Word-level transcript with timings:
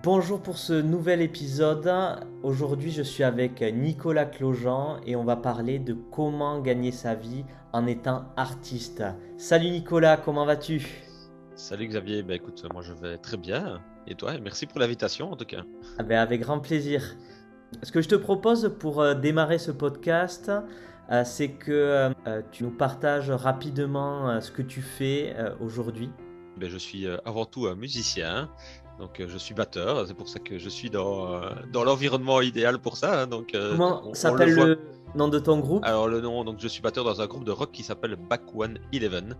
Bonjour 0.00 0.40
pour 0.40 0.56
ce 0.56 0.72
nouvel 0.72 1.20
épisode. 1.20 1.92
Aujourd'hui, 2.42 2.90
je 2.90 3.02
suis 3.02 3.24
avec 3.24 3.60
Nicolas 3.60 4.24
Clojean 4.24 4.96
et 5.04 5.16
on 5.16 5.24
va 5.24 5.36
parler 5.36 5.78
de 5.78 5.92
comment 5.92 6.60
gagner 6.62 6.90
sa 6.90 7.14
vie 7.14 7.44
en 7.74 7.86
étant 7.86 8.24
artiste. 8.38 9.04
Salut 9.36 9.68
Nicolas, 9.68 10.16
comment 10.16 10.46
vas-tu? 10.46 11.04
Salut 11.56 11.88
Xavier, 11.88 12.22
bah 12.22 12.34
écoute, 12.36 12.64
moi 12.72 12.80
je 12.80 12.94
vais 12.94 13.18
très 13.18 13.36
bien. 13.36 13.82
Et 14.06 14.14
toi, 14.14 14.32
merci 14.38 14.64
pour 14.64 14.80
l'invitation 14.80 15.30
en 15.30 15.36
tout 15.36 15.44
cas. 15.44 15.62
Ah 15.98 16.02
ben, 16.04 16.20
avec 16.20 16.40
grand 16.40 16.60
plaisir. 16.60 17.14
Ce 17.82 17.92
que 17.92 18.00
je 18.00 18.08
te 18.08 18.14
propose 18.14 18.74
pour 18.78 19.02
euh, 19.02 19.12
démarrer 19.12 19.58
ce 19.58 19.72
podcast, 19.72 20.50
euh, 21.10 21.22
c'est 21.24 21.50
que 21.50 21.70
euh, 22.26 22.40
tu 22.50 22.64
nous 22.64 22.70
partages 22.70 23.30
rapidement 23.30 24.40
ce 24.40 24.50
que 24.50 24.62
tu 24.62 24.80
fais 24.80 25.36
aujourd'hui. 25.60 26.08
Ben, 26.56 26.70
je 26.70 26.78
suis 26.78 27.06
avant 27.26 27.44
tout 27.44 27.66
un 27.66 27.74
musicien. 27.74 28.48
Donc 28.98 29.20
euh, 29.20 29.26
je 29.28 29.38
suis 29.38 29.54
batteur, 29.54 30.06
c'est 30.06 30.14
pour 30.14 30.28
ça 30.28 30.38
que 30.38 30.58
je 30.58 30.68
suis 30.68 30.90
dans, 30.90 31.32
euh, 31.32 31.50
dans 31.72 31.84
l'environnement 31.84 32.40
idéal 32.40 32.78
pour 32.78 32.96
ça. 32.96 33.22
Hein. 33.22 33.26
donc, 33.26 33.54
euh, 33.54 33.72
Comment 33.72 34.14
s'appelle 34.14 34.54
le, 34.54 34.80
nom 35.14 35.28
de 35.28 35.38
ton 35.38 35.58
groupe? 35.58 35.84
Alors 35.84 36.08
le 36.08 36.20
nom, 36.20 36.44
donc 36.44 36.56
je 36.60 36.68
suis 36.68 36.82
batteur 36.82 37.04
dans 37.04 37.20
un 37.20 37.26
groupe 37.26 37.44
de 37.44 37.52
rock 37.52 37.70
qui 37.72 37.82
s'appelle 37.82 38.16
Back 38.16 38.42
One 38.54 38.78
Eleven. 38.92 39.36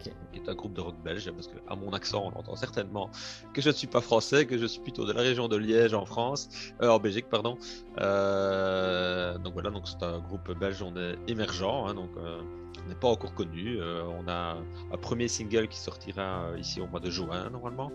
Qui 0.00 0.10
est 0.34 0.48
un 0.48 0.54
groupe 0.54 0.74
de 0.74 0.80
rock 0.80 0.96
belge, 1.04 1.30
parce 1.30 1.46
que 1.46 1.56
à 1.68 1.76
mon 1.76 1.92
accent, 1.92 2.32
on 2.34 2.38
entend 2.38 2.56
certainement 2.56 3.10
que 3.52 3.62
je 3.62 3.68
ne 3.68 3.74
suis 3.74 3.86
pas 3.86 4.00
français, 4.00 4.44
que 4.44 4.58
je 4.58 4.66
suis 4.66 4.80
plutôt 4.80 5.06
de 5.06 5.12
la 5.12 5.20
région 5.20 5.46
de 5.46 5.56
Liège 5.56 5.94
en 5.94 6.04
France, 6.04 6.48
en 6.82 6.98
Belgique, 6.98 7.26
pardon. 7.30 7.52
donc 7.52 9.52
voilà, 9.52 9.70
donc 9.70 9.86
c'est 9.86 10.02
un 10.02 10.18
groupe 10.18 10.50
belge, 10.58 10.82
on 10.82 10.96
est 10.96 11.16
émergent, 11.28 11.86
hein, 11.86 11.94
donc 11.94 12.10
on 12.16 12.63
n'est 12.88 12.94
pas 12.94 13.08
encore 13.08 13.34
connu. 13.34 13.78
on 13.82 14.28
a 14.28 14.56
un 14.92 14.96
premier 14.96 15.28
single 15.28 15.68
qui 15.68 15.78
sortira 15.78 16.48
ici 16.58 16.80
au 16.80 16.86
mois 16.86 17.00
de 17.00 17.10
juin 17.10 17.50
normalement. 17.50 17.90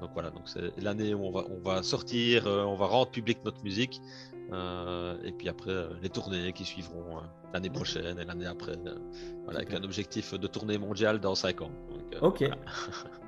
donc 0.00 0.10
voilà, 0.14 0.30
donc 0.30 0.42
c'est 0.46 0.80
l'année 0.80 1.14
où 1.14 1.24
on 1.24 1.30
va, 1.30 1.44
on 1.50 1.60
va 1.60 1.82
sortir, 1.82 2.46
euh, 2.46 2.62
on 2.64 2.76
va 2.76 2.86
rendre 2.86 3.10
public 3.10 3.38
notre 3.44 3.62
musique, 3.64 4.00
euh, 4.52 5.16
et 5.24 5.32
puis 5.32 5.48
après 5.48 5.70
euh, 5.70 5.88
les 6.02 6.08
tournées 6.08 6.52
qui 6.52 6.64
suivront 6.64 7.20
l'année 7.52 7.70
prochaine 7.70 8.18
et 8.18 8.24
l'année 8.24 8.46
après, 8.46 8.76
voilà, 9.44 9.60
avec 9.60 9.74
un 9.74 9.82
objectif 9.82 10.34
de 10.34 10.46
tournée 10.46 10.78
mondiale 10.78 11.20
dans 11.20 11.34
5 11.34 11.62
ans. 11.62 11.70
ok. 12.20 12.44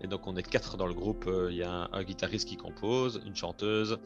Et 0.00 0.06
donc 0.06 0.26
on 0.26 0.36
est 0.36 0.42
quatre 0.42 0.76
dans 0.76 0.86
le 0.86 0.94
groupe. 0.94 1.28
Il 1.50 1.56
y 1.56 1.62
a 1.62 1.88
un 1.92 2.02
guitariste 2.02 2.48
qui 2.48 2.56
compose, 2.56 3.20
une 3.26 3.36
chanteuse, 3.36 3.98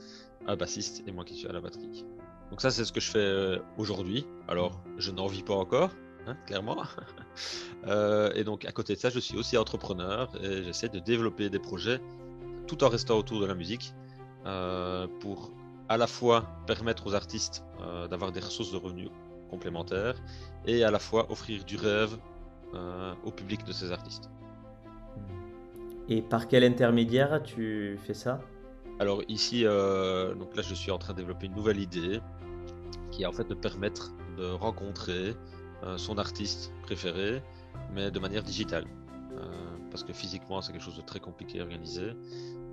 un 0.47 0.57
bassiste 0.57 1.03
et 1.07 1.13
moi 1.13 1.25
qui 1.25 1.35
suis 1.35 1.49
à 1.49 1.53
la 1.53 1.61
batterie. 1.61 2.05
Donc 2.51 2.61
ça 2.61 2.71
c'est 2.71 2.85
ce 2.85 2.93
que 2.93 3.01
je 3.01 3.11
fais 3.11 3.19
euh, 3.19 3.59
aujourd'hui. 3.79 4.27
Alors 4.49 4.81
je 4.99 5.11
n'en 5.11 5.27
vis 5.27 5.43
pas 5.43 5.55
encore, 5.55 5.91
hein, 6.27 6.37
clairement. 6.47 6.83
Euh, 7.89 8.31
et 8.35 8.45
donc 8.45 8.65
à 8.65 8.71
côté 8.71 8.95
de 8.95 8.99
ça 9.01 9.11
je 9.11 9.19
suis 9.19 9.37
aussi 9.37 9.59
entrepreneur 9.59 10.31
et 10.41 10.63
j'essaie 10.63 10.89
de 10.89 11.01
développer 11.01 11.51
des 11.51 11.59
projets 11.59 12.01
tout 12.69 12.85
en 12.85 12.89
restant 12.89 13.19
autour 13.19 13.41
de 13.41 13.47
la 13.47 13.55
musique 13.55 13.93
euh, 14.47 15.09
pour 15.19 15.51
à 15.89 15.97
la 15.97 16.07
fois 16.07 16.47
permettre 16.69 17.09
aux 17.09 17.15
artistes 17.15 17.65
d'avoir 18.09 18.31
des 18.31 18.39
ressources 18.39 18.71
de 18.71 18.77
revenus 18.77 19.11
complémentaires 19.51 20.15
et 20.65 20.85
à 20.85 20.93
la 20.93 21.01
fois 21.01 21.29
offrir 21.31 21.65
du 21.65 21.77
rêve 21.77 22.17
au 23.25 23.33
public 23.33 23.65
de 23.65 23.73
ces 23.73 23.91
artistes. 23.91 24.31
Et 26.09 26.21
par 26.21 26.49
quel 26.49 26.65
intermédiaire 26.65 27.43
tu 27.43 27.99
fais 28.05 28.15
ça? 28.15 28.41
Alors 29.01 29.23
ici, 29.29 29.63
euh, 29.65 30.35
là, 30.55 30.63
je 30.63 30.75
suis 30.75 30.91
en 30.91 30.99
train 30.99 31.15
de 31.15 31.19
développer 31.19 31.47
une 31.47 31.55
nouvelle 31.55 31.81
idée 31.81 32.21
qui 33.11 33.23
est 33.23 33.27
en 33.27 33.33
fait 33.33 33.49
de 33.49 33.55
permettre 33.55 34.13
de 34.37 34.47
rencontrer 34.47 35.35
euh, 35.83 35.97
son 35.97 36.19
artiste 36.19 36.73
préféré, 36.83 37.43
mais 37.93 38.11
de 38.11 38.19
manière 38.19 38.43
digitale. 38.43 38.85
Euh, 39.33 39.51
parce 39.91 40.05
que 40.05 40.13
physiquement, 40.13 40.61
c'est 40.61 40.73
quelque 40.73 40.85
chose 40.85 40.97
de 40.97 41.03
très 41.03 41.21
compliqué 41.21 41.61
à 41.61 41.63
organiser. 41.63 42.13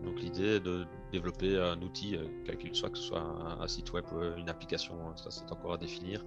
Donc 0.04 0.20
l'idée 0.20 0.56
est 0.56 0.60
de 0.60 0.86
développer 1.12 1.58
un 1.60 1.80
outil, 1.82 2.18
quel 2.46 2.76
soit, 2.76 2.90
que 2.90 2.98
ce 2.98 3.04
soit 3.04 3.22
un, 3.60 3.68
site 3.68 3.94
web 3.94 4.06
une 4.38 4.50
application, 4.50 4.96
hein, 5.08 5.14
ça 5.16 5.30
c'est 5.30 5.52
encore 5.52 5.74
à 5.74 5.78
définir, 5.78 6.26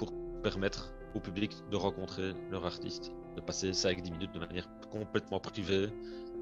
pour 0.00 0.12
permettre 0.42 0.92
au 1.14 1.20
public 1.20 1.56
de 1.70 1.76
rencontrer 1.76 2.32
leur 2.50 2.66
artiste, 2.66 3.12
de 3.38 3.44
passer 3.44 3.70
5-10 3.70 4.10
minutes 4.10 4.34
de 4.34 4.40
manière 4.40 4.68
complètement 4.90 5.38
privée, 5.38 5.88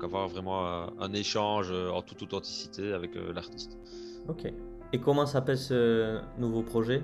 avoir 0.03 0.29
vraiment 0.29 0.67
euh, 0.67 0.87
un, 1.01 1.13
échange 1.13 1.69
euh, 1.71 1.91
en 1.91 2.03
toute 2.03 2.23
authenticité 2.23 2.93
avec 2.93 3.17
euh, 3.17 3.33
l'artiste. 3.33 3.79
Ok. 4.29 4.53
Et 4.93 5.01
comment 5.01 5.27
s'appelle 5.27 5.59
ce 5.59 6.21
nouveau 6.39 6.63
projet? 6.63 7.03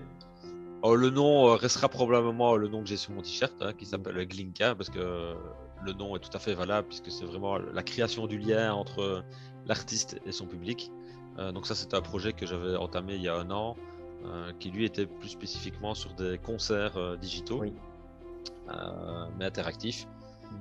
Oh, 0.83 0.95
Le 0.95 1.11
nom 1.11 1.55
restera 1.57 1.89
probablement 1.89 2.57
le 2.57 2.69
nom 2.69 2.83
que 2.83 2.89
j'ai 2.89 2.97
sur 2.97 3.13
mon 3.13 3.23
t-shirt, 3.23 3.55
hein, 3.61 3.73
qui 3.73 3.87
s'appelle 3.87 4.27
Glinka, 4.27 4.75
parce 4.75 4.91
que 4.91 5.35
le 5.85 5.93
nom 5.93 6.17
est 6.17 6.21
tout 6.21 6.35
à 6.35 6.39
fait 6.39 6.55
valable, 6.55 6.89
puisque 6.89 7.11
c'est 7.11 7.25
vraiment 7.25 7.59
la 7.59 7.83
création 7.83 8.27
du 8.27 8.39
lien 8.39 8.73
entre 8.73 9.25
l'artiste 9.67 10.21
et 10.27 10.33
son 10.33 10.47
public. 10.47 10.91
donc 11.55 11.67
ça, 11.67 11.75
c'est 11.75 11.95
un 11.95 12.01
projet 12.01 12.33
que 12.33 12.47
j'avais 12.47 12.77
entamé 12.77 13.15
il 13.15 13.23
y 13.23 13.29
a 13.29 13.37
un 13.37 13.51
an, 13.51 13.77
qui 14.61 14.71
lui 14.71 14.85
était 14.85 15.07
plus 15.07 15.29
spécifiquement 15.29 15.95
sur 15.95 16.15
des 16.15 16.39
concerts 16.39 17.19
digitaux, 17.19 17.65
mais 19.39 19.45
interactifs, 19.45 20.07
hmm. 20.51 20.57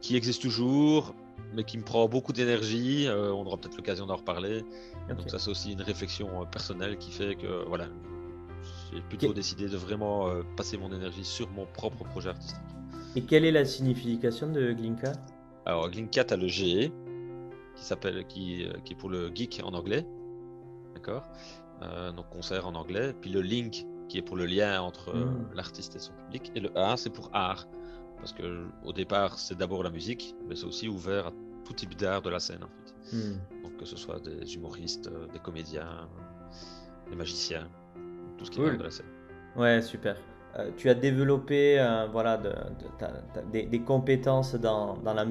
qui 0.00 0.16
existent 0.16 0.42
toujours, 0.42 1.14
mais 1.54 1.64
qui 1.64 1.78
me 1.78 1.82
prend 1.82 2.08
beaucoup 2.08 2.32
d'énergie. 2.32 3.06
Euh, 3.06 3.32
on 3.32 3.46
aura 3.46 3.56
peut-être 3.56 3.76
l'occasion 3.76 4.06
d'en 4.06 4.16
reparler. 4.16 4.64
Donc 5.08 5.30
ça 5.30 5.38
c'est 5.38 5.50
aussi 5.50 5.72
une 5.72 5.82
réflexion 5.82 6.42
euh, 6.42 6.44
personnelle 6.44 6.96
qui 6.98 7.10
fait 7.10 7.34
que 7.36 7.64
voilà, 7.66 7.88
j'ai 8.92 9.00
plutôt 9.02 9.32
décidé 9.32 9.68
de 9.68 9.76
vraiment 9.76 10.28
euh, 10.28 10.42
passer 10.56 10.76
mon 10.76 10.92
énergie 10.92 11.24
sur 11.24 11.48
mon 11.50 11.66
propre 11.66 12.04
projet 12.04 12.30
artistique. 12.30 12.60
Et 13.16 13.22
quelle 13.22 13.44
est 13.44 13.52
la 13.52 13.64
signification 13.64 14.50
de 14.50 14.72
Glinka? 14.72 15.12
Alors 15.66 15.90
Glinka, 15.90 16.24
tu 16.24 16.34
as 16.34 16.36
le 16.36 16.48
G 16.48 16.92
qui 17.76 17.84
s'appelle 17.84 18.24
qui, 18.26 18.66
qui, 18.84 18.92
est 18.92 18.96
pour 18.96 19.08
le 19.08 19.32
geek 19.34 19.60
en 19.64 19.74
anglais, 19.74 20.06
d'accord? 20.94 21.24
donc 22.16 22.30
concert 22.30 22.66
en 22.66 22.74
anglais. 22.76 23.12
Puis 23.20 23.30
le 23.30 23.42
link 23.42 23.84
qui 24.08 24.18
est 24.18 24.22
pour 24.22 24.36
le 24.36 24.46
lien 24.46 24.80
entre 24.80 25.14
hmm. 25.14 25.48
l'artiste 25.54 25.96
et 25.96 25.98
son 25.98 26.12
public. 26.24 26.52
Et 26.54 26.60
le 26.60 26.76
A 26.76 26.96
c'est 26.96 27.10
pour 27.10 27.30
art 27.32 27.66
parce 28.18 28.32
que 28.32 28.66
au 28.84 28.92
départ 28.92 29.38
c'est 29.38 29.56
d'abord 29.56 29.82
la 29.82 29.90
musique, 29.90 30.34
mais 30.48 30.56
c'est 30.56 30.66
aussi 30.66 30.88
ouvert 30.88 31.28
à 31.28 31.32
tout 31.64 31.72
type 31.72 31.96
d'art 31.96 32.22
de 32.22 32.30
la 32.30 32.40
scène 32.40 32.64
en 32.64 32.68
fait. 32.68 33.16
Hmm. 33.16 33.38
Donc 33.62 33.76
que 33.76 33.84
ce 33.84 33.96
soit 33.96 34.20
des 34.20 34.54
humoristes, 34.54 35.08
euh, 35.08 35.26
des 35.32 35.38
comédiens, 35.38 36.08
des 37.10 37.16
magiciens, 37.16 37.68
tout 38.38 38.44
ce 38.44 38.50
qui 38.50 38.60
est 38.60 38.76
de 38.76 38.82
la 38.82 38.90
scène. 38.90 39.06
Ouais, 39.56 39.80
super. 39.82 40.16
Euh, 40.56 40.70
tu 40.76 40.88
as 40.88 40.94
développé 40.94 41.80
euh, 41.80 42.06
voilà, 42.12 42.36
de, 42.36 42.52
des, 43.52 43.80
compétences 43.80 44.54
dans, 44.54 44.94
dans, 44.98 45.14
la 45.14 45.24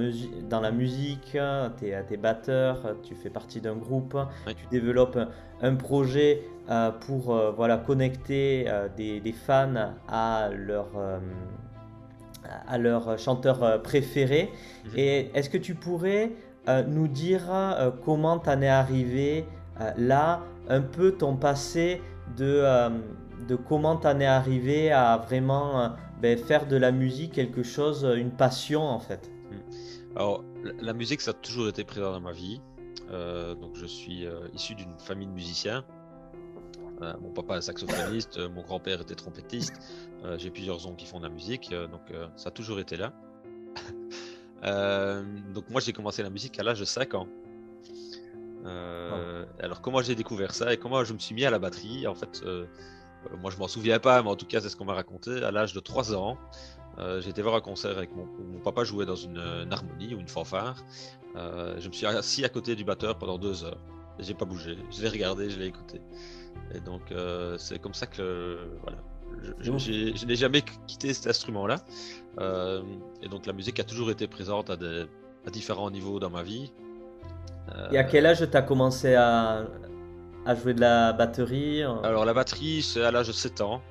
dans 0.49 0.59
la 0.59 0.71
musique, 0.71 1.37
tu 1.77 1.85
es, 1.85 2.05
es, 2.11 2.17
batteur, 2.17 2.95
tu 3.03 3.15
fais 3.15 3.29
partie 3.29 3.61
d'un 3.61 3.75
groupe, 3.75 4.17
tu 4.47 4.67
développes 4.69 5.19
un 5.61 5.75
projet 5.75 6.41
pour 7.01 7.33
voilà, 7.55 7.77
connecter 7.77 8.65
des, 8.97 9.19
des, 9.21 9.31
fans 9.31 9.93
à 10.07 10.49
leur, 10.49 10.87
à 12.67 12.77
leur 12.77 13.17
chanteur 13.17 13.81
préféré. 13.81 14.51
Mhm. 14.85 14.91
Et 14.95 15.31
est-ce 15.33 15.49
que 15.49 15.57
tu 15.57 15.75
pourrais 15.75 16.31
euh, 16.69 16.81
nous 16.81 17.09
dire 17.09 17.41
euh, 17.51 17.91
comment 18.05 18.39
tu 18.39 18.49
en 18.49 18.61
es 18.61 18.69
arrivé 18.69 19.45
euh, 19.81 19.91
là, 19.97 20.43
un 20.69 20.79
peu 20.79 21.11
ton 21.11 21.35
passé 21.35 22.01
de, 22.37 22.63
de 23.47 23.55
comment 23.55 23.97
tu 23.97 24.07
en 24.07 24.19
es 24.19 24.25
arrivé 24.25 24.91
à 24.91 25.17
vraiment 25.17 25.95
ben, 26.21 26.37
faire 26.37 26.67
de 26.67 26.75
la 26.75 26.91
musique 26.91 27.33
quelque 27.33 27.63
chose, 27.63 28.07
une 28.17 28.31
passion 28.31 28.81
en 28.81 28.99
fait 28.99 29.31
mhm. 29.51 29.59
Alors, 30.15 30.43
la 30.79 30.93
musique, 30.93 31.21
ça 31.21 31.31
a 31.31 31.33
toujours 31.33 31.67
été 31.67 31.83
présent 31.83 32.11
dans 32.11 32.21
ma 32.21 32.31
vie. 32.31 32.61
donc, 33.09 33.75
je 33.75 33.87
suis 33.87 34.27
issu 34.53 34.75
d'une 34.75 34.93
famille 34.99 35.25
de 35.25 35.31
musiciens. 35.31 35.83
Euh, 37.03 37.13
mon 37.21 37.29
papa 37.29 37.57
est 37.57 37.61
saxophoniste, 37.61 38.37
euh, 38.37 38.49
mon 38.49 38.61
grand-père 38.61 39.01
était 39.01 39.15
trompettiste. 39.15 39.73
Euh, 40.23 40.37
j'ai 40.37 40.49
plusieurs 40.49 40.85
oncles 40.87 40.97
qui 40.97 41.05
font 41.05 41.19
de 41.19 41.25
la 41.25 41.29
musique, 41.29 41.71
donc 41.91 42.01
ça 42.35 42.49
a 42.49 42.51
toujours 42.51 42.79
été 42.79 42.97
là. 42.97 43.13
donc 45.53 45.69
moi 45.69 45.81
j'ai 45.81 45.93
commencé 45.93 46.23
la 46.23 46.29
musique 46.29 46.57
à 46.59 46.63
l'âge 46.63 46.79
de 46.79 46.85
5 46.85 47.15
ans. 47.15 47.27
Alors 49.59 49.81
comment 49.81 50.01
j'ai 50.01 50.15
découvert 50.15 50.53
ça 50.53 50.73
et 50.73 50.77
comment 50.77 51.03
je 51.03 51.13
me 51.13 51.19
suis 51.19 51.35
mis 51.35 51.45
à 51.45 51.49
la 51.49 51.59
batterie? 51.59 52.07
En 52.07 52.15
fait, 52.15 52.43
moi 53.41 53.51
je 53.51 53.57
m'en 53.57 53.67
souviens 53.67 53.99
pas, 53.99 54.21
mais 54.21 54.29
en 54.29 54.35
tout 54.35 54.45
cas 54.45 54.61
c'est 54.61 54.69
ce 54.69 54.75
qu'on 54.75 54.85
m'a 54.85 54.93
raconté. 54.93 55.43
À 55.43 55.51
l'âge 55.51 55.73
de 55.73 55.79
3 55.79 56.15
ans, 56.15 56.37
j'ai 57.19 57.29
été 57.29 57.41
voir 57.41 57.55
un 57.55 57.61
concert 57.61 57.97
avec 57.97 58.15
mon, 58.15 58.25
mon 58.25 58.59
papa 58.59 58.83
jouait 58.83 59.05
dans 59.05 59.15
une, 59.15 59.39
harmonie 59.71 60.13
ou 60.15 60.19
une 60.19 60.27
fanfare. 60.27 60.83
je 61.35 61.87
me 61.87 61.93
suis 61.93 62.05
assis 62.05 62.45
à 62.45 62.49
côté 62.49 62.75
du 62.75 62.83
batteur 62.83 63.17
pendant 63.17 63.37
deux 63.37 63.63
heures. 63.63 63.79
J'ai 64.19 64.33
pas 64.33 64.45
bougé, 64.45 64.77
je 64.91 65.01
l'ai 65.01 65.09
regardé, 65.09 65.49
je 65.49 65.59
l'ai 65.59 65.65
écouté. 65.65 65.99
Et 66.73 66.79
donc, 66.79 67.11
euh, 67.11 67.57
c'est 67.57 67.79
comme 67.79 67.93
ça 67.93 68.05
que 68.05 68.59
voilà, 68.81 68.97
je, 69.59 70.25
n'ai 70.25 70.35
jamais 70.35 70.63
quitté 70.87 71.13
cet 71.13 71.27
instrument-là. 71.27 71.77
Euh, 72.39 72.81
et 73.21 73.27
donc, 73.27 73.45
la 73.45 73.53
musique 73.53 73.79
a 73.79 73.83
toujours 73.83 74.11
été 74.11 74.27
présente 74.27 74.69
à, 74.69 74.75
des, 74.75 75.05
à 75.47 75.49
différents 75.49 75.89
niveaux 75.89 76.19
dans 76.19 76.29
ma 76.29 76.43
vie. 76.43 76.71
et 77.91 77.97
à 77.97 78.03
quel 78.03 78.25
âge 78.25 78.49
tu 78.49 78.57
as 78.57 78.61
commencé 78.61 79.15
à, 79.15 79.65
à 80.45 80.55
jouer 80.55 80.73
de 80.73 80.81
la 80.81 81.13
batterie 81.13 81.83
Alors 81.83 82.25
la 82.25 82.33
batterie, 82.33 82.81
c'est 82.81 83.03
à 83.03 83.11
l'âge 83.11 83.27
de 83.27 83.33
7 83.33 83.61
ans. 83.61 83.81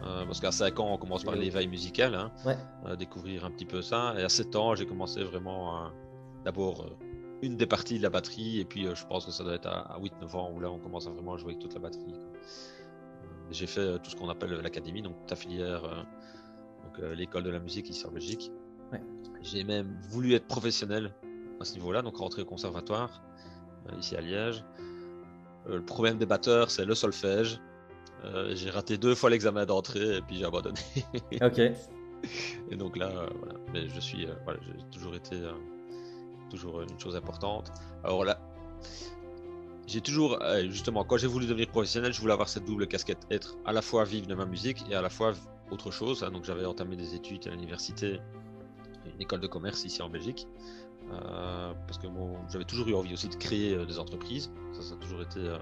parce 0.00 0.40
qu'à 0.40 0.52
5 0.52 0.78
ans, 0.80 0.94
on 0.94 0.98
commence 0.98 1.24
par 1.24 1.34
l'éveil 1.34 1.68
musical, 1.68 2.14
hein, 2.14 2.30
ouais. 2.44 2.96
découvrir 2.96 3.44
un 3.44 3.50
petit 3.50 3.64
peu 3.64 3.82
ça. 3.82 4.14
Et 4.18 4.22
à 4.22 4.28
7 4.28 4.56
ans, 4.56 4.74
j'ai 4.74 4.86
commencé 4.86 5.22
vraiment 5.22 5.90
d'abord 6.44 6.86
une 7.42 7.56
des 7.56 7.66
parties 7.66 7.98
de 7.98 8.02
la 8.02 8.10
batterie, 8.10 8.60
et 8.60 8.64
puis 8.64 8.86
je 8.94 9.06
pense 9.06 9.26
que 9.26 9.30
ça 9.30 9.44
doit 9.44 9.54
être 9.54 9.68
à, 9.68 9.98
8-9 10.00 10.36
ans 10.36 10.50
où 10.54 10.60
là 10.60 10.70
on 10.70 10.78
commence 10.78 11.06
à 11.06 11.10
vraiment 11.10 11.36
jouer 11.36 11.50
avec 11.50 11.60
toute 11.60 11.74
la 11.74 11.80
batterie. 11.80 12.14
J'ai 13.50 13.66
fait 13.66 13.98
tout 14.00 14.10
ce 14.10 14.16
qu'on 14.16 14.28
appelle 14.28 14.52
l'académie, 14.52 15.02
donc 15.02 15.14
ta 15.26 15.36
filière, 15.36 15.82
donc 15.82 16.98
l'école 17.14 17.44
de 17.44 17.50
la 17.50 17.60
musique 17.60 17.90
ici 17.90 18.06
en 18.06 18.10
Belgique. 18.10 18.50
J'ai 19.42 19.64
même 19.64 19.96
voulu 20.08 20.34
être 20.34 20.46
professionnel 20.46 21.12
à 21.60 21.64
ce 21.64 21.74
niveau-là, 21.74 22.02
donc 22.02 22.16
rentrer 22.16 22.42
au 22.42 22.46
conservatoire 22.46 23.22
euh, 23.88 23.98
ici 23.98 24.16
à 24.16 24.20
Liège. 24.20 24.64
Euh, 25.68 25.76
le 25.76 25.82
problème 25.82 26.18
des 26.18 26.26
batteurs, 26.26 26.70
c'est 26.70 26.84
le 26.84 26.94
solfège. 26.94 27.60
Euh, 28.24 28.54
j'ai 28.54 28.70
raté 28.70 28.98
deux 28.98 29.14
fois 29.14 29.30
l'examen 29.30 29.66
d'entrée 29.66 30.16
et 30.16 30.22
puis 30.22 30.36
j'ai 30.36 30.44
abandonné. 30.44 30.80
ok. 31.42 31.58
Et 32.70 32.76
donc 32.76 32.96
là, 32.96 33.10
voilà. 33.38 33.54
Mais 33.72 33.88
je 33.88 34.00
suis, 34.00 34.26
voilà, 34.44 34.58
j'ai 34.62 34.90
toujours 34.90 35.14
été 35.14 35.36
toujours 36.50 36.80
une 36.80 36.98
chose 36.98 37.16
importante. 37.16 37.72
Alors 38.04 38.24
là, 38.24 38.38
j'ai 39.86 40.00
toujours, 40.00 40.38
justement, 40.68 41.04
quand 41.04 41.16
j'ai 41.16 41.26
voulu 41.26 41.46
devenir 41.46 41.68
professionnel, 41.68 42.12
je 42.12 42.20
voulais 42.20 42.32
avoir 42.32 42.48
cette 42.48 42.64
double 42.64 42.86
casquette, 42.86 43.26
être 43.30 43.56
à 43.64 43.72
la 43.72 43.82
fois 43.82 44.04
vivre 44.04 44.26
de 44.26 44.34
ma 44.34 44.46
musique 44.46 44.84
et 44.90 44.94
à 44.94 45.02
la 45.02 45.10
fois 45.10 45.34
autre 45.70 45.90
chose. 45.90 46.22
Hein. 46.24 46.30
Donc 46.30 46.44
j'avais 46.44 46.64
entamé 46.64 46.96
des 46.96 47.14
études 47.14 47.46
à 47.46 47.50
l'université, 47.50 48.20
une 49.06 49.20
école 49.20 49.40
de 49.40 49.46
commerce 49.46 49.84
ici 49.84 50.02
en 50.02 50.08
Belgique. 50.08 50.46
Euh, 51.12 51.72
parce 51.86 51.98
que 51.98 52.08
j'avais 52.50 52.64
toujours 52.64 52.88
eu 52.88 52.94
envie 52.94 53.14
aussi 53.14 53.28
de 53.28 53.36
créer 53.36 53.74
euh, 53.74 53.86
des 53.86 53.98
entreprises. 53.98 54.50
Ça, 54.72 54.82
ça 54.82 54.94
a 54.94 54.96
toujours 54.96 55.22
été 55.22 55.38
euh, 55.38 55.58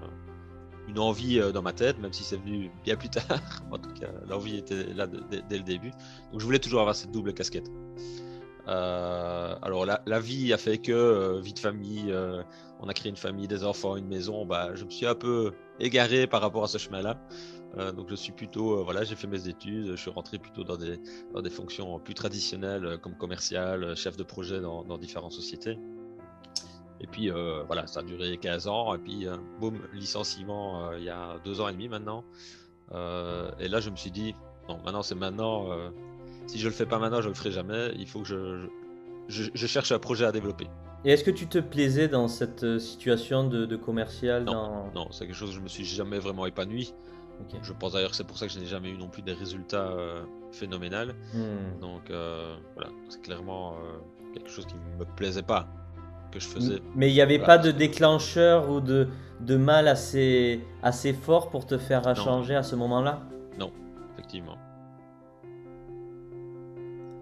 une 0.89 0.99
envie 0.99 1.41
dans 1.53 1.63
ma 1.63 1.73
tête, 1.73 1.99
même 1.99 2.13
si 2.13 2.25
c'est 2.25 2.37
venu 2.37 2.71
bien 2.83 2.97
plus 2.97 3.09
tard. 3.11 3.41
en 3.71 3.79
tout 3.79 3.93
cas, 3.93 4.09
l'envie 4.29 4.57
était 4.57 4.85
là 4.95 5.07
dès 5.07 5.59
le 5.59 5.65
début. 5.65 5.91
Donc 6.33 6.41
je 6.41 6.45
voulais 6.45 6.59
toujours 6.59 6.81
avoir 6.81 6.97
cette 6.97 7.11
double 7.11 7.35
casquette. 7.35 7.71
alors 8.67 9.85
la, 9.85 10.03
la, 10.07 10.21
vie 10.21 10.53
a 10.53 10.59
fait 10.59 10.79
que 10.79 11.41
vie 11.41 11.53
de 11.53 11.59
famille, 11.59 12.15
on 12.81 12.89
a 12.89 12.95
créé 12.95 13.11
une 13.11 13.17
famille, 13.17 13.49
des 13.49 13.65
enfants, 13.65 13.97
une 13.97 14.09
maison. 14.09 14.47
Bah, 14.47 14.75
je 14.75 14.85
me 14.85 14.91
suis 14.91 15.07
un 15.07 15.15
peu 15.15 15.53
égaré 15.81 16.27
par 16.27 16.41
rapport 16.41 16.65
à 16.65 16.69
ce 16.69 16.79
chemin-là. 16.79 17.19
Euh, 17.77 17.93
donc 17.93 18.09
je 18.09 18.15
suis 18.15 18.33
plutôt, 18.33 18.79
euh, 18.79 18.83
voilà, 18.85 19.05
j'ai 19.05 19.17
fait 19.17 19.27
mes 19.27 19.49
études, 19.49 19.91
je 19.91 19.97
suis 19.97 20.11
rentré 20.11 20.39
plutôt 20.39 20.65
dans 20.65 20.77
des, 20.77 21.01
dans 21.33 21.43
des 21.43 21.51
fonctions 21.51 21.99
plus 21.99 22.15
traditionnelles 22.15 22.85
euh, 22.85 22.97
comme 22.99 23.17
commercial, 23.17 23.97
chef 23.97 24.17
de 24.17 24.23
projet 24.23 24.61
dans, 24.61 24.85
dans 24.85 24.99
différentes 24.99 25.33
sociétés. 25.33 25.79
Et 27.01 27.07
puis 27.07 27.29
voilà, 27.67 27.87
ça 27.87 28.01
a 28.01 28.03
duré 28.03 28.39
15 28.39 28.67
ans, 28.67 28.95
et 28.95 28.99
puis 28.99 29.27
boum, 29.61 29.79
licenciement 29.93 30.91
il 30.93 31.05
y 31.05 31.11
a 31.11 31.39
deux 31.45 31.61
ans 31.61 31.69
et 31.69 31.73
demi 31.73 31.87
maintenant. 31.87 32.25
et 32.93 33.69
là 33.69 33.81
je 33.81 33.91
me 33.91 33.97
suis 33.97 34.11
dit, 34.11 34.35
non, 34.71 34.79
maintenant 34.83 35.03
c'est 35.03 35.17
maintenant, 35.17 35.67
si 36.47 36.59
je 36.59 36.67
le 36.67 36.73
fais 36.73 36.87
pas 36.87 36.99
maintenant, 36.99 37.21
je 37.21 37.29
le 37.29 37.35
ferai 37.35 37.51
jamais, 37.51 37.93
il 37.99 38.07
faut 38.07 38.21
que 38.21 38.29
je, 38.29 38.69
je, 39.29 39.51
je 39.53 39.67
cherche 39.67 39.93
un 39.93 39.99
projet 39.99 40.25
à 40.25 40.33
développer. 40.33 40.67
Et 41.05 41.11
est-ce 41.11 41.25
que 41.25 41.31
tu 41.31 41.47
te 41.47 41.59
plaisais 41.59 42.09
dans 42.09 42.27
cette 42.27 42.79
situation 42.79 43.47
de, 43.47 43.67
de 43.67 43.77
commercial 43.77 44.45
Non, 44.45 44.91
non 44.95 45.09
c'est 45.11 45.27
quelque 45.27 45.37
chose 45.37 45.51
que 45.51 45.57
je 45.57 45.61
me 45.61 45.69
suis 45.69 45.85
jamais 45.85 46.21
vraiment 46.21 46.47
épanoui. 46.47 46.95
Je 47.63 47.73
pense 47.73 47.93
d'ailleurs 47.93 48.11
que 48.11 48.17
c'est 48.17 48.27
pour 48.27 48.39
ça 48.39 48.47
que 48.47 48.53
je 48.53 48.59
n'ai 48.59 48.67
jamais 48.67 48.91
eu 48.91 48.97
non 48.97 49.09
plus 49.09 49.23
des 49.23 49.33
résultats 49.33 49.89
euh, 49.89 50.23
phénoménaux. 50.53 51.13
Hmm. 51.33 51.81
Donc 51.81 52.11
euh, 52.11 52.57
voilà, 52.75 52.91
c'est 53.09 53.23
clairement 53.23 53.75
euh, 53.75 53.99
quelque 54.33 54.51
chose 54.51 54.67
qui 54.67 54.75
ne 54.75 54.99
me 54.99 55.05
plaisait 55.17 55.43
pas 55.43 55.67
que 56.31 56.41
je 56.41 56.47
faisais. 56.47 56.81
Mais 56.95 57.11
il 57.11 57.15
n'y 57.15 57.21
avait 57.21 57.39
pas 57.39 57.59
de 57.59 57.71
déclencheur 57.71 58.71
ou 58.71 58.81
de, 58.81 59.09
de 59.41 59.57
mal 59.57 59.89
assez, 59.89 60.61
assez 60.83 61.13
fort 61.13 61.51
pour 61.51 61.67
te 61.67 61.79
faire 61.79 62.15
changer 62.17 62.57
à 62.57 62.63
ce 62.63 62.75
moment-là? 62.77 63.23
Non, 63.59 63.73
effectivement. 64.13 64.57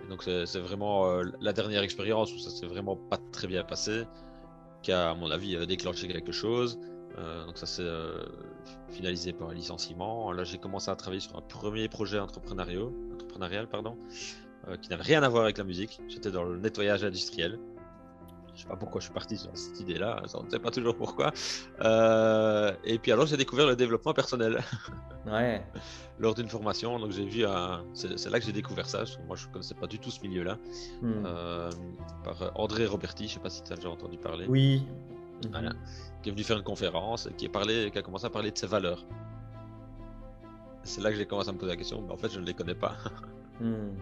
donc 0.08 0.22
c'est 0.22 0.60
vraiment 0.60 1.06
la 1.40 1.52
dernière 1.52 1.82
expérience 1.82 2.32
où 2.34 2.38
ça 2.38 2.50
s'est 2.50 2.66
vraiment 2.66 2.96
pas 2.96 3.18
très 3.32 3.46
bien 3.46 3.64
passé 3.64 4.04
qui 4.82 4.92
a 4.92 5.10
à 5.10 5.14
mon 5.14 5.30
avis 5.30 5.66
déclenché 5.66 6.08
quelque 6.08 6.32
chose. 6.32 6.78
Euh, 7.18 7.44
donc 7.46 7.58
ça 7.58 7.66
s'est 7.66 7.82
euh, 7.82 8.24
finalisé 8.90 9.32
par 9.32 9.50
un 9.50 9.54
licenciement. 9.54 10.32
Là, 10.32 10.44
j'ai 10.44 10.58
commencé 10.58 10.90
à 10.90 10.96
travailler 10.96 11.20
sur 11.20 11.36
un 11.36 11.42
premier 11.42 11.88
projet 11.88 12.18
entrepreneurial, 12.18 12.88
entrepreneurial 13.14 13.68
pardon, 13.68 13.96
euh, 14.68 14.76
qui 14.76 14.90
n'avait 14.90 15.02
rien 15.02 15.22
à 15.22 15.28
voir 15.28 15.44
avec 15.44 15.58
la 15.58 15.64
musique. 15.64 16.00
J'étais 16.08 16.30
dans 16.30 16.44
le 16.44 16.58
nettoyage 16.58 17.04
industriel. 17.04 17.58
Je 18.54 18.62
sais 18.62 18.68
pas 18.68 18.76
pourquoi 18.76 19.00
je 19.00 19.06
suis 19.06 19.14
parti 19.14 19.38
sur 19.38 19.50
cette 19.56 19.80
idée-là, 19.80 20.22
on 20.34 20.42
ne 20.42 20.50
sait 20.50 20.58
pas 20.58 20.70
toujours 20.70 20.94
pourquoi. 20.94 21.32
et 22.84 22.98
puis 22.98 23.10
alors 23.10 23.24
j'ai 23.24 23.38
découvert 23.38 23.66
le 23.66 23.76
développement 23.76 24.12
personnel. 24.14 24.60
Ouais. 25.24 25.64
Lors 26.18 26.34
d'une 26.34 26.48
formation, 26.48 26.98
donc 26.98 27.12
j'ai 27.12 27.24
vu 27.24 27.46
un... 27.46 27.84
c'est 27.94 28.28
là 28.28 28.40
que 28.40 28.44
j'ai 28.44 28.52
découvert 28.52 28.88
ça. 28.88 29.04
Moi 29.28 29.36
je 29.36 29.46
ne 29.46 29.52
connaissais 29.52 29.76
pas 29.76 29.86
du 29.86 30.00
tout 30.00 30.10
ce 30.10 30.20
milieu-là. 30.20 30.58
Hmm. 31.00 31.22
par 32.24 32.50
André 32.56 32.86
Roberti, 32.86 33.28
je 33.28 33.34
sais 33.34 33.40
pas 33.40 33.48
si 33.48 33.62
tu 33.62 33.72
as 33.72 33.76
déjà 33.76 33.88
entendu 33.88 34.18
parler. 34.18 34.46
Oui. 34.48 34.82
Voilà. 35.50 35.70
Mhm 35.70 35.78
qui 36.22 36.28
est 36.28 36.32
venu 36.32 36.44
faire 36.44 36.56
une 36.56 36.62
conférence, 36.62 37.28
qui, 37.36 37.46
est 37.46 37.48
parlé, 37.48 37.90
qui 37.90 37.98
a 37.98 38.02
commencé 38.02 38.24
à 38.24 38.30
parler 38.30 38.50
de 38.50 38.58
ses 38.58 38.66
valeurs. 38.66 39.04
C'est 40.84 41.00
là 41.00 41.10
que 41.10 41.16
j'ai 41.16 41.26
commencé 41.26 41.48
à 41.48 41.52
me 41.52 41.58
poser 41.58 41.72
la 41.72 41.76
question, 41.76 42.00
mais 42.02 42.12
en 42.12 42.16
fait 42.16 42.30
je 42.30 42.40
ne 42.40 42.46
les 42.46 42.54
connais 42.54 42.74
pas. 42.74 42.96
Hmm. 43.60 43.94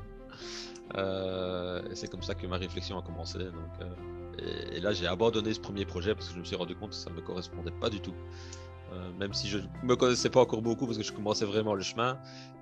Euh, 0.96 1.82
et 1.90 1.94
c'est 1.94 2.08
comme 2.08 2.22
ça 2.22 2.34
que 2.34 2.46
ma 2.46 2.56
réflexion 2.56 2.96
a 2.96 3.02
commencé. 3.02 3.38
Donc, 3.38 3.54
euh, 3.82 4.72
et, 4.72 4.81
là 4.81 4.92
j'ai 4.92 5.06
abandonné 5.06 5.52
ce 5.52 5.60
premier 5.60 5.84
projet 5.84 6.14
parce 6.14 6.28
que 6.28 6.34
je 6.34 6.38
me 6.38 6.44
suis 6.44 6.54
rendu 6.54 6.76
compte 6.76 6.90
que 6.90 6.96
ça 6.96 7.10
ne 7.10 7.16
me 7.16 7.20
correspondait 7.20 7.72
pas 7.72 7.90
du 7.90 8.00
tout. 8.00 8.14
Euh, 8.93 9.10
même 9.19 9.34
si 9.34 9.48
je 9.48 9.58
ne 9.58 9.66
me 9.82 9.96
connaissais 9.96 10.31
pas 10.31 10.40
encore 10.40 10.62
beaucoup 10.62 10.86
parce 10.86 10.96
que 10.96 11.04
je 11.04 11.12
commençais 11.12 11.44
vraiment 11.44 11.75
le 11.75 11.82
chemin, 11.82 12.16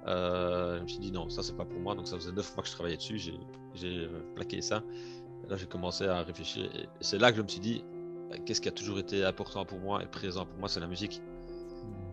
je 0.06 0.80
me 0.80 0.88
suis 0.88 0.98
dit 0.98 1.12
non, 1.12 1.28
ça 1.28 1.42
c'est 1.42 1.56
pas 1.56 1.66
pour 1.66 1.78
moi. 1.78 1.94
Donc 1.94 2.08
ça 2.08 2.16
faisait 2.16 2.32
9 2.32 2.56
mois 2.56 2.62
que 2.62 2.68
je 2.68 2.74
travaillais 2.74 2.96
dessus, 2.96 3.18
j'ai 3.74 4.08
plaqué 4.34 4.60
ça. 4.62 4.82
là 5.48 5.56
j'ai 5.56 5.66
commencé 5.66 6.06
à 6.06 6.22
réfléchir 6.22 6.64
et 6.74 6.88
c'est 7.00 7.18
là 7.18 7.30
que 7.30 7.36
je 7.36 7.42
me 7.42 7.48
suis 7.48 7.60
dit 7.60 7.84
qu'est-ce 8.44 8.60
qui 8.60 8.68
a 8.68 8.72
toujours 8.72 8.98
été 8.98 9.24
important 9.24 9.64
pour 9.64 9.78
moi 9.78 10.02
et 10.02 10.06
présent 10.06 10.46
pour 10.46 10.58
moi, 10.58 10.68
c'est 10.68 10.80
la 10.80 10.86
musique. 10.86 11.22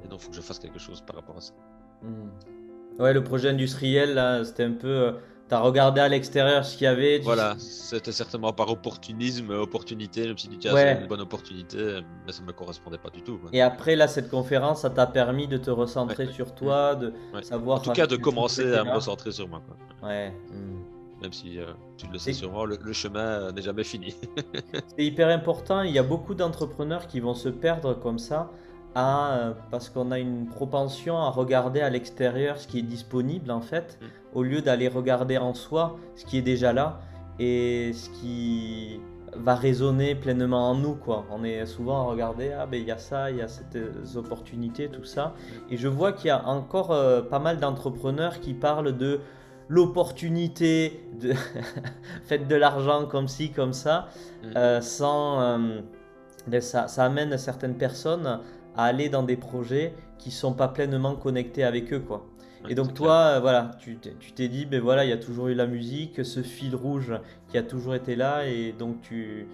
Et 0.03 0.07
donc, 0.07 0.19
il 0.21 0.23
faut 0.23 0.29
que 0.29 0.35
je 0.35 0.41
fasse 0.41 0.59
quelque 0.59 0.79
chose 0.79 1.01
par 1.01 1.15
rapport 1.15 1.37
à 1.37 1.41
ça. 1.41 1.53
Hmm. 2.01 3.01
Ouais, 3.01 3.13
le 3.13 3.23
projet 3.23 3.49
industriel, 3.49 4.13
là, 4.13 4.43
c'était 4.43 4.63
un 4.63 4.71
peu. 4.71 4.87
Euh, 4.87 5.11
tu 5.49 5.53
as 5.53 5.59
regardé 5.59 6.01
à 6.01 6.07
l'extérieur 6.07 6.65
ce 6.65 6.77
qu'il 6.77 6.85
y 6.85 6.87
avait. 6.87 7.19
Voilà, 7.19 7.55
c'était 7.59 8.11
certainement 8.11 8.53
par 8.53 8.69
opportunisme, 8.69 9.51
opportunité. 9.51 10.23
Je 10.23 10.31
me 10.31 10.37
suis 10.37 10.49
dit, 10.49 10.57
tiens, 10.57 10.73
c'est 10.75 11.01
une 11.01 11.07
bonne 11.07 11.21
opportunité, 11.21 11.99
mais 12.25 12.31
ça 12.31 12.41
ne 12.41 12.47
me 12.47 12.53
correspondait 12.53 12.97
pas 12.97 13.09
du 13.09 13.21
tout. 13.21 13.39
Et 13.51 13.61
après, 13.61 13.95
là, 13.95 14.07
cette 14.07 14.29
conférence, 14.29 14.81
ça 14.81 14.89
t'a 14.89 15.05
permis 15.05 15.47
de 15.47 15.57
te 15.57 15.69
recentrer 15.69 16.27
sur 16.27 16.55
toi, 16.55 16.95
de 16.95 17.13
savoir. 17.41 17.79
En 17.79 17.81
tout 17.81 17.91
cas, 17.91 18.07
de 18.07 18.15
commencer 18.15 18.73
à 18.73 18.83
me 18.83 18.91
recentrer 18.91 19.31
sur 19.31 19.47
moi. 19.47 19.61
Ouais. 20.01 20.31
Hmm 20.51 20.94
même 21.21 21.33
si 21.33 21.59
euh, 21.59 21.65
tu 21.97 22.07
le 22.07 22.17
sais 22.17 22.33
sûrement, 22.33 22.65
le, 22.65 22.77
chemin 22.93 23.19
euh, 23.19 23.51
n'est 23.51 23.61
jamais 23.61 23.83
fini. 23.83 24.15
c'est 24.97 25.05
hyper 25.05 25.29
important. 25.29 25.81
Il 25.81 25.91
y 25.91 25.99
a 25.99 26.03
beaucoup 26.03 26.35
d'entrepreneurs 26.35 27.07
qui 27.07 27.19
vont 27.19 27.33
se 27.33 27.49
perdre 27.49 27.93
comme 27.93 28.19
ça 28.19 28.51
à, 28.95 29.33
euh, 29.33 29.53
parce 29.71 29.89
qu'on 29.89 30.11
a 30.11 30.19
une 30.19 30.47
propension 30.47 31.17
à 31.17 31.29
regarder 31.29 31.81
à 31.81 31.89
l'extérieur 31.89 32.59
ce 32.59 32.67
qui 32.67 32.79
est 32.79 32.83
disponible 32.83 33.51
en 33.51 33.61
fait, 33.61 33.97
mm. 34.01 34.05
au 34.37 34.43
lieu 34.43 34.61
d'aller 34.61 34.87
regarder 34.87 35.37
en 35.37 35.53
soi 35.53 35.97
ce 36.15 36.25
qui 36.25 36.37
est 36.37 36.43
déjà 36.43 36.73
là 36.73 36.99
et 37.39 37.91
ce 37.93 38.09
qui 38.09 38.99
va 39.37 39.55
résonner 39.55 40.15
pleinement 40.15 40.69
en 40.69 40.75
nous 40.75 40.95
quoi. 40.95 41.25
On 41.29 41.43
est 41.43 41.65
souvent 41.65 42.01
à 42.01 42.03
regarder 42.03 42.51
ah 42.53 42.65
ben 42.65 42.81
il 42.81 42.87
y 42.87 42.91
a 42.91 42.97
ça, 42.97 43.31
il 43.31 43.37
y 43.37 43.41
a 43.41 43.49
ces 43.49 44.15
opportunités, 44.15 44.87
tout 44.89 45.03
ça. 45.03 45.27
Mm. 45.69 45.73
Et 45.73 45.77
je 45.77 45.87
vois 45.87 46.13
qu'il 46.13 46.27
y 46.27 46.31
a 46.31 46.45
encore 46.47 46.89
pas 47.29 47.39
mal 47.39 47.59
d'entrepreneurs 47.59 48.39
qui 48.39 48.53
parlent 48.53 48.97
de 48.97 49.19
l'opportunité 49.67 51.01
de 51.19 51.33
faire 52.23 52.45
de 52.45 52.55
l'argent 52.55 53.05
comme 53.05 53.27
ci, 53.27 53.51
comme 53.51 53.73
ça, 53.73 54.09
mm. 54.43 54.47
euh, 54.55 54.81
sans, 54.81 55.41
euh, 55.41 56.59
ça, 56.59 56.87
ça, 56.87 57.05
amène 57.05 57.37
certaines 57.37 57.77
personnes 57.77 58.39
à 58.75 58.83
aller 58.83 59.09
dans 59.09 59.23
des 59.23 59.37
projets 59.37 59.93
qui 60.17 60.31
sont 60.31 60.53
pas 60.53 60.67
pleinement 60.67 61.15
connectés 61.15 61.63
avec 61.63 61.93
eux, 61.93 61.99
quoi. 61.99 62.25
et 62.69 62.75
donc 62.75 62.93
toi, 62.93 63.35
euh, 63.35 63.39
voilà, 63.39 63.71
tu 63.79 63.97
t'es 63.97 64.47
dit, 64.47 64.65
ben 64.65 64.81
voilà, 64.81 65.05
il 65.05 65.09
y 65.09 65.13
a 65.13 65.17
toujours 65.17 65.47
eu 65.47 65.53
la 65.53 65.67
musique, 65.67 66.23
ce 66.25 66.41
fil 66.41 66.75
rouge 66.75 67.13
qui 67.49 67.57
a 67.57 67.63
toujours 67.63 67.95
été 67.95 68.15
là, 68.15 68.47
et 68.47 68.73
donc 68.73 69.01
tu, 69.01 69.47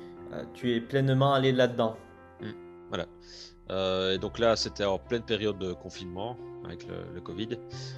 tu 0.53 0.75
es 0.75 0.81
pleinement 0.81 1.33
allé 1.33 1.51
là-dedans. 1.51 1.95
Mm. 2.41 2.45
Voilà. 2.89 3.05
Euh, 3.71 4.15
et 4.15 4.17
donc 4.17 4.37
là, 4.39 4.55
c'était 4.55 4.85
en 4.85 4.99
pleine 4.99 5.23
période 5.23 5.57
de 5.57 5.73
confinement 5.73 6.37
avec 6.65 6.85
le, 6.87 7.21
Covid. 7.21 7.49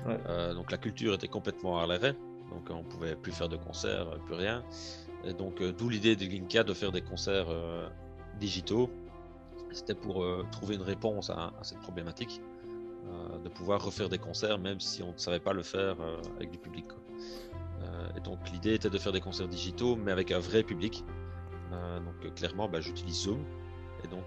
Euh, 0.08 0.54
donc 0.54 0.72
la 0.72 0.78
culture 0.78 1.14
était 1.14 1.28
complètement 1.28 1.80
à 1.80 1.88
l'arrêt. 1.88 2.16
Donc 2.50 2.70
on 2.70 2.84
pouvait 2.84 3.16
plus 3.16 3.32
faire 3.32 3.50
de 3.50 3.58
concerts, 3.58 4.08
euh, 4.10 4.18
plus 4.26 4.36
rien. 4.36 4.64
Et 5.26 5.34
donc 5.34 5.64
d'où 5.64 5.90
l'idée 5.90 6.16
de 6.16 6.26
Glinka 6.26 6.64
de 6.64 6.74
faire 6.74 6.92
des 6.92 7.02
concerts 7.02 7.48
digitaux. 8.40 8.90
C'était 9.72 9.96
pour 9.96 10.26
trouver 10.52 10.76
une 10.76 10.82
réponse 10.82 11.30
à, 11.30 11.54
cette 11.62 11.80
problématique, 11.80 12.42
de 13.42 13.48
pouvoir 13.48 13.84
refaire 13.84 14.10
des 14.10 14.18
concerts 14.18 14.60
même 14.60 14.82
si 14.82 15.02
on 15.02 15.14
ne 15.14 15.18
savait 15.18 15.40
pas 15.40 15.54
le 15.54 15.64
faire 15.64 15.96
avec 16.36 16.52
du 16.52 16.58
public. 16.58 16.88
et 18.18 18.20
donc 18.20 18.38
l'idée 18.52 18.74
était 18.74 18.90
de 18.90 18.98
faire 18.98 19.14
des 19.14 19.22
concerts 19.22 19.48
digitaux 19.48 19.96
mais 19.96 20.12
avec 20.12 20.34
un 20.34 20.40
vrai 20.40 20.62
public. 20.62 21.06
donc 21.72 22.34
clairement, 22.36 22.68
bah, 22.68 22.82
j'utilise 22.82 23.22
Zoom 23.22 23.46
Et 24.04 24.08
donc, 24.08 24.26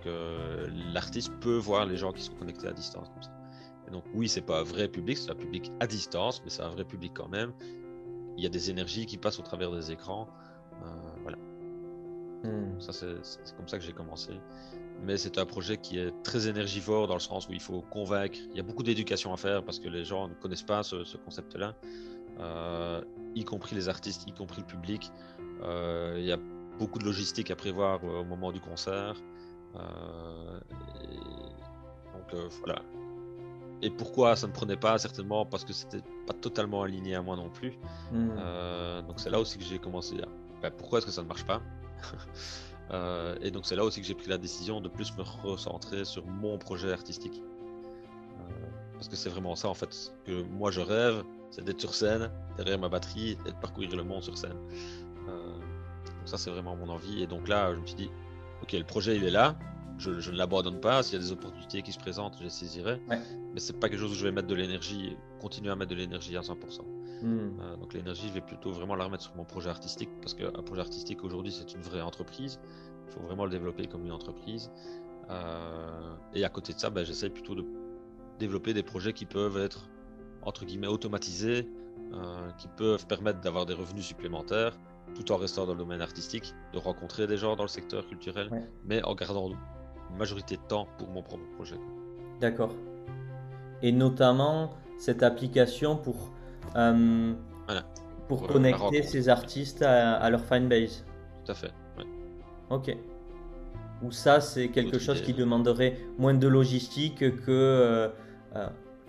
l'artiste 0.92 1.32
peut 1.40 1.56
voir 1.56 1.86
les 1.86 1.96
gens 1.96 2.12
qui 2.12 2.22
sont 2.22 2.34
connectés 2.34 2.66
à 2.66 2.72
distance 2.72 3.08
comme 3.10 3.22
ça. 3.22 3.30
Et 3.86 3.90
donc, 3.90 4.04
oui, 4.14 4.28
c'est 4.28 4.40
pas 4.40 4.60
un 4.60 4.64
vrai 4.64 4.88
public, 4.88 5.18
c'est 5.18 5.30
un 5.30 5.36
public 5.36 5.70
à 5.80 5.86
distance, 5.86 6.42
mais 6.44 6.50
c'est 6.50 6.62
un 6.62 6.70
vrai 6.70 6.84
public 6.84 7.12
quand 7.14 7.28
même. 7.28 7.52
Il 8.36 8.42
y 8.42 8.46
a 8.46 8.50
des 8.50 8.70
énergies 8.70 9.06
qui 9.06 9.16
passent 9.16 9.38
au 9.38 9.42
travers 9.42 9.70
des 9.70 9.92
écrans. 9.92 10.28
voilà. 11.22 11.38
Hmm. 12.42 12.78
Ça, 12.80 12.92
c'est 12.92 13.56
comme 13.56 13.68
ça 13.68 13.78
que 13.78 13.84
j'ai 13.84 13.92
commencé. 13.92 14.32
Mais 15.02 15.16
c'est 15.16 15.38
un 15.38 15.46
projet 15.46 15.76
qui 15.76 15.98
est 15.98 16.12
très 16.22 16.48
énergivore 16.48 17.06
dans 17.06 17.14
le 17.14 17.20
sens 17.20 17.48
où 17.48 17.52
il 17.52 17.60
faut 17.60 17.82
convaincre. 17.82 18.38
Il 18.50 18.56
y 18.56 18.60
a 18.60 18.62
beaucoup 18.62 18.82
d'éducation 18.82 19.32
à 19.32 19.36
faire 19.36 19.62
parce 19.62 19.78
que 19.78 19.88
les 19.88 20.04
gens 20.04 20.28
ne 20.28 20.34
connaissent 20.34 20.62
pas 20.62 20.82
ce, 20.82 21.16
concept-là, 21.16 21.74
euh, 22.40 23.02
y 23.34 23.44
compris 23.44 23.74
les 23.76 23.88
artistes, 23.88 24.26
y 24.26 24.32
compris 24.32 24.62
le 24.62 24.66
public. 24.66 25.10
Euh, 25.62 26.16
il 26.18 26.24
y 26.24 26.32
a 26.32 26.38
beaucoup 26.78 26.98
de 26.98 27.04
logistique 27.04 27.50
à 27.50 27.56
prévoir 27.56 28.02
au 28.04 28.24
moment 28.24 28.52
du 28.52 28.60
concert. 28.60 29.14
Euh, 29.76 30.60
donc 32.12 32.50
voilà. 32.64 32.82
Et 33.82 33.90
pourquoi 33.90 34.36
ça 34.36 34.46
ne 34.46 34.52
prenait 34.52 34.76
pas 34.76 34.96
Certainement 34.98 35.44
parce 35.44 35.64
que 35.64 35.72
c'était 35.72 36.02
pas 36.26 36.32
totalement 36.32 36.82
aligné 36.82 37.14
à 37.14 37.22
moi 37.22 37.36
non 37.36 37.50
plus. 37.50 37.78
Hmm. 38.10 38.30
donc 39.06 39.20
c'est 39.20 39.30
là 39.30 39.38
aussi 39.38 39.58
que 39.58 39.64
j'ai 39.64 39.78
commencé 39.78 40.16
à. 40.20 40.26
Ben, 40.62 40.70
pourquoi 40.70 40.98
est-ce 40.98 41.06
que 41.06 41.12
ça 41.12 41.22
ne 41.22 41.28
marche 41.28 41.44
pas 41.44 41.60
Euh, 42.92 43.36
et 43.40 43.50
donc 43.50 43.66
c'est 43.66 43.76
là 43.76 43.84
aussi 43.84 44.00
que 44.00 44.06
j'ai 44.06 44.14
pris 44.14 44.28
la 44.28 44.38
décision 44.38 44.80
de 44.80 44.88
plus 44.88 45.16
me 45.16 45.22
recentrer 45.22 46.04
sur 46.04 46.24
mon 46.26 46.58
projet 46.58 46.92
artistique. 46.92 47.42
Euh, 48.38 48.42
parce 48.94 49.08
que 49.08 49.16
c'est 49.16 49.28
vraiment 49.28 49.56
ça 49.56 49.68
en 49.68 49.74
fait 49.74 50.12
que 50.24 50.42
moi 50.42 50.70
je 50.70 50.80
rêve, 50.80 51.24
c'est 51.50 51.64
d'être 51.64 51.80
sur 51.80 51.94
scène, 51.94 52.30
derrière 52.56 52.78
ma 52.78 52.88
batterie 52.88 53.32
et 53.46 53.50
de 53.50 53.56
parcourir 53.60 53.94
le 53.96 54.04
monde 54.04 54.22
sur 54.22 54.38
scène. 54.38 54.56
Euh, 55.28 55.52
donc 55.54 56.26
ça 56.26 56.38
c'est 56.38 56.50
vraiment 56.50 56.76
mon 56.76 56.88
envie. 56.88 57.22
Et 57.22 57.26
donc 57.26 57.48
là 57.48 57.74
je 57.74 57.80
me 57.80 57.86
suis 57.86 57.96
dit, 57.96 58.10
ok 58.62 58.72
le 58.72 58.84
projet 58.84 59.16
il 59.16 59.24
est 59.24 59.30
là, 59.30 59.56
je, 59.98 60.30
ne 60.30 60.36
l'abandonne 60.36 60.80
pas, 60.80 61.02
s'il 61.02 61.14
y 61.14 61.16
a 61.16 61.24
des 61.24 61.32
opportunités 61.32 61.82
qui 61.82 61.92
se 61.92 61.98
présentent, 61.98 62.36
je 62.38 62.44
les 62.44 62.50
saisirai. 62.50 63.00
Mais 63.08 63.60
c'est 63.60 63.78
pas 63.78 63.88
quelque 63.88 64.00
chose 64.00 64.12
où 64.12 64.14
je 64.14 64.24
vais 64.24 64.32
mettre 64.32 64.48
de 64.48 64.54
l'énergie, 64.54 65.16
continuer 65.40 65.70
à 65.70 65.76
mettre 65.76 65.90
de 65.90 65.96
l'énergie 65.96 66.36
à 66.36 66.40
100%. 66.40 66.82
Hmm. 67.22 67.58
Euh, 67.60 67.76
donc 67.76 67.94
l'énergie, 67.94 68.28
je 68.28 68.34
vais 68.34 68.42
plutôt 68.42 68.72
vraiment 68.72 68.94
la 68.94 69.04
remettre 69.04 69.22
sur 69.22 69.34
mon 69.36 69.44
projet 69.44 69.70
artistique 69.70 70.10
parce 70.20 70.34
qu'un 70.34 70.50
projet 70.50 70.82
artistique 70.82 71.24
aujourd'hui, 71.24 71.50
c'est 71.50 71.74
une 71.74 71.80
vraie 71.80 72.02
entreprise. 72.02 72.60
Il 73.06 73.12
faut 73.14 73.20
vraiment 73.20 73.44
le 73.44 73.50
développer 73.50 73.86
comme 73.86 74.04
une 74.04 74.12
entreprise. 74.12 74.70
Euh, 75.30 76.14
et 76.34 76.44
à 76.44 76.48
côté 76.50 76.74
de 76.74 76.78
ça, 76.78 76.90
ben, 76.90 77.04
j'essaie 77.04 77.30
plutôt 77.30 77.54
de 77.54 77.64
développer 78.38 78.74
des 78.74 78.82
projets 78.82 79.14
qui 79.14 79.24
peuvent 79.24 79.56
être 79.56 79.88
entre 80.42 80.66
guillemets 80.66 80.86
automatisés, 80.86 81.66
euh, 82.12 82.50
qui 82.58 82.68
peuvent 82.68 83.06
permettre 83.06 83.40
d'avoir 83.40 83.64
des 83.64 83.74
revenus 83.74 84.04
supplémentaires 84.04 84.76
tout 85.14 85.32
en 85.32 85.36
restant 85.36 85.66
dans 85.66 85.72
le 85.72 85.78
domaine 85.78 86.00
artistique, 86.00 86.54
de 86.72 86.78
rencontrer 86.78 87.26
des 87.26 87.36
gens 87.36 87.56
dans 87.56 87.62
le 87.64 87.68
secteur 87.68 88.06
culturel, 88.06 88.50
mais 88.84 89.02
en 89.04 89.14
gardant 89.14 89.48
une 89.48 90.18
majorité 90.18 90.56
de 90.56 90.62
temps 90.62 90.88
pour 90.98 91.08
mon 91.08 91.22
propre 91.22 91.46
projet. 91.54 91.76
D'accord. 92.40 92.74
Et 93.82 93.92
notamment 93.92 94.74
cette 94.98 95.22
application 95.22 95.96
pour 95.96 96.30
euh, 96.76 97.34
pour, 98.28 98.46
connecter 98.46 99.02
ces 99.02 99.28
artistes 99.28 99.82
à, 99.82 100.28
leur 100.30 100.44
fanbase. 100.44 101.04
Tout 101.44 101.52
à 101.52 101.54
fait. 101.54 101.72
Ok. 102.70 102.96
Ou 104.02 104.10
ça, 104.10 104.40
c'est 104.40 104.68
quelque 104.68 104.98
chose 104.98 105.22
qui 105.22 105.32
demanderait 105.32 105.98
moins 106.18 106.34
de 106.34 106.48
logistique 106.48 107.18
que 107.18 107.50
euh, 107.50 108.08
euh, 108.56 108.66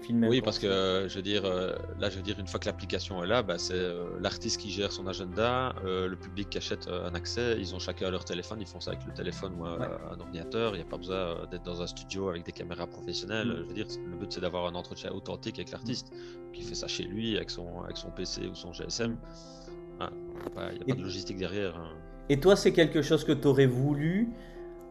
oui, 0.09 0.41
parce 0.41 0.59
que 0.59 0.67
euh, 0.67 1.09
je 1.09 1.15
veux 1.15 1.21
dire, 1.21 1.43
euh, 1.45 1.73
là, 1.99 2.09
je 2.09 2.17
veux 2.17 2.21
dire, 2.21 2.39
une 2.39 2.47
fois 2.47 2.59
que 2.59 2.65
l'application 2.65 3.23
est 3.23 3.27
là, 3.27 3.43
bah, 3.43 3.57
c'est 3.57 3.73
euh, 3.73 4.05
l'artiste 4.19 4.61
qui 4.61 4.69
gère 4.69 4.91
son 4.91 5.07
agenda, 5.07 5.75
le 5.83 6.15
public 6.15 6.49
qui 6.49 6.57
achète 6.57 6.87
un 6.87 7.13
accès, 7.15 7.55
ils 7.59 7.75
ont 7.75 7.79
chacun 7.79 8.09
leur 8.09 8.23
téléphone, 8.23 8.59
ils 8.61 8.67
font 8.67 8.79
ça 8.79 8.91
avec 8.91 9.05
le 9.05 9.13
téléphone 9.13 9.53
ou 9.59 9.65
un 9.65 10.19
ordinateur. 10.19 10.75
Il 10.75 10.77
n'y 10.77 10.83
a 10.83 10.89
pas 10.89 10.97
besoin 10.97 11.45
d'être 11.51 11.63
dans 11.63 11.81
un 11.81 11.87
studio 11.87 12.29
avec 12.29 12.43
des 12.45 12.51
caméras 12.51 12.87
professionnelles. 12.87 13.47
Mm. 13.47 13.57
Je 13.57 13.63
veux 13.63 13.73
dire, 13.73 13.87
le 14.09 14.17
but 14.17 14.31
c'est 14.31 14.41
d'avoir 14.41 14.67
un 14.67 14.75
entretien 14.75 15.11
authentique 15.11 15.57
avec 15.59 15.71
l'artiste, 15.71 16.11
qui 16.53 16.63
fait 16.63 16.75
ça 16.75 16.87
chez 16.87 17.03
lui 17.03 17.35
avec 17.35 17.49
son, 17.49 17.81
avec 17.83 17.97
son 17.97 18.11
PC 18.11 18.47
ou 18.47 18.55
son 18.55 18.71
GSM. 18.73 19.17
Il 19.99 20.05
n'y 20.05 20.81
a 20.81 20.85
pas 20.85 20.95
de 20.95 21.03
logistique 21.03 21.37
derrière. 21.37 21.75
Hein. 21.75 21.89
Et 22.29 22.39
toi, 22.39 22.55
c'est 22.55 22.73
quelque 22.73 23.01
chose 23.01 23.23
que 23.23 23.31
tu 23.31 23.47
aurais 23.47 23.65
voulu 23.65 24.29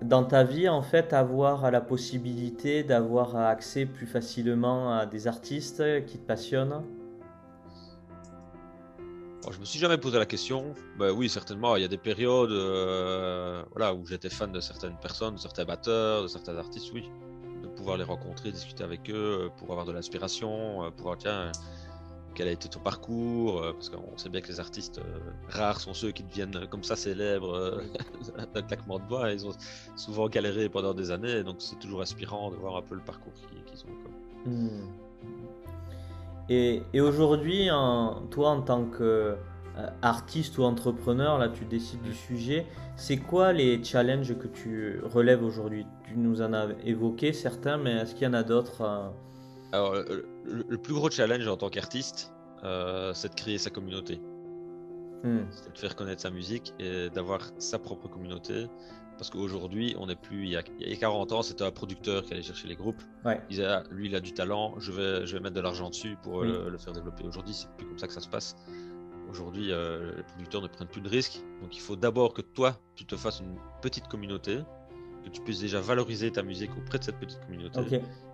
dans 0.03 0.25
ta 0.25 0.45
vie, 0.45 0.69
en 0.69 0.83
fait, 0.83 1.13
avoir 1.13 1.71
la 1.71 1.81
possibilité 1.81 2.83
d'avoir 2.83 3.37
accès 3.37 3.87
plus 3.87 4.07
facilement 4.07 4.93
à 4.93 5.07
des 5.07 5.27
artistes 5.27 5.83
qui 6.07 6.19
te 6.19 6.27
passionnent? 6.27 6.83
Bon, 9.43 9.53
Je 9.53 9.61
me 9.61 9.65
suis 9.65 9.79
jamais 9.79 9.97
posé 9.97 10.19
la 10.19 10.27
question. 10.27 10.75
Ben 10.99 11.13
oui, 11.13 11.29
certainement, 11.29 11.77
il 11.77 11.83
y 11.83 11.85
a 11.85 11.89
des 11.89 11.99
périodes 11.99 12.51
euh, 12.51 13.63
voilà, 13.71 13.95
où 13.95 14.05
j'étais 14.07 14.29
fan 14.29 14.53
de 14.53 14.61
certaines 14.61 14.97
personnes, 14.97 15.37
de 15.37 15.41
certains 15.41 15.65
batteurs, 15.65 16.23
de 16.25 16.29
certains 16.29 16.57
artistes, 16.57 16.91
oui. 16.93 17.09
De 17.63 17.69
pouvoir 17.69 17.97
les 17.97 18.05
rencontrer, 18.05 18.53
discuter 18.53 18.85
avec 18.85 19.09
eux, 19.09 19.51
pour 19.57 19.71
avoir 19.71 19.87
de 19.87 19.93
l'inspiration, 19.93 20.85
euh, 20.85 20.91
pour 20.91 21.17
tiens, 21.17 21.53
quel 22.37 22.49
a 22.49 22.53
été 22.53 22.69
ton 22.69 22.81
parcours, 22.81 23.63
euh, 23.63 23.73
parce 23.73 23.89
qu'on 23.89 24.17
sait 24.17 24.29
bien 24.29 24.43
que 24.43 24.49
les 24.49 24.61
artistes 24.61 24.99
euh, 24.99 25.19
rares 25.49 25.81
sont 25.81 25.95
ceux 25.95 26.13
qui 26.13 26.23
deviennent 26.23 26.67
comme 26.71 26.85
ça 26.85 26.95
célèbres 26.95 27.55
euh, 27.55 27.81
d'un 28.55 28.63
claquement 28.63 28.99
de 28.99 29.09
doigts. 29.09 29.33
Ils 29.33 29.47
ont 29.47 29.53
souvent 29.97 30.29
galéré 30.29 30.69
pendant 30.69 30.93
des 30.93 31.11
années, 31.11 31.43
donc 31.43 31.57
c'est 31.59 31.79
toujours 31.79 32.03
inspirant 32.03 32.51
de 32.51 32.57
voir 32.57 32.77
un 32.77 32.83
peu 32.83 32.95
le 32.95 33.01
parcours 33.01 33.33
qu'ils 33.33 33.85
ont. 33.85 34.51
Hmm. 34.51 34.87
Et, 36.49 36.83
et 36.93 37.01
aujourd'hui, 37.01 37.69
toi 38.31 38.51
en 38.51 38.63
tant 38.63 38.85
que 38.85 39.37
artiste 40.01 40.57
ou 40.59 40.63
entrepreneur, 40.63 41.39
là 41.39 41.49
tu 41.49 41.65
décides 41.65 42.03
du 42.03 42.15
sujet, 42.15 42.67
c'est 42.97 43.17
quoi 43.17 43.53
les 43.53 43.83
challenges 43.83 44.39
que 44.39 44.47
tu 44.47 45.01
relèves 45.03 45.43
aujourd'hui? 45.43 45.87
Tu 46.05 46.17
nous 46.17 46.41
en 46.41 46.53
as 46.53 46.69
évoqué 46.85 47.33
certains, 47.33 47.77
mais 47.79 47.93
est-ce 47.97 48.15
qu'il 48.15 48.25
y 48.25 48.31
en 48.31 48.35
a 48.35 48.45
d'autres 48.45 49.11
alors, 49.73 49.97
le, 50.47 50.79
plus 50.79 50.95
gros 50.95 51.11
challenge 51.11 51.47
en 51.47 51.57
tant 51.57 51.69
qu'artiste, 51.69 52.33
euh, 52.65 53.13
c'est 53.15 53.29
de 53.31 53.35
créer 53.35 53.59
sa 53.59 53.71
communauté. 53.71 54.21
Hmm. 55.23 55.41
C'est 55.51 55.73
de 55.73 55.79
faire 55.79 55.97
connaître 55.97 56.23
sa 56.23 56.31
musique 56.31 56.75
et 56.79 57.11
d'avoir 57.11 57.41
sa 57.59 57.79
propre 57.79 58.09
communauté. 58.09 58.67
Parce 59.19 59.31
qu'aujourd'hui, 59.31 59.97
on 59.99 60.07
n'est 60.07 60.17
plus. 60.17 60.45
Il 60.45 60.51
y, 60.51 60.57
a, 60.57 60.97
40 60.97 61.33
ans, 61.33 61.43
c'était 61.43 61.65
un 61.65 61.71
producteur 61.71 62.23
qui 62.23 62.35
allait 62.35 62.43
chercher 62.43 62.69
les 62.69 62.77
groupes. 62.77 63.01
Il 63.25 63.39
disait, 63.49 63.65
ah, 63.65 63.83
lui, 63.91 64.09
il 64.09 64.15
a 64.15 64.21
du 64.21 64.33
talent, 64.33 64.75
je 64.79 64.93
vais, 64.93 65.27
je 65.27 65.35
vais 65.35 65.43
mettre 65.43 65.55
de 65.55 65.61
l'argent 65.63 65.89
dessus 65.89 66.19
pour 66.23 66.43
euh, 66.43 66.69
le, 66.69 66.77
faire 66.77 66.93
développer. 66.93 67.25
Aujourd'hui, 67.25 67.55
c'est 67.55 67.71
plus 67.79 67.87
comme 67.87 67.99
ça 67.99 68.07
que 68.07 68.13
ça 68.13 68.21
se 68.21 68.29
passe. 68.29 68.57
Aujourd'hui, 69.31 69.73
euh, 69.73 70.13
les 70.17 70.23
producteurs 70.23 70.61
ne 70.61 70.69
prennent 70.69 70.89
plus 70.89 71.01
de 71.01 71.09
risques. 71.09 71.41
Donc, 71.63 71.75
il 71.75 71.81
faut 71.81 71.97
d'abord 71.97 72.35
que 72.35 72.43
toi, 72.43 72.79
tu 72.95 73.07
te 73.07 73.17
fasses 73.17 73.41
une 73.41 73.57
petite 73.81 74.07
communauté 74.07 74.59
que 75.27 75.31
tu 75.31 75.41
puisses 75.41 75.61
déjà 75.61 75.81
valoriser 75.81 76.31
ta 76.31 76.43
musique 76.43 76.71
auprès 76.77 76.99
de 76.99 77.05
cette 77.05 77.19
petite 77.19 77.41
communauté. 77.47 77.81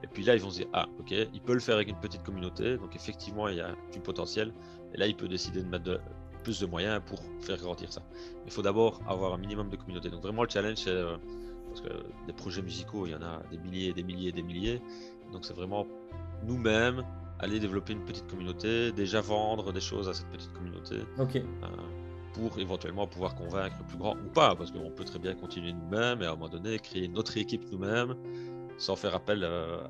Et 0.03 0.07
puis 0.07 0.25
là, 0.25 0.35
ils 0.35 0.43
vont 0.43 0.51
se 0.51 0.59
dire, 0.59 0.69
ah, 0.75 0.87
ok, 1.01 1.11
il 1.11 1.41
peut 1.41 1.55
le 1.55 1.61
faire 1.61 1.77
avec 1.77 1.89
une 1.89 1.99
petite 2.01 2.23
communauté, 2.23 2.77
donc 2.77 2.95
effectivement, 2.95 3.49
il 3.49 3.57
y 3.57 3.61
a 3.61 3.75
du 3.93 4.01
potentiel. 4.01 4.53
Et 4.95 4.99
là, 4.99 5.07
il 5.07 5.17
peut 5.17 5.29
décider 5.29 5.63
de 5.63 5.69
mettre 5.69 6.01
plus 6.45 6.61
de 6.61 6.67
moyens 6.67 7.01
pour 7.07 7.21
faire 7.41 7.57
grandir 7.57 7.91
ça. 7.93 8.03
Il 8.45 8.53
faut 8.53 8.63
d'abord 8.63 9.01
avoir 9.09 9.33
un 9.33 9.39
minimum 9.39 9.71
de 9.71 9.77
communauté. 9.77 10.11
Donc 10.11 10.23
vraiment, 10.23 10.43
le 10.43 10.49
challenge, 10.49 10.79
c'est... 10.79 10.91
Euh, 10.91 11.17
parce 11.69 11.81
que 11.81 12.27
des 12.27 12.35
projets 12.35 12.61
musicaux, 12.61 13.07
il 13.07 13.13
y 13.13 13.15
en 13.15 13.23
a 13.23 13.41
des 13.51 13.57
milliers, 13.57 13.95
des 13.95 14.03
milliers, 14.03 14.31
des 14.31 14.43
milliers. 14.43 14.83
Donc 15.33 15.47
c'est 15.47 15.55
vraiment 15.55 15.87
nous-mêmes 16.45 17.03
aller 17.39 17.59
développer 17.59 17.95
une 17.95 18.05
petite 18.05 18.27
communauté, 18.29 18.93
déjà 18.93 19.23
vendre 19.23 19.73
des 19.73 19.81
choses 19.81 20.07
à 20.07 20.13
cette 20.13 20.29
petite 20.29 20.53
communauté. 20.53 20.97
Ok. 21.19 21.37
Euh, 21.37 21.43
pour 22.33 22.59
éventuellement 22.59 23.07
pouvoir 23.07 23.35
convaincre 23.35 23.77
le 23.79 23.87
plus 23.87 23.99
grand 23.99 24.15
ou 24.15 24.29
pas, 24.33 24.55
parce 24.55 24.71
qu'on 24.71 24.91
peut 24.91 25.05
très 25.05 25.19
bien 25.19 25.35
continuer 25.35 25.73
nous-mêmes 25.73 26.23
et 26.23 26.27
à 26.27 26.31
un 26.31 26.35
moment 26.35 26.49
donné 26.49 26.79
créer 26.79 27.09
notre 27.09 27.37
équipe 27.37 27.71
nous-mêmes 27.71 28.15
sans 28.79 28.97
faire 28.97 29.15
appel 29.15 29.45
à, 29.45 29.89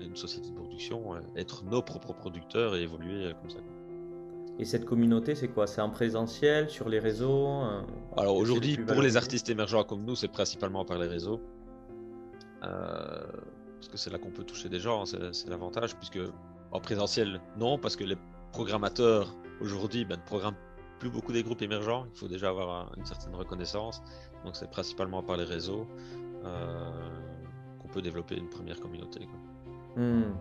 une 0.00 0.16
société 0.16 0.50
de 0.50 0.54
production, 0.54 1.14
être 1.36 1.64
nos 1.64 1.80
propres 1.80 2.12
producteurs 2.12 2.76
et 2.76 2.82
évoluer 2.82 3.32
comme 3.40 3.50
ça. 3.50 3.58
Et 4.58 4.64
cette 4.64 4.84
communauté, 4.84 5.34
c'est 5.34 5.48
quoi? 5.48 5.66
C'est 5.66 5.80
en 5.80 5.90
présentiel, 5.90 6.70
sur 6.70 6.88
les 6.88 7.00
réseaux 7.00 7.62
euh, 7.62 7.82
Alors 8.16 8.36
aujourd'hui, 8.36 8.76
pour 8.76 9.02
les 9.02 9.16
artistes 9.16 9.48
émergents 9.50 9.82
comme 9.82 10.04
nous, 10.04 10.14
c'est 10.14 10.28
principalement 10.28 10.84
par 10.84 10.98
les 10.98 11.08
réseaux. 11.08 11.40
Euh, 12.62 13.26
parce 13.76 13.88
que 13.88 13.96
c'est 13.96 14.10
là 14.10 14.18
qu'on 14.18 14.30
peut 14.30 14.44
toucher 14.44 14.68
des 14.68 14.78
gens, 14.78 15.04
c'est 15.06 15.48
l'avantage, 15.48 15.96
puisque 15.96 16.20
en 16.70 16.80
présentiel, 16.80 17.40
non, 17.58 17.78
parce 17.78 17.96
que 17.96 18.04
les 18.04 18.16
programmateurs 18.52 19.34
aujourd'hui 19.60 20.04
ben, 20.04 20.16
ne 20.16 20.22
programment 20.22 20.56
plus 20.98 21.10
beaucoup 21.10 21.32
des 21.32 21.42
groupes 21.42 21.62
émergents. 21.62 22.06
Il 22.12 22.18
faut 22.18 22.28
déjà 22.28 22.48
avoir 22.50 22.92
une 22.96 23.06
certaine 23.06 23.34
reconnaissance. 23.34 24.02
Donc 24.44 24.56
c'est 24.56 24.70
principalement 24.70 25.22
par 25.22 25.36
les 25.36 25.44
réseaux 25.44 25.86
euh, 26.44 26.90
qu'on 27.80 27.88
peut 27.88 28.02
développer 28.02 28.36
une 28.36 28.48
première 28.48 28.80
communauté. 28.80 29.28
Hmm. 29.96 30.32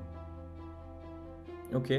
Ok. 1.73 1.91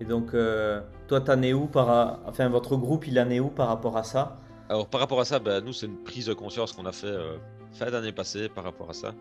Et 0.00 0.04
donc, 0.04 0.34
euh, 0.34 0.80
toi, 1.06 1.20
t'en 1.20 1.40
es 1.42 1.52
où 1.52 1.66
par, 1.66 2.18
enfin, 2.26 2.48
votre 2.48 2.76
groupe, 2.76 3.06
il 3.06 3.20
en 3.20 3.30
est 3.30 3.40
où 3.40 3.48
par 3.48 3.68
rapport 3.68 3.96
à 3.96 4.02
ça? 4.02 4.38
Alors, 4.68 4.88
par 4.88 5.00
rapport 5.00 5.20
à 5.20 5.24
ça, 5.24 5.38
ben, 5.38 5.62
nous, 5.64 5.72
c'est 5.72 5.86
une 5.86 6.02
prise 6.02 6.26
de 6.26 6.34
conscience 6.34 6.72
qu'on 6.72 6.86
a 6.86 6.92
fait 6.92 7.06
euh, 7.06 7.36
fin 7.72 7.90
d'année 7.90 8.12
passée 8.12 8.48
par 8.48 8.64
rapport 8.64 8.90
à 8.90 8.94
ça. 8.94 9.14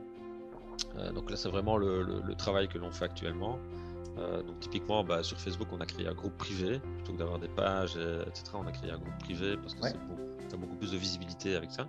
donc 1.13 1.29
là, 1.29 1.35
c'est 1.35 1.49
vraiment 1.49 1.77
le 1.77 2.33
travail 2.35 2.67
que 2.67 2.77
l'on 2.77 2.91
fait 2.91 3.05
actuellement. 3.05 3.59
Euh, 4.17 4.43
donc 4.43 4.59
typiquement 4.59 5.05
bah, 5.05 5.23
sur 5.23 5.39
Facebook 5.39 5.69
on 5.71 5.79
a 5.79 5.85
créé 5.85 6.05
un 6.05 6.13
groupe 6.13 6.37
privé 6.37 6.79
plutôt 6.79 7.13
que 7.13 7.17
d'avoir 7.17 7.39
des 7.39 7.47
pages 7.47 7.95
etc 7.95 8.43
on 8.55 8.67
a 8.67 8.71
créé 8.73 8.91
un 8.91 8.97
groupe 8.97 9.17
privé 9.19 9.55
parce 9.55 9.73
que 9.73 9.87
c'est 9.87 9.97
beaucoup, 10.05 10.57
beaucoup 10.57 10.75
plus 10.75 10.91
de 10.91 10.97
visibilité 10.97 11.55
avec 11.55 11.71
ça 11.71 11.87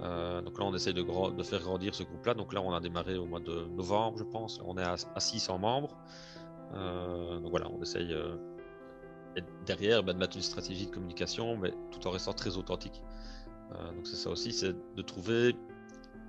donc 0.00 0.58
là, 0.58 0.64
on 0.64 0.74
essaie 0.74 0.94
de, 0.94 1.02
de 1.02 1.42
faire 1.42 1.60
grandir 1.60 1.94
ce 1.94 2.04
groupe-là. 2.04 2.32
Donc 2.32 2.54
là, 2.54 2.62
on 2.62 2.72
a 2.72 2.80
démarré 2.80 3.18
au 3.18 3.26
mois 3.26 3.40
de 3.40 3.66
novembre, 3.76 4.16
je 4.16 4.24
pense. 4.24 4.58
On 4.64 4.78
est 4.78 4.82
à, 4.82 4.96
600 4.96 5.58
membres. 5.58 5.94
donc 6.72 7.50
voilà, 7.50 7.68
on 7.70 7.82
essaye 7.82 8.16
derrière 9.66 10.02
ben, 10.02 10.14
de 10.14 10.18
mettre 10.18 10.36
une 10.36 10.42
stratégie 10.42 10.86
de 10.86 10.90
communication, 10.90 11.58
mais 11.58 11.74
tout 11.90 12.06
en 12.06 12.12
restant 12.12 12.32
très 12.32 12.56
authentique. 12.56 13.02
donc 13.94 14.06
c'est 14.06 14.16
ça 14.16 14.30
aussi, 14.30 14.52
c'est 14.52 14.72
de 14.72 15.02
trouver 15.02 15.54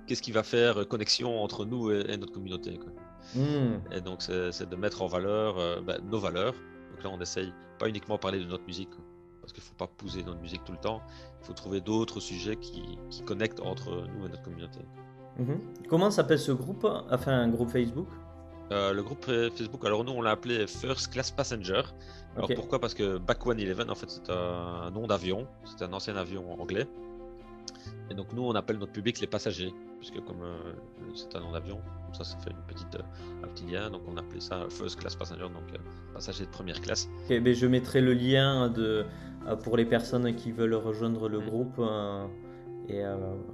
qu'est-ce 0.06 0.20
qui 0.20 0.32
va 0.32 0.42
faire 0.42 0.86
connexion 0.86 1.42
entre 1.42 1.64
nous 1.64 1.90
et, 1.90 2.14
notre 2.18 2.34
communauté. 2.34 2.78
Hmm. 3.34 3.78
Et 3.92 4.00
donc, 4.00 4.22
c'est 4.22 4.68
de 4.68 4.76
mettre 4.76 5.02
en 5.02 5.06
valeur 5.06 5.58
euh, 5.58 5.80
bah, 5.80 5.96
nos 6.02 6.18
valeurs. 6.18 6.54
Donc 6.90 7.04
là, 7.04 7.10
on 7.10 7.20
essaye 7.20 7.52
pas 7.78 7.88
uniquement 7.88 8.18
parler 8.18 8.38
de 8.38 8.44
notre 8.44 8.64
musique, 8.64 8.90
parce 9.40 9.52
qu'il 9.52 9.62
ne 9.62 9.66
faut 9.66 9.74
pas 9.74 9.86
pousser 9.86 10.22
notre 10.22 10.40
musique 10.40 10.64
tout 10.64 10.72
le 10.72 10.78
temps. 10.78 11.00
Il 11.40 11.46
faut 11.46 11.52
trouver 11.52 11.80
d'autres 11.80 12.20
sujets 12.20 12.56
qui, 12.56 12.98
connectent 13.24 13.60
entre 13.60 14.06
nous 14.16 14.26
et 14.26 14.28
notre 14.28 14.42
communauté. 14.42 14.80
Mhm. 15.38 15.60
Comment 15.88 16.10
s'appelle 16.10 16.38
ce 16.38 16.52
groupe? 16.52 16.86
Enfin, 17.10 17.32
un 17.32 17.48
groupe 17.48 17.70
Facebook? 17.70 18.08
Euh, 18.70 18.92
le 18.92 19.02
groupe 19.02 19.24
Facebook, 19.24 19.84
alors 19.84 20.04
nous 20.04 20.12
on 20.12 20.22
l'a 20.22 20.30
appelé 20.30 20.66
First 20.66 21.12
Class 21.12 21.30
Passenger. 21.30 21.82
Alors 22.36 22.50
pourquoi? 22.54 22.78
Parce 22.78 22.94
que 22.94 23.18
Back 23.18 23.44
One 23.46 23.58
Eleven, 23.58 23.90
en 23.90 23.94
fait, 23.94 24.08
c'est 24.08 24.30
un 24.30 24.90
nom 24.90 25.06
d'avion, 25.06 25.46
c'est 25.64 25.84
un 25.84 25.92
ancien 25.92 26.16
avion 26.16 26.60
anglais. 26.60 26.86
Et 28.10 28.14
donc 28.14 28.32
nous 28.32 28.42
on 28.42 28.54
appelle 28.54 28.78
notre 28.78 28.92
public 28.92 29.20
les 29.20 29.26
passagers 29.26 29.74
puisque 30.02 30.20
comme 30.24 30.42
euh, 30.42 30.72
c'est 31.14 31.36
un 31.36 31.40
nom 31.40 31.52
d'avion, 31.52 31.78
ça, 32.12 32.24
ça 32.24 32.36
fait 32.38 32.50
une 32.50 32.74
petite, 32.74 32.96
euh, 32.96 33.44
un 33.44 33.46
petit 33.46 33.66
lien, 33.66 33.88
donc 33.88 34.02
on 34.08 34.16
appelait 34.16 34.40
ça 34.40 34.66
First 34.68 34.98
Class 34.98 35.14
Passenger, 35.14 35.42
donc 35.42 35.72
euh, 35.72 35.78
passager 36.12 36.44
de 36.44 36.50
première 36.50 36.80
classe. 36.80 37.08
Ok, 37.30 37.40
mais 37.40 37.54
je 37.54 37.68
mettrai 37.68 38.00
le 38.00 38.12
lien 38.12 38.68
de, 38.68 39.04
pour 39.62 39.76
les 39.76 39.84
personnes 39.84 40.34
qui 40.34 40.50
veulent 40.50 40.74
rejoindre 40.74 41.28
le 41.28 41.38
mm. 41.38 41.46
groupe, 41.46 41.80
et 42.88 43.04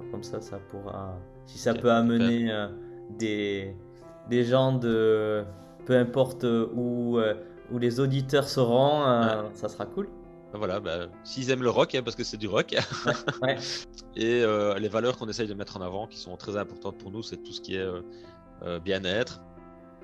comme 0.09 0.23
ça, 0.23 0.41
ça 0.41 0.57
pourra, 0.57 1.15
si 1.45 1.59
ça 1.59 1.75
peut 1.75 1.91
amener 1.91 2.51
des, 3.19 3.75
des 4.27 4.43
gens 4.43 4.73
de 4.73 5.43
peu 5.85 5.95
importe 5.95 6.43
où, 6.43 7.19
où 7.71 7.77
les 7.77 7.99
auditeurs 7.99 8.49
seront, 8.49 9.03
ça 9.53 9.69
sera 9.69 9.85
cool. 9.85 10.09
Ben 10.51 10.57
voilà, 10.57 10.79
ben, 10.79 11.09
s'ils 11.23 11.51
aiment 11.51 11.61
le 11.61 11.69
rock, 11.69 11.93
hein, 11.93 12.01
parce 12.03 12.15
que 12.15 12.23
c'est 12.23 12.37
du 12.37 12.47
rock. 12.47 12.73
et 14.15 14.41
euh, 14.41 14.79
les 14.79 14.87
valeurs 14.87 15.17
qu'on 15.17 15.29
essaye 15.29 15.47
de 15.47 15.53
mettre 15.53 15.77
en 15.77 15.81
avant, 15.81 16.07
qui 16.07 16.17
sont 16.17 16.35
très 16.37 16.57
importantes 16.57 16.97
pour 16.97 17.11
nous, 17.11 17.21
c'est 17.21 17.37
tout 17.37 17.51
ce 17.51 17.61
qui 17.61 17.75
est 17.75 17.79
euh, 17.79 18.01
euh, 18.63 18.79
bien-être, 18.79 19.41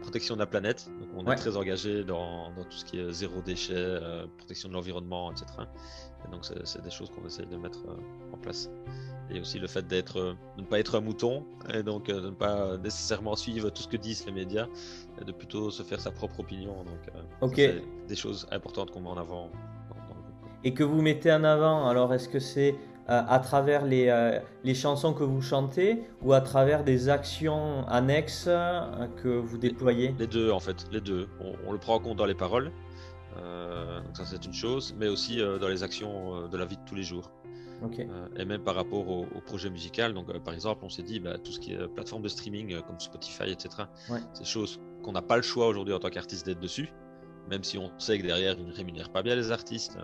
protection 0.01 0.35
de 0.35 0.39
la 0.39 0.45
planète. 0.45 0.87
Donc 0.99 1.09
on 1.15 1.31
est 1.31 1.35
très 1.35 1.57
engagé 1.57 2.03
dans, 2.03 2.51
tout 2.69 2.77
ce 2.77 2.85
qui 2.85 2.99
est 2.99 3.11
zéro 3.11 3.41
déchet, 3.41 3.99
protection 4.37 4.69
de 4.69 4.75
l'environnement, 4.75 5.31
etc. 5.31 5.45
Et 6.27 6.31
donc 6.31 6.45
c'est 6.45 6.81
des 6.83 6.91
choses 6.91 7.09
qu'on 7.09 7.25
essaye 7.25 7.47
de 7.47 7.57
mettre 7.57 7.79
en 8.31 8.37
place. 8.37 8.69
Et 9.31 9.39
aussi 9.39 9.57
le 9.57 9.65
fait 9.65 9.87
d'être, 9.87 10.35
de 10.57 10.61
ne 10.61 10.67
pas 10.67 10.77
être 10.77 10.93
un 10.93 11.01
mouton, 11.01 11.43
et 11.73 11.81
donc 11.81 12.05
de 12.05 12.19
ne 12.19 12.29
pas 12.29 12.77
nécessairement 12.77 13.35
suivre 13.35 13.71
tout 13.71 13.81
ce 13.81 13.87
que 13.87 13.97
disent 13.97 14.27
les 14.27 14.31
médias, 14.31 14.67
et 15.19 15.25
de 15.25 15.31
plutôt 15.31 15.71
se 15.71 15.81
faire 15.81 15.99
sa 15.99 16.11
propre 16.11 16.41
opinion. 16.41 16.85
Donc 17.41 17.53
c'est 17.55 17.81
des 18.07 18.15
choses 18.15 18.45
importantes 18.51 18.91
qu'on 18.91 19.01
met 19.01 19.09
en 19.09 19.17
avant 19.17 19.49
et 20.65 20.73
que 20.73 20.83
vous 20.83 21.01
mettez 21.01 21.31
en 21.31 21.45
avant. 21.45 21.87
Alors, 21.87 22.13
est-ce 22.13 22.27
que 22.27 22.39
c'est 22.39 22.75
euh, 23.09 23.21
à 23.27 23.39
travers 23.39 23.85
les, 23.85 24.09
euh, 24.09 24.39
les, 24.63 24.73
chansons 24.73 25.13
que 25.13 25.23
vous 25.23 25.41
chantez 25.41 26.01
ou 26.23 26.33
à 26.33 26.41
travers 26.41 26.83
des 26.83 27.07
actions 27.07 27.87
annexes 27.87 28.47
euh, 28.47 29.07
que 29.21 29.29
vous 29.29 29.59
déployez? 29.59 30.15
Les 30.17 30.27
deux, 30.27 30.51
en 30.51 30.59
fait, 30.59 30.87
les 30.91 31.01
deux. 31.01 31.29
On, 31.67 31.71
le 31.71 31.77
prend 31.77 31.95
en 31.95 31.99
compte 31.99 32.17
dans 32.17 32.25
les 32.25 32.33
paroles, 32.33 32.71
donc 33.35 34.15
ça 34.15 34.23
c'est 34.25 34.43
une 34.45 34.53
chose, 34.53 34.95
mais 34.97 35.07
aussi 35.07 35.39
dans 35.59 35.67
les 35.67 35.83
actions 35.83 36.47
de 36.47 36.57
la 36.57 36.65
vie 36.65 36.77
de 36.77 36.85
tous 36.85 36.95
les 36.95 37.03
jours. 37.03 37.29
et 38.37 38.45
même 38.45 38.63
par 38.63 38.75
rapport 38.75 39.07
au, 39.07 39.25
projet 39.45 39.69
musical, 39.69 40.13
donc 40.13 40.31
par 40.39 40.53
exemple, 40.53 40.83
on 40.83 40.89
s'est 40.89 41.03
dit 41.03 41.19
bah, 41.19 41.37
tout 41.37 41.51
ce 41.51 41.59
qui 41.59 41.73
est 41.73 41.87
plateforme 41.89 42.23
de 42.23 42.29
streaming 42.29 42.81
comme 42.87 42.99
Spotify, 42.99 43.51
etc. 43.51 43.69
C'est 44.33 44.39
des 44.39 44.45
choses 44.45 44.79
qu'on 45.03 45.11
n'a 45.11 45.21
pas 45.21 45.35
le 45.35 45.43
choix 45.43 45.67
aujourd'hui 45.67 45.93
en 45.93 45.99
tant 45.99 46.09
qu'artiste 46.09 46.45
d'être 46.45 46.61
dessus, 46.61 46.91
même 47.49 47.63
si 47.63 47.77
on 47.77 47.91
sait 47.99 48.17
que 48.17 48.25
derrière 48.25 48.55
ils 48.57 48.65
ne 48.65 48.73
rémunèrent 48.73 49.11
pas 49.11 49.21
bien 49.21 49.35
les 49.35 49.51
artistes. 49.51 49.97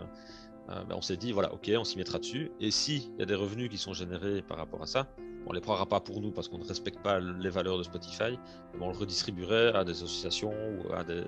Euh, 0.70 0.84
ben, 0.84 0.96
on 0.96 1.02
s'est 1.02 1.18
dit, 1.18 1.32
voilà, 1.32 1.54
ok, 1.54 1.72
on 1.78 1.84
s'y 1.84 1.98
mettra 1.98 2.20
dessus. 2.20 2.52
Et 2.60 2.72
s'il 2.72 3.16
y 3.18 3.22
a 3.22 3.26
des 3.26 3.36
revenus 3.36 3.70
qui 3.70 3.78
sont 3.78 3.94
générés 3.94 4.42
par 4.42 4.58
rapport 4.58 4.82
à 4.82 4.86
ça, 4.86 5.08
on 5.48 5.54
les 5.54 5.62
prendra 5.62 5.86
pas 5.86 6.00
pour 6.00 6.22
nous 6.22 6.32
parce 6.32 6.48
qu'on 6.48 6.60
ne 6.60 6.68
respecte 6.68 7.00
pas 7.02 7.20
les 7.20 7.50
valeurs 7.50 7.78
de 7.78 7.84
Spotify, 7.84 8.38
mais 8.74 8.86
on 8.86 8.92
le 8.92 8.98
redistribuerait 8.98 9.74
à 9.76 9.84
des 9.84 9.92
associations 10.04 10.54
ou 10.54 10.94
à 10.94 11.04
des, 11.04 11.24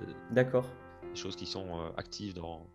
choses 1.14 1.36
qui 1.36 1.46
sont 1.46 1.66
euh, 1.66 1.90
actives 1.96 2.34
dans, 2.34 2.66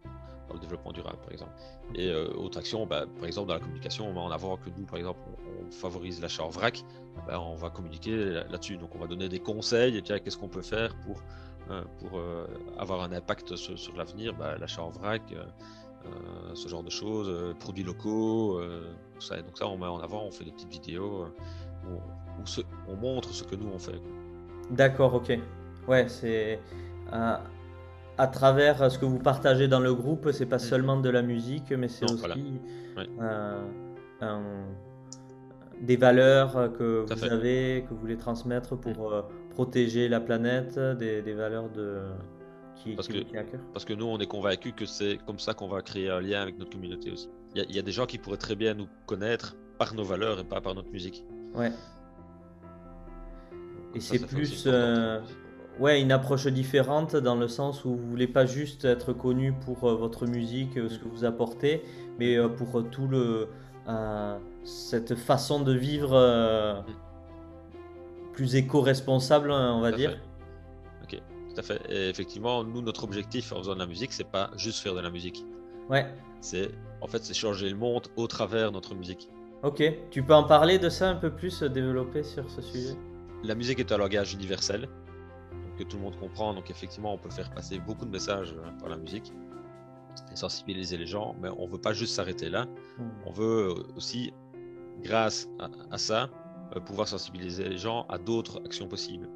dans, 0.47 0.53
le 0.53 0.59
développement 0.59 0.91
durable, 0.91 1.17
par 1.21 1.31
exemple. 1.31 1.51
Et 1.95 2.09
euh, 2.09 2.27
autre 2.35 2.57
action, 2.57 2.85
ben, 2.85 3.07
par 3.07 3.25
exemple, 3.25 3.47
dans 3.47 3.53
la 3.53 3.59
communication, 3.59 4.09
on 4.09 4.13
met 4.13 4.19
en 4.19 4.31
avant 4.31 4.57
que 4.57 4.69
nous, 4.77 4.85
par 4.85 4.97
exemple, 4.97 5.19
on, 5.27 5.71
favorise 5.71 6.19
l'achat 6.19 6.43
en 6.43 6.49
vrac, 6.49 6.83
ben, 7.27 7.37
on 7.37 7.55
va 7.55 7.69
communiquer 7.69 8.15
là-dessus. 8.49 8.77
Donc, 8.77 8.95
on 8.95 8.99
va 8.99 9.07
donner 9.07 9.29
des 9.29 9.39
conseils 9.39 9.97
et 9.97 10.01
qu'est-ce 10.01 10.37
qu'on 10.37 10.47
peut 10.47 10.63
faire 10.63 10.95
pour, 11.05 11.21
pour 11.99 12.19
avoir 12.79 13.03
un 13.03 13.11
impact 13.11 13.55
sur, 13.55 13.77
sur 13.77 13.95
l'avenir, 13.95 14.33
l'achat 14.59 14.81
en 14.81 14.89
vrac. 14.89 15.21
Euh, 16.05 16.55
ce 16.55 16.67
genre 16.67 16.83
de 16.83 16.89
choses, 16.89 17.27
euh, 17.29 17.53
produits 17.59 17.83
locaux, 17.83 18.57
euh, 18.57 18.81
tout 19.15 19.21
ça. 19.21 19.37
Et 19.37 19.41
donc 19.41 19.57
ça, 19.57 19.67
on 19.67 19.77
met 19.77 19.85
en 19.85 19.99
avant, 19.99 20.23
on 20.23 20.31
fait 20.31 20.45
des 20.45 20.51
petites 20.51 20.71
vidéos 20.71 21.27
où, 21.85 21.97
on 22.87 22.95
montre 22.95 23.29
ce 23.33 23.43
que 23.43 23.55
nous 23.55 23.69
on 23.73 23.79
fait. 23.79 23.99
D'accord, 24.71 25.13
ok. 25.13 25.37
Ouais, 25.87 26.07
c'est 26.07 26.59
à 27.11 28.27
travers 28.27 28.91
ce 28.91 28.97
que 28.97 29.05
vous 29.05 29.19
partagez 29.19 29.67
dans 29.67 29.79
le 29.79 29.93
groupe, 29.93 30.29
c'est 30.31 30.45
pas 30.45 30.57
mm. 30.57 30.59
seulement 30.59 30.97
de 30.97 31.09
la 31.09 31.21
musique, 31.21 31.71
mais 31.71 31.87
c'est 31.87 32.09
aussi 32.09 32.59
des 35.81 35.95
valeurs 35.97 36.71
que 36.77 37.05
vous 37.07 37.23
avez, 37.25 37.85
que 37.87 37.93
vous 37.93 37.99
voulez 37.99 38.17
transmettre 38.17 38.77
pour 38.77 39.11
mm. 39.11 39.23
protéger 39.51 40.07
la 40.07 40.21
planète, 40.21 40.79
des, 40.79 41.21
des 41.21 41.33
valeurs 41.33 41.69
de, 41.69 42.03
parce, 42.95 43.07
que, 43.07 43.23
parce 43.73 43.85
que 43.85 43.93
nous, 43.93 44.05
on 44.05 44.17
est 44.19 44.27
convaincus 44.27 44.73
que 44.75 44.85
c'est 44.85 45.19
comme 45.25 45.39
ça 45.39 45.53
qu'on 45.53 45.67
va 45.67 45.81
créer 45.81 46.09
un 46.09 46.21
lien 46.21 46.41
avec 46.41 46.57
notre 46.57 46.71
communauté 46.71 47.11
aussi. 47.11 47.29
Il 47.55 47.75
y, 47.75 47.79
a 47.79 47.81
des 47.81 47.91
gens 47.91 48.05
qui 48.05 48.17
pourraient 48.17 48.37
très 48.37 48.55
bien 48.55 48.75
nous 48.75 48.87
connaître 49.07 49.55
par 49.77 49.95
nos 49.95 50.03
valeurs 50.03 50.39
et 50.39 50.43
pas 50.43 50.61
par 50.61 50.75
notre 50.75 50.91
musique. 50.91 51.23
Ouais. 51.55 51.71
Et 53.95 53.99
c'est 53.99 54.19
plus 54.19 54.65
euh, 54.67 55.19
ouais, 55.79 55.99
une 55.99 56.11
approche 56.11 56.45
différente 56.47 57.15
dans 57.15 57.35
le 57.35 57.47
sens 57.47 57.85
où 57.85 57.95
vous 57.95 58.09
voulez 58.09 58.27
pas 58.27 58.45
juste 58.45 58.85
être 58.85 59.13
connu 59.13 59.53
pour 59.53 59.85
euh, 59.85 59.95
votre 59.95 60.27
musique, 60.27 60.77
euh, 60.77 60.89
ce 60.89 60.99
que 60.99 61.07
vous 61.07 61.25
apportez, 61.25 61.83
mais 62.19 62.37
pour 62.57 62.87
tout 62.89 63.07
le 63.07 63.47
cette 64.63 65.15
façon 65.15 65.61
de 65.61 65.73
vivre 65.73 66.15
mm. 66.87 68.33
plus 68.33 68.55
éco-responsable, 68.55 69.49
on 69.49 69.81
va 69.81 69.91
dire. 69.91 70.19
À 71.59 71.61
fait. 71.61 71.81
Et 71.89 72.09
effectivement, 72.09 72.63
nous, 72.63 72.81
notre 72.81 73.03
objectif 73.03 73.51
en 73.51 73.57
faisant 73.57 73.75
de 73.75 73.79
la 73.79 73.87
musique, 73.87 74.11
c'est 74.11 74.29
pas 74.29 74.49
juste 74.55 74.79
faire 74.79 74.95
de 74.95 75.01
la 75.01 75.09
musique. 75.09 75.45
Ouais. 75.89 76.05
C'est 76.41 76.71
en 77.01 77.07
fait, 77.07 77.23
c'est 77.23 77.33
changer 77.33 77.69
le 77.69 77.75
monde 77.75 78.07
au 78.15 78.27
travers 78.27 78.69
de 78.69 78.73
notre 78.73 78.95
musique. 78.95 79.29
Ok. 79.63 79.83
Tu 80.11 80.23
peux 80.23 80.33
en 80.33 80.43
parler 80.43 80.79
de 80.79 80.89
ça 80.89 81.09
un 81.09 81.15
peu 81.15 81.31
plus, 81.31 81.63
euh, 81.63 81.69
développer 81.69 82.23
sur 82.23 82.49
ce 82.49 82.61
sujet? 82.61 82.95
La 83.43 83.55
musique 83.55 83.79
est 83.79 83.91
un 83.91 83.97
langage 83.97 84.33
universel, 84.33 84.87
que 85.77 85.83
tout 85.83 85.97
le 85.97 86.03
monde 86.03 86.17
comprend. 86.19 86.53
Donc 86.53 86.69
effectivement, 86.69 87.13
on 87.13 87.17
peut 87.17 87.29
faire 87.29 87.49
passer 87.51 87.79
beaucoup 87.79 88.05
de 88.05 88.11
messages 88.11 88.53
euh, 88.53 88.71
par 88.79 88.89
la 88.89 88.97
musique 88.97 89.31
et 90.31 90.35
sensibiliser 90.35 90.97
les 90.97 91.07
gens. 91.07 91.35
Mais 91.41 91.49
on 91.57 91.67
veut 91.67 91.81
pas 91.81 91.93
juste 91.93 92.15
s'arrêter 92.15 92.49
là. 92.49 92.65
Hmm. 92.97 93.09
On 93.25 93.31
veut 93.31 93.73
aussi, 93.95 94.33
grâce 95.01 95.47
à 95.91 95.97
ça, 95.97 96.29
euh, 96.75 96.79
pouvoir 96.79 97.07
sensibiliser 97.07 97.67
les 97.67 97.77
gens 97.77 98.05
à 98.09 98.17
d'autres 98.17 98.61
actions 98.65 98.87
possibles. 98.87 99.27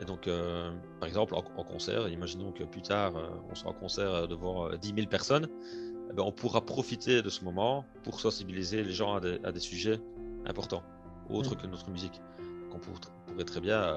Et 0.00 0.04
donc, 0.04 0.28
euh, 0.28 0.70
par 1.00 1.08
exemple, 1.08 1.34
en, 1.34 1.42
concert, 1.42 2.08
imaginons 2.08 2.52
que 2.52 2.64
plus 2.64 2.82
tard, 2.82 3.16
euh, 3.16 3.28
on 3.50 3.54
sera 3.54 3.70
en 3.70 3.74
concert 3.74 4.12
euh, 4.12 4.26
devant 4.26 4.68
10 4.70 4.94
000 4.94 5.06
personnes, 5.06 5.48
eh 6.10 6.12
ben, 6.12 6.22
on 6.22 6.32
pourra 6.32 6.64
profiter 6.64 7.22
de 7.22 7.30
ce 7.30 7.44
moment 7.44 7.84
pour 8.02 8.20
sensibiliser 8.20 8.82
les 8.82 8.92
gens 8.92 9.14
à 9.16 9.20
des, 9.52 9.60
sujets 9.60 9.98
importants, 10.44 10.82
autres 11.30 11.54
mm. 11.54 11.58
que 11.58 11.66
notre 11.66 11.90
musique. 11.90 12.20
On 12.72 12.78
pourrait 12.78 13.44
très 13.44 13.60
bien 13.60 13.96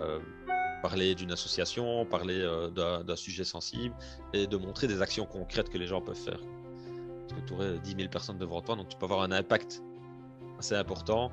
parler 0.82 1.14
d'une 1.14 1.34
association, 1.34 2.06
parler 2.06 2.48
d'un 2.74 3.16
sujet 3.18 3.44
sensible 3.44 3.94
et 4.32 4.48
de 4.48 4.56
montrer 4.56 4.88
des 4.88 5.02
actions 5.02 5.26
concrètes 5.26 5.70
que 5.70 5.78
les 5.78 5.86
gens 5.86 6.00
peuvent 6.00 6.16
faire. 6.16 6.40
Parce 7.28 7.42
que 7.42 7.46
tu 7.46 7.54
aurais 7.54 7.78
10 7.80 7.96
000 7.98 8.10
personnes 8.10 8.38
devant 8.38 8.62
toi, 8.62 8.78
donc 8.78 8.88
tu 8.88 8.96
peux 8.96 9.04
avoir 9.04 9.22
un 9.24 9.34
impact 9.34 9.84
assez 10.60 10.76
important 10.76 11.30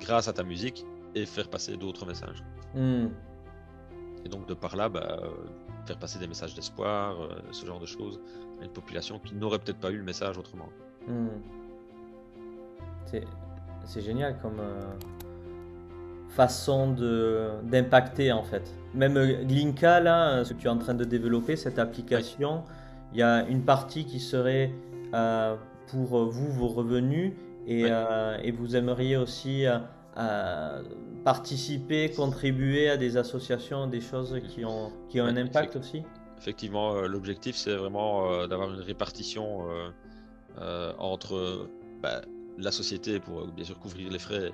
grâce 0.00 0.26
à 0.26 0.32
ta 0.32 0.42
musique 0.42 0.84
et 1.14 1.24
faire 1.24 1.48
passer 1.48 1.76
d'autres 1.76 2.04
messages. 2.04 2.42
Mm. 2.74 3.10
Et 4.24 4.28
donc 4.28 4.46
de 4.46 4.54
par 4.54 4.76
là, 4.76 4.88
bah, 4.88 5.18
euh, 5.22 5.28
faire 5.86 5.98
passer 5.98 6.18
des 6.18 6.26
messages 6.26 6.54
d'espoir, 6.54 7.20
euh, 7.20 7.28
ce 7.52 7.66
genre 7.66 7.80
de 7.80 7.86
choses, 7.86 8.20
à 8.60 8.64
une 8.64 8.70
population 8.70 9.18
qui 9.18 9.34
n'aurait 9.34 9.58
peut-être 9.58 9.78
pas 9.78 9.90
eu 9.90 9.96
le 9.96 10.04
message 10.04 10.38
autrement. 10.38 10.68
Hmm. 11.06 11.28
C'est 13.86 14.02
génial 14.02 14.38
comme 14.40 14.60
euh, 14.60 14.80
façon 16.28 16.92
d'impacter 17.64 18.30
en 18.30 18.44
fait. 18.44 18.72
Même 18.94 19.14
Glinka, 19.46 19.98
là, 19.98 20.44
ce 20.44 20.52
que 20.52 20.60
tu 20.60 20.66
es 20.66 20.70
en 20.70 20.78
train 20.78 20.94
de 20.94 21.04
développer, 21.04 21.56
cette 21.56 21.80
application, 21.80 22.62
il 23.12 23.18
y 23.18 23.22
a 23.22 23.44
une 23.48 23.62
partie 23.62 24.04
qui 24.04 24.20
serait 24.20 24.72
pour 25.88 26.24
vous, 26.26 26.52
vos 26.52 26.68
revenus, 26.68 27.32
et, 27.66 27.86
et 28.42 28.52
vous 28.52 28.76
aimeriez 28.76 29.16
aussi 29.16 29.66
participer, 31.24 32.10
contribuer 32.10 32.90
à 32.90 32.96
des 32.96 33.16
associations, 33.16 33.86
des 33.86 34.00
choses 34.00 34.40
qui 34.48 34.64
ont, 34.64 34.92
qui 35.08 35.20
ont 35.20 35.26
un 35.26 35.36
impact 35.36 35.76
aussi? 35.76 36.02
Effectivement, 36.38 36.94
l'objectif 37.02 37.56
c'est 37.56 37.74
vraiment 37.74 38.46
d'avoir 38.46 38.72
une 38.72 38.80
répartition 38.80 39.66
entre 40.98 41.68
bah, 42.02 42.22
la 42.58 42.70
société 42.70 43.20
pour 43.20 43.46
bien 43.46 43.64
sûr 43.64 43.78
couvrir 43.78 44.10
les 44.10 44.18
frais 44.18 44.50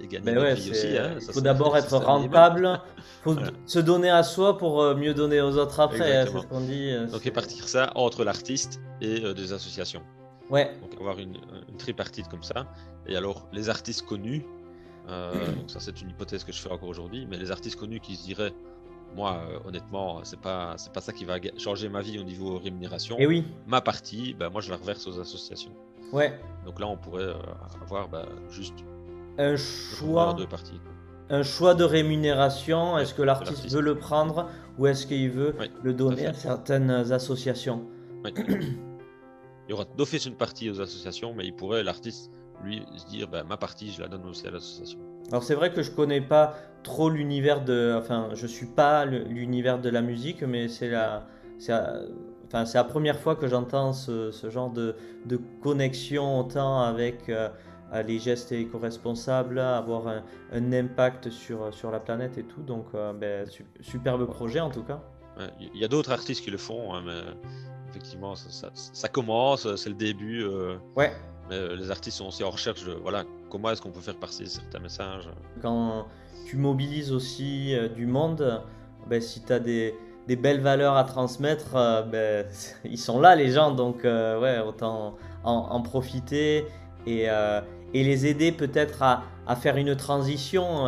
et, 0.00 0.06
gagner 0.06 0.32
ben 0.32 0.52
aussi. 0.52 0.96
Hein, 0.96 1.16
il 1.20 1.32
faut 1.32 1.40
d'abord 1.40 1.76
être 1.76 1.96
rentable, 1.96 2.80
il 2.98 3.02
faut 3.22 3.36
se 3.66 3.78
donner 3.78 4.10
à 4.10 4.22
soi 4.22 4.58
pour 4.58 4.94
mieux 4.94 5.14
donner 5.14 5.40
aux 5.40 5.56
autres 5.56 5.80
après, 5.80 6.18
hein, 6.18 6.24
c'est 6.26 6.40
ce 6.40 6.46
qu'on 6.46 6.60
dit. 6.60 6.94
Donc 7.10 7.22
répartir 7.22 7.68
ça 7.68 7.92
entre 7.94 8.24
l'artiste 8.24 8.80
et 9.00 9.20
des 9.34 9.52
associations. 9.52 10.02
Ouais. 10.50 10.70
Donc 10.80 10.94
avoir 11.00 11.18
une, 11.18 11.36
une, 11.68 11.76
tripartite 11.78 12.28
comme 12.28 12.42
ça. 12.42 12.66
Et 13.06 13.16
alors 13.16 13.48
les 13.52 13.68
artistes 13.68 14.02
connus, 14.02 14.44
euh, 14.44 14.61
donc 15.08 15.70
ça 15.70 15.80
c'est 15.80 16.00
une 16.00 16.10
hypothèse 16.10 16.44
que 16.44 16.52
je 16.52 16.60
fais 16.60 16.70
encore 16.70 16.88
aujourd'hui, 16.88 17.26
mais 17.28 17.36
les 17.36 17.50
artistes 17.50 17.78
connus 17.78 18.00
qui 18.00 18.16
se 18.16 18.24
diraient 18.24 18.54
moi, 19.14 19.42
euh, 19.48 19.58
honnêtement, 19.68 20.20
c'est 20.24 20.40
pas 20.40 20.74
c'est 20.76 20.92
pas 20.92 21.00
ça 21.00 21.12
qui 21.12 21.24
va 21.24 21.36
changer 21.58 21.88
ma 21.88 22.00
vie 22.00 22.18
au 22.18 22.24
niveau 22.24 22.58
rémunération. 22.58 23.18
Et 23.18 23.26
oui. 23.26 23.44
Ma 23.66 23.80
partie, 23.80 24.34
ben, 24.34 24.48
moi, 24.48 24.60
je 24.60 24.70
la 24.70 24.76
reverse 24.76 25.06
aux 25.06 25.20
associations. 25.20 25.72
Ouais. 26.12 26.38
Donc 26.64 26.80
là, 26.80 26.86
on 26.86 26.96
pourrait 26.96 27.24
euh, 27.24 27.34
avoir 27.82 28.08
bah, 28.08 28.26
juste 28.50 28.84
un 29.38 29.56
choix 29.56 30.34
de 30.34 30.44
parties. 30.44 30.80
Un 31.30 31.42
choix 31.42 31.74
de 31.74 31.84
rémunération. 31.84 32.98
est-ce 32.98 33.14
que 33.14 33.22
l'artiste 33.22 33.70
veut 33.70 33.80
le 33.80 33.96
prendre 33.96 34.48
ou 34.78 34.86
est-ce 34.86 35.06
qu'il 35.06 35.30
veut 35.30 35.54
le 35.82 35.94
donner 35.94 36.26
à, 36.26 36.34
certaines 36.34 36.90
associations 36.90 37.86
Il 38.26 39.70
y 39.70 39.72
aura 39.72 39.84
d'office 39.96 40.26
une 40.26 40.34
partie 40.34 40.68
aux 40.68 40.80
associations, 40.80 41.32
mais 41.34 41.46
il 41.46 41.54
pourrait 41.54 41.82
l'artiste 41.82 42.30
lui 42.62 42.84
se 42.96 43.06
dire 43.06 43.28
bah, 43.28 43.44
ma 43.48 43.56
partie, 43.56 43.92
je 43.92 44.00
la 44.00 44.08
donne 44.08 44.26
aussi 44.26 44.46
à 44.46 44.50
l'association. 44.50 44.98
Alors 45.30 45.42
c'est 45.42 45.54
vrai 45.54 45.72
que 45.72 45.82
je 45.82 45.90
connais 45.90 46.20
pas 46.20 46.54
trop 46.82 47.08
l'univers 47.08 47.64
de, 47.64 47.94
enfin 47.98 48.30
je 48.34 48.46
suis 48.46 48.66
pas 48.66 49.04
l'univers 49.04 49.80
de 49.80 49.88
la 49.88 50.02
musique, 50.02 50.42
mais 50.42 50.68
c'est 50.68 50.88
la, 50.88 51.26
c'est 51.58 51.72
enfin 52.46 52.64
c'est 52.64 52.78
la 52.78 52.84
première 52.84 53.18
fois 53.18 53.36
que 53.36 53.46
j'entends 53.46 53.92
ce, 53.92 54.30
ce, 54.30 54.50
genre 54.50 54.70
de, 54.70 54.96
de, 55.26 55.38
connexion 55.62 56.40
autant 56.40 56.82
avec 56.82 57.28
euh, 57.28 57.48
les 58.06 58.18
gestes 58.18 58.52
éco-responsables, 58.52 59.58
avoir 59.58 60.08
un, 60.52 60.72
impact 60.72 61.30
sur 61.30 61.72
sur 61.72 61.90
la 61.90 62.00
planète 62.00 62.36
et 62.38 62.44
tout. 62.44 62.62
Donc 62.62 62.86
euh, 62.94 63.12
ben, 63.12 63.46
superbe 63.80 64.26
projet 64.26 64.60
en 64.60 64.70
tout 64.70 64.82
cas. 64.82 65.00
Il 65.60 65.78
y 65.78 65.84
a 65.84 65.88
d'autres 65.88 66.12
artistes 66.12 66.44
qui 66.44 66.50
le 66.50 66.58
font, 66.58 66.94
hein, 66.94 67.02
mais 67.06 67.20
effectivement 67.88 68.34
ça, 68.34 68.70
ça, 68.74 69.08
commence, 69.08 69.76
c'est 69.76 69.88
le 69.88 69.94
début. 69.94 70.42
Euh, 70.42 70.76
ouais. 70.94 71.12
Euh, 71.52 71.76
les 71.76 71.90
artistes 71.90 72.18
sont 72.18 72.26
aussi 72.26 72.42
en 72.44 72.50
recherche 72.50 72.84
de 72.84 72.92
voilà, 72.92 73.24
comment 73.50 73.70
est-ce 73.70 73.82
qu'on 73.82 73.90
peut 73.90 74.00
faire 74.00 74.16
passer 74.16 74.46
certains 74.46 74.78
messages. 74.80 75.28
Quand 75.60 76.06
tu 76.46 76.56
mobilises 76.56 77.12
aussi 77.12 77.74
euh, 77.74 77.88
du 77.88 78.06
monde, 78.06 78.62
ben, 79.08 79.20
si 79.20 79.42
tu 79.42 79.52
as 79.52 79.58
des, 79.58 79.94
des, 80.26 80.36
belles 80.36 80.60
valeurs 80.60 80.96
à 80.96 81.04
transmettre, 81.04 81.76
euh, 81.76 82.02
ben, 82.02 82.46
ils 82.84 82.98
sont 82.98 83.20
là 83.20 83.36
les 83.36 83.50
gens, 83.50 83.72
donc 83.72 84.04
ouais, 84.04 84.58
autant 84.60 85.16
en, 85.44 85.82
profiter 85.82 86.64
et, 87.06 87.24
et, 87.24 88.04
les 88.04 88.26
aider 88.26 88.52
peut-être 88.52 89.02
à, 89.02 89.24
à, 89.46 89.56
faire 89.56 89.76
une 89.76 89.96
transition 89.96 90.84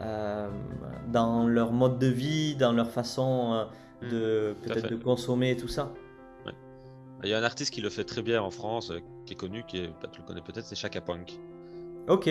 dans 0.00 1.48
leur 1.48 1.72
mode 1.72 1.98
de 1.98 2.06
vie, 2.06 2.54
dans 2.54 2.72
leur 2.72 2.90
façon 2.90 3.66
de 4.02 4.52
mmh, 4.52 4.66
peut-être 4.66 4.90
de 4.90 4.96
consommer 4.96 5.56
tout 5.56 5.66
ça. 5.66 5.90
Il 7.24 7.30
y 7.30 7.34
a 7.34 7.38
un 7.38 7.42
artiste 7.42 7.72
qui 7.72 7.80
le 7.80 7.90
fait 7.90 8.04
très 8.04 8.22
bien 8.22 8.40
en 8.42 8.50
France, 8.50 8.90
euh, 8.90 9.00
qui 9.26 9.32
est 9.32 9.36
connu, 9.36 9.64
qui 9.64 9.78
est, 9.78 9.88
bah, 10.00 10.08
tu 10.10 10.20
le 10.20 10.26
connais 10.26 10.40
peut-être, 10.40 10.64
c'est 10.64 10.76
Chaka 10.76 11.00
Punk. 11.00 11.38
Ok. 12.06 12.30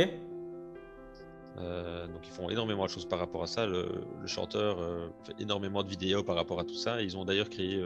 Euh, 1.58 2.08
donc 2.08 2.22
ils 2.24 2.32
font 2.32 2.50
énormément 2.50 2.86
de 2.86 2.90
choses 2.90 3.06
par 3.06 3.20
rapport 3.20 3.44
à 3.44 3.48
ça. 3.48 3.66
Le, 3.66 4.06
chanteur 4.26 4.80
euh, 4.80 5.10
fait 5.24 5.36
énormément 5.40 5.84
de 5.84 5.90
vidéos 5.90 6.24
par 6.24 6.36
rapport 6.36 6.60
à 6.60 6.64
tout 6.64 6.76
ça. 6.76 7.02
Ils 7.02 7.18
ont 7.18 7.26
d'ailleurs 7.26 7.50
créé 7.50 7.84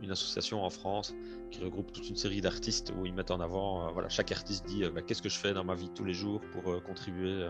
une 0.00 0.10
association 0.10 0.64
en 0.64 0.70
France 0.70 1.14
qui 1.50 1.62
regroupe 1.62 1.92
toute 1.92 2.08
une 2.08 2.16
série 2.16 2.40
d'artistes 2.40 2.92
où 2.98 3.04
ils 3.04 3.12
mettent 3.12 3.30
en 3.30 3.40
avant, 3.40 3.92
voilà, 3.92 4.08
chaque 4.08 4.32
artiste 4.32 4.66
dit 4.66 4.84
bah, 4.88 5.02
qu'est-ce 5.02 5.22
que 5.22 5.28
je 5.28 5.38
fais 5.38 5.52
dans 5.52 5.64
ma 5.64 5.74
vie 5.74 5.90
tous 5.90 6.04
les 6.04 6.14
jours 6.14 6.40
pour 6.52 6.82
contribuer 6.82 7.48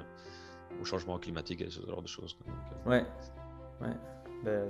au 0.81 0.85
changement 0.85 1.19
climatique 1.19 1.61
et 1.61 1.71
ce 1.71 1.81
genre 1.87 2.03
de 2.03 2.09
choses. 2.09 2.37
ouais, 2.87 3.05
ouais. 3.81 3.97
Ben, 4.45 4.69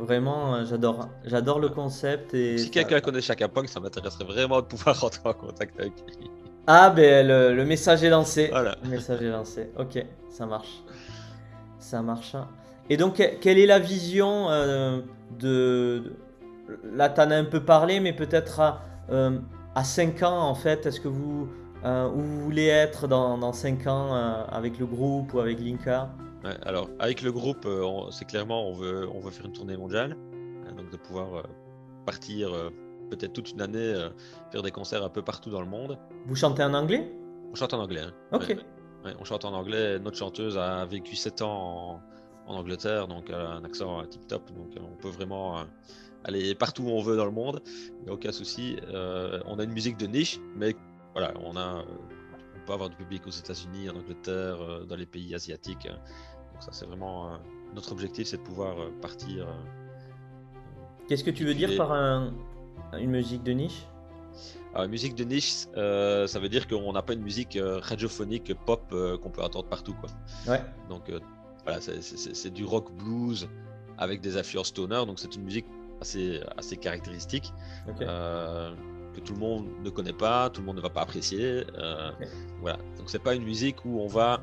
Vraiment, 0.00 0.54
euh, 0.54 0.64
j'adore, 0.64 1.08
j'adore 1.24 1.58
le 1.58 1.68
concept. 1.68 2.32
Et 2.32 2.56
si 2.56 2.70
quelqu'un 2.70 3.00
connaît 3.00 3.20
Chaka 3.20 3.48
Punk, 3.48 3.68
ça 3.68 3.80
m'intéresserait 3.80 4.24
vraiment 4.24 4.62
de 4.62 4.66
pouvoir 4.66 4.98
rentrer 5.00 5.28
en 5.28 5.34
contact 5.34 5.78
avec 5.78 5.92
lui. 6.06 6.30
Ah, 6.66 6.90
ben 6.90 7.26
le, 7.26 7.64
message 7.64 8.02
est 8.02 8.08
lancé. 8.08 8.48
Voilà. 8.50 8.76
Le 8.82 8.88
message 8.88 9.22
est 9.22 9.30
lancé. 9.30 9.70
Ok, 9.78 10.04
ça 10.30 10.46
marche. 10.46 10.82
Ça 11.78 12.00
marche. 12.00 12.34
Et 12.88 12.96
donc, 12.96 13.22
quelle 13.40 13.58
est 13.58 13.66
la 13.66 13.78
vision 13.78 14.50
euh, 14.50 15.00
de, 15.38 16.14
Là, 16.94 17.10
tu 17.10 17.20
en 17.20 17.30
as 17.30 17.36
un 17.36 17.44
peu 17.44 17.60
parlé, 17.60 18.00
mais 18.00 18.12
peut-être 18.12 18.60
à, 18.60 18.80
euh, 19.10 19.38
à 19.74 19.84
5 19.84 20.22
ans, 20.22 20.48
en 20.48 20.54
fait, 20.54 20.86
est-ce 20.86 21.00
que 21.00 21.08
vous. 21.08 21.48
où 21.84 22.20
vous 22.20 22.40
voulez 22.40 22.66
être 22.66 23.06
dans, 23.06 23.36
dans 23.36 23.52
5 23.52 23.86
ans 23.86 24.14
avec 24.50 24.78
le 24.78 24.86
groupe 24.86 25.34
ou 25.34 25.40
avec 25.40 25.60
Linka? 25.60 26.08
Alors, 26.44 26.88
avec 26.98 27.22
le 27.22 27.32
groupe, 27.32 27.66
euh, 27.66 28.10
c'est 28.10 28.24
clairement, 28.24 28.68
on 28.68 28.72
veut, 28.72 29.08
on 29.12 29.20
veut 29.20 29.30
faire 29.30 29.46
une 29.46 29.52
tournée 29.52 29.76
mondiale. 29.76 30.16
Hein, 30.66 30.72
donc, 30.72 30.90
de 30.90 30.96
pouvoir 30.96 31.34
euh, 31.34 31.42
partir 32.06 32.52
euh, 32.52 32.70
peut-être 33.10 33.32
toute 33.32 33.50
une 33.50 33.60
année, 33.60 33.94
faire 34.52 34.62
des 34.62 34.70
concerts 34.70 35.04
un 35.04 35.08
peu 35.08 35.22
partout 35.22 35.50
dans 35.50 35.60
le 35.60 35.66
monde. 35.66 35.98
Vous 36.26 36.36
chantez 36.36 36.62
en 36.62 36.74
anglais? 36.74 37.12
On 37.50 37.54
chante 37.54 37.74
en 37.74 37.80
anglais. 37.80 38.02
Hein. 38.02 38.12
Ok. 38.32 38.56
on 39.04 39.24
chante 39.24 39.44
en 39.44 39.52
anglais. 39.52 39.98
Notre 39.98 40.16
chanteuse 40.16 40.56
a 40.56 40.84
vécu 40.86 41.16
7 41.16 41.42
ans 41.42 42.00
en, 42.46 42.54
Angleterre, 42.54 43.06
donc 43.06 43.26
elle 43.28 43.36
a 43.36 43.50
un 43.52 43.64
accent 43.64 44.04
tip 44.06 44.26
top. 44.26 44.50
Donc, 44.52 44.74
on 44.80 44.96
peut 45.00 45.08
vraiment 45.08 45.64
aller 46.24 46.54
partout 46.56 46.82
où 46.82 46.90
on 46.90 47.00
veut 47.00 47.16
dans 47.16 47.24
le 47.24 47.30
monde. 47.30 47.62
Il 47.98 48.04
n'y 48.04 48.10
a 48.10 48.12
aucun 48.12 48.32
souci. 48.32 48.76
on 48.92 49.58
a 49.58 49.64
une 49.64 49.72
musique 49.72 49.96
de 49.96 50.06
niche, 50.06 50.40
mais 50.56 50.74
voilà, 51.14 51.32
on 51.44 51.56
a 51.56 51.84
on 52.56 52.66
peut 52.66 52.72
avoir 52.72 52.90
du 52.90 52.96
public 52.96 53.26
aux 53.26 53.30
États-Unis, 53.30 53.88
en 53.88 53.96
Angleterre, 53.96 54.84
dans 54.86 54.96
les 54.96 55.06
pays 55.06 55.34
asiatiques. 55.34 55.88
Ça, 56.60 56.70
c'est 56.72 56.84
vraiment 56.84 57.26
euh, 57.26 57.36
notre 57.74 57.92
objectif, 57.92 58.28
c'est 58.28 58.36
de 58.36 58.42
pouvoir 58.42 58.78
euh, 58.78 58.90
partir. 59.00 59.48
Euh, 59.48 59.52
Qu'est-ce 61.08 61.24
que 61.24 61.30
tu 61.30 61.44
veux 61.44 61.54
dire 61.54 61.76
par 61.76 61.92
une 61.92 63.10
musique 63.10 63.42
de 63.42 63.52
niche? 63.52 63.86
Une 64.76 64.86
musique 64.86 65.16
de 65.16 65.24
niche, 65.24 65.66
ça 65.74 66.38
veut 66.38 66.48
dire 66.48 66.68
qu'on 66.68 66.92
n'a 66.92 67.02
pas 67.02 67.14
une 67.14 67.22
musique 67.22 67.58
radiophonique 67.60 68.54
pop 68.54 68.94
qu'on 69.20 69.30
peut 69.30 69.42
entendre 69.42 69.66
partout. 69.68 69.94
Quoi. 69.94 70.08
Ouais. 70.46 70.62
Donc 70.88 71.10
voilà, 71.64 71.80
c'est 71.80 72.50
du 72.50 72.64
rock 72.64 72.92
blues 72.92 73.48
avec 73.98 74.20
des 74.20 74.36
influences 74.36 74.68
stoner, 74.68 75.04
donc 75.04 75.18
c'est 75.18 75.34
une 75.34 75.42
musique 75.42 75.66
assez, 76.00 76.40
assez 76.56 76.76
caractéristique. 76.76 77.52
que 77.98 79.20
tout 79.24 79.32
le 79.32 79.40
monde 79.40 79.66
ne 79.82 79.90
connaît 79.90 80.12
pas, 80.12 80.48
tout 80.48 80.60
le 80.60 80.66
monde 80.68 80.76
ne 80.76 80.82
va 80.82 80.90
pas 80.90 81.02
apprécier. 81.02 81.64
Voilà, 82.60 82.76
donc 82.96 83.10
c'est 83.10 83.18
pas 83.18 83.34
une 83.34 83.42
musique 83.42 83.84
où 83.84 83.98
on 83.98 84.06
va 84.06 84.40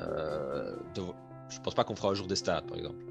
euh, 0.00 0.76
je 1.50 1.60
pense 1.60 1.74
pas 1.74 1.84
qu'on 1.84 1.96
fera 1.96 2.10
un 2.10 2.14
jour 2.14 2.26
des 2.26 2.36
stades, 2.36 2.66
par 2.66 2.78
exemple. 2.78 3.04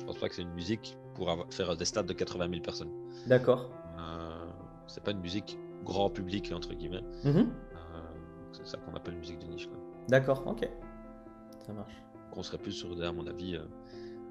Je 0.00 0.04
pense 0.04 0.18
pas 0.18 0.28
que 0.28 0.34
c'est 0.34 0.42
une 0.42 0.54
musique 0.54 0.96
pour 1.14 1.46
faire 1.50 1.76
des 1.76 1.84
stades 1.84 2.06
de 2.06 2.12
80 2.12 2.48
000 2.48 2.62
personnes. 2.62 2.90
D'accord. 3.26 3.70
Euh, 3.98 4.46
c'est 4.86 5.02
pas 5.02 5.10
une 5.10 5.20
musique 5.20 5.58
grand 5.84 6.10
public, 6.10 6.50
entre 6.54 6.74
guillemets. 6.74 7.02
Mhm. 7.24 7.36
Euh, 7.36 8.00
c'est 8.52 8.66
ça 8.66 8.78
qu'on 8.78 8.94
appelle 8.94 9.14
une 9.14 9.20
musique 9.20 9.38
de 9.38 9.46
niche. 9.46 9.68
D'accord, 10.08 10.46
ok. 10.46 10.68
Ça 11.66 11.72
marche. 11.72 12.02
On 12.32 12.42
serait 12.42 12.58
plus 12.58 12.72
sur, 12.72 12.90
à 13.02 13.12
mon 13.12 13.26
avis, 13.26 13.56
euh, 13.56 13.64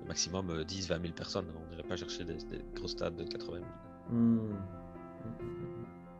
maximum 0.07 0.61
10-20 0.63 1.01
000 1.01 1.13
personnes. 1.13 1.47
On 1.55 1.69
n'irait 1.69 1.87
pas 1.87 1.97
chercher 1.97 2.23
des, 2.23 2.37
gros 2.73 2.87
stades 2.87 3.15
de 3.15 3.23
80 3.25 3.57
000. 3.57 3.65
Hmm. 4.09 4.55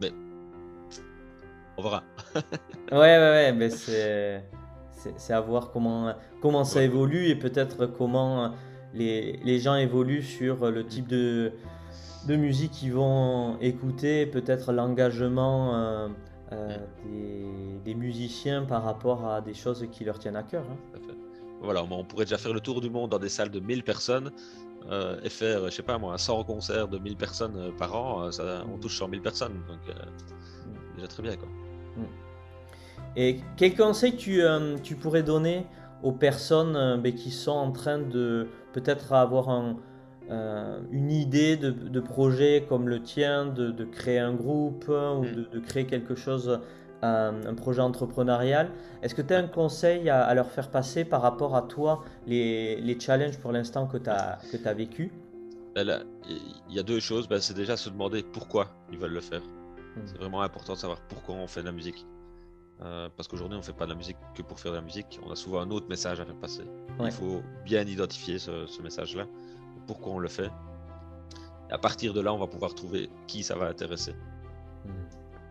Mais 0.01 0.11
on 1.77 1.81
verra. 1.81 2.03
ouais, 2.91 2.97
ouais, 2.97 3.19
ouais, 3.19 3.53
mais 3.53 3.69
c'est 3.69 4.43
c'est 4.97 5.33
à 5.33 5.41
voir 5.41 5.71
comment, 5.71 6.13
comment 6.41 6.63
ça 6.63 6.83
évolue 6.83 7.27
et 7.27 7.35
peut-être 7.35 7.85
comment 7.85 8.51
les, 8.93 9.39
les, 9.43 9.59
gens 9.59 9.75
évoluent 9.75 10.23
sur 10.23 10.71
le 10.71 10.85
type 10.85 11.07
de, 11.07 11.51
de 12.27 12.35
musique 12.35 12.71
qu'ils 12.71 12.93
vont 12.93 13.57
écouter, 13.59 14.25
peut-être 14.25 14.73
l'engagement 14.73 15.75
euh, 15.75 16.07
euh, 16.51 16.77
des, 17.05 17.79
des, 17.85 17.95
musiciens 17.95 18.63
par 18.63 18.83
rapport 18.83 19.25
à 19.27 19.41
des 19.41 19.53
choses 19.53 19.85
qui 19.91 20.03
leur 20.03 20.19
tiennent 20.19 20.35
à 20.35 20.43
cœur. 20.43 20.63
Hein. 20.69 20.99
Voilà, 21.61 21.83
on 21.83 22.03
pourrait 22.03 22.25
déjà 22.25 22.37
faire 22.37 22.53
le 22.53 22.59
tour 22.59 22.81
du 22.81 22.89
monde 22.89 23.11
dans 23.11 23.19
des 23.19 23.29
salles 23.29 23.49
de 23.49 23.59
1000 23.59 23.83
personnes 23.83 24.31
euh, 24.91 25.19
et 25.23 25.29
faire, 25.29 25.65
je 25.65 25.71
sais 25.71 25.83
pas 25.83 25.97
moi, 25.97 26.17
100 26.17 26.43
concerts 26.43 26.87
de 26.87 26.99
1000 26.99 27.17
personnes 27.17 27.73
par 27.77 27.95
an, 27.95 28.31
ça, 28.31 28.63
on 28.71 28.77
touche 28.77 28.97
100 28.97 29.09
000 29.09 29.21
personnes, 29.21 29.53
donc 29.67 29.79
mm. 29.87 30.95
déjà 30.95 31.07
très 31.07 31.23
bien 31.23 31.35
quoi. 31.35 31.47
Mm. 31.97 32.26
Et 33.15 33.39
quel 33.55 33.75
conseil 33.75 34.15
tu, 34.15 34.43
euh, 34.43 34.77
tu 34.83 34.95
pourrais 34.95 35.23
donner 35.23 35.65
aux 36.03 36.11
personnes 36.11 36.75
euh, 36.75 36.97
ben, 36.97 37.13
qui 37.13 37.31
sont 37.31 37.51
en 37.51 37.71
train 37.71 37.97
de 37.97 38.47
peut-être 38.73 39.13
avoir 39.13 39.49
un, 39.49 39.77
une 40.91 41.09
idée 41.09 41.57
de, 41.57 41.99
projet 41.99 42.65
comme 42.67 42.89
le 42.89 43.01
tien, 43.01 43.45
de, 43.45 43.85
créer 43.85 44.19
un 44.19 44.33
groupe 44.33 44.85
ou 44.89 45.23
mm. 45.23 45.47
de, 45.51 45.59
créer 45.59 45.85
quelque 45.85 46.15
chose, 46.15 46.59
un, 47.01 47.53
projet 47.55 47.81
entrepreneurial, 47.81 48.69
est-ce 49.01 49.15
que 49.15 49.21
tu 49.21 49.33
as 49.33 49.37
un 49.37 49.47
conseil 49.47 50.09
à, 50.09 50.33
leur 50.33 50.51
faire 50.51 50.69
passer 50.69 51.05
par 51.05 51.21
rapport 51.21 51.55
à 51.55 51.61
toi, 51.61 52.03
les, 52.25 52.97
challenges 52.99 53.37
pour 53.37 53.51
l'instant 53.51 53.87
que 53.87 53.97
tu 53.97 54.09
as, 54.09 54.39
que 54.51 54.67
as 54.67 54.73
vécu 54.73 55.11
ben 55.75 56.03
Il 56.69 56.75
y 56.75 56.79
a 56.79 56.83
deux 56.83 56.99
choses. 56.99 57.27
Ben, 57.27 57.39
c'est 57.39 57.53
déjà 57.55 57.77
se 57.77 57.89
demander 57.89 58.23
pourquoi 58.23 58.67
ils 58.91 58.97
veulent 58.97 59.13
le 59.13 59.21
faire. 59.21 59.41
Mm. 59.41 60.01
C'est 60.05 60.17
vraiment 60.17 60.41
important 60.41 60.73
de 60.73 60.77
savoir 60.77 60.99
pourquoi 61.07 61.35
on 61.35 61.47
fait 61.47 61.61
de 61.61 61.67
la 61.67 61.71
musique. 61.71 62.05
Euh, 62.83 63.09
parce 63.15 63.27
qu'aujourd'hui, 63.27 63.55
on 63.55 63.61
ne 63.61 63.65
fait 63.65 63.73
pas 63.73 63.85
de 63.85 63.91
la 63.91 63.95
musique 63.95 64.17
que 64.35 64.41
pour 64.43 64.59
faire 64.59 64.71
de 64.71 64.77
la 64.77 64.83
musique. 64.83 65.19
On 65.25 65.31
a 65.31 65.35
souvent 65.35 65.61
un 65.61 65.71
autre 65.71 65.87
message 65.87 66.19
à 66.19 66.25
faire 66.25 66.35
passer. 66.35 66.63
Il 67.03 67.11
faut 67.11 67.41
bien 67.65 67.81
identifier 67.81 68.37
ce, 68.37 68.81
message-là, 68.81 69.25
pourquoi 69.87 70.13
on 70.13 70.19
le 70.19 70.27
fait. 70.27 70.51
Et 71.69 71.73
à 71.73 71.77
partir 71.77 72.13
de 72.13 72.21
là, 72.21 72.33
on 72.33 72.37
va 72.37 72.47
pouvoir 72.47 72.75
trouver 72.75 73.09
qui 73.25 73.43
ça 73.43 73.55
va 73.55 73.67
intéresser. 73.67 74.13
Hmm. 74.85 74.91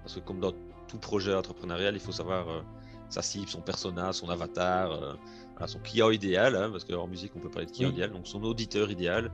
Parce 0.03 0.15
que 0.15 0.21
comme 0.21 0.41
dans 0.41 0.53
tout 0.87 0.99
projet 0.99 1.35
entrepreneurial, 1.35 1.95
il 1.95 2.01
faut 2.01 2.13
savoir 2.13 2.49
euh, 2.49 2.61
sa 3.09 3.23
cible, 3.23 3.49
son 3.49 3.61
persona, 3.61 4.13
son 4.13 4.31
avatar, 4.31 4.93
euh, 4.93 5.15
son 5.67 5.81
client 5.81 6.11
idéal, 6.11 6.55
hein, 6.55 6.71
parce 6.71 6.85
qu'en 6.85 7.09
musique, 7.09 7.33
on 7.35 7.41
peut 7.41 7.51
parler 7.51 7.67
de 7.67 7.73
client 7.73 7.91
idéal, 7.91 8.13
donc 8.13 8.29
son 8.29 8.43
auditeur 8.45 8.91
idéal, 8.91 9.33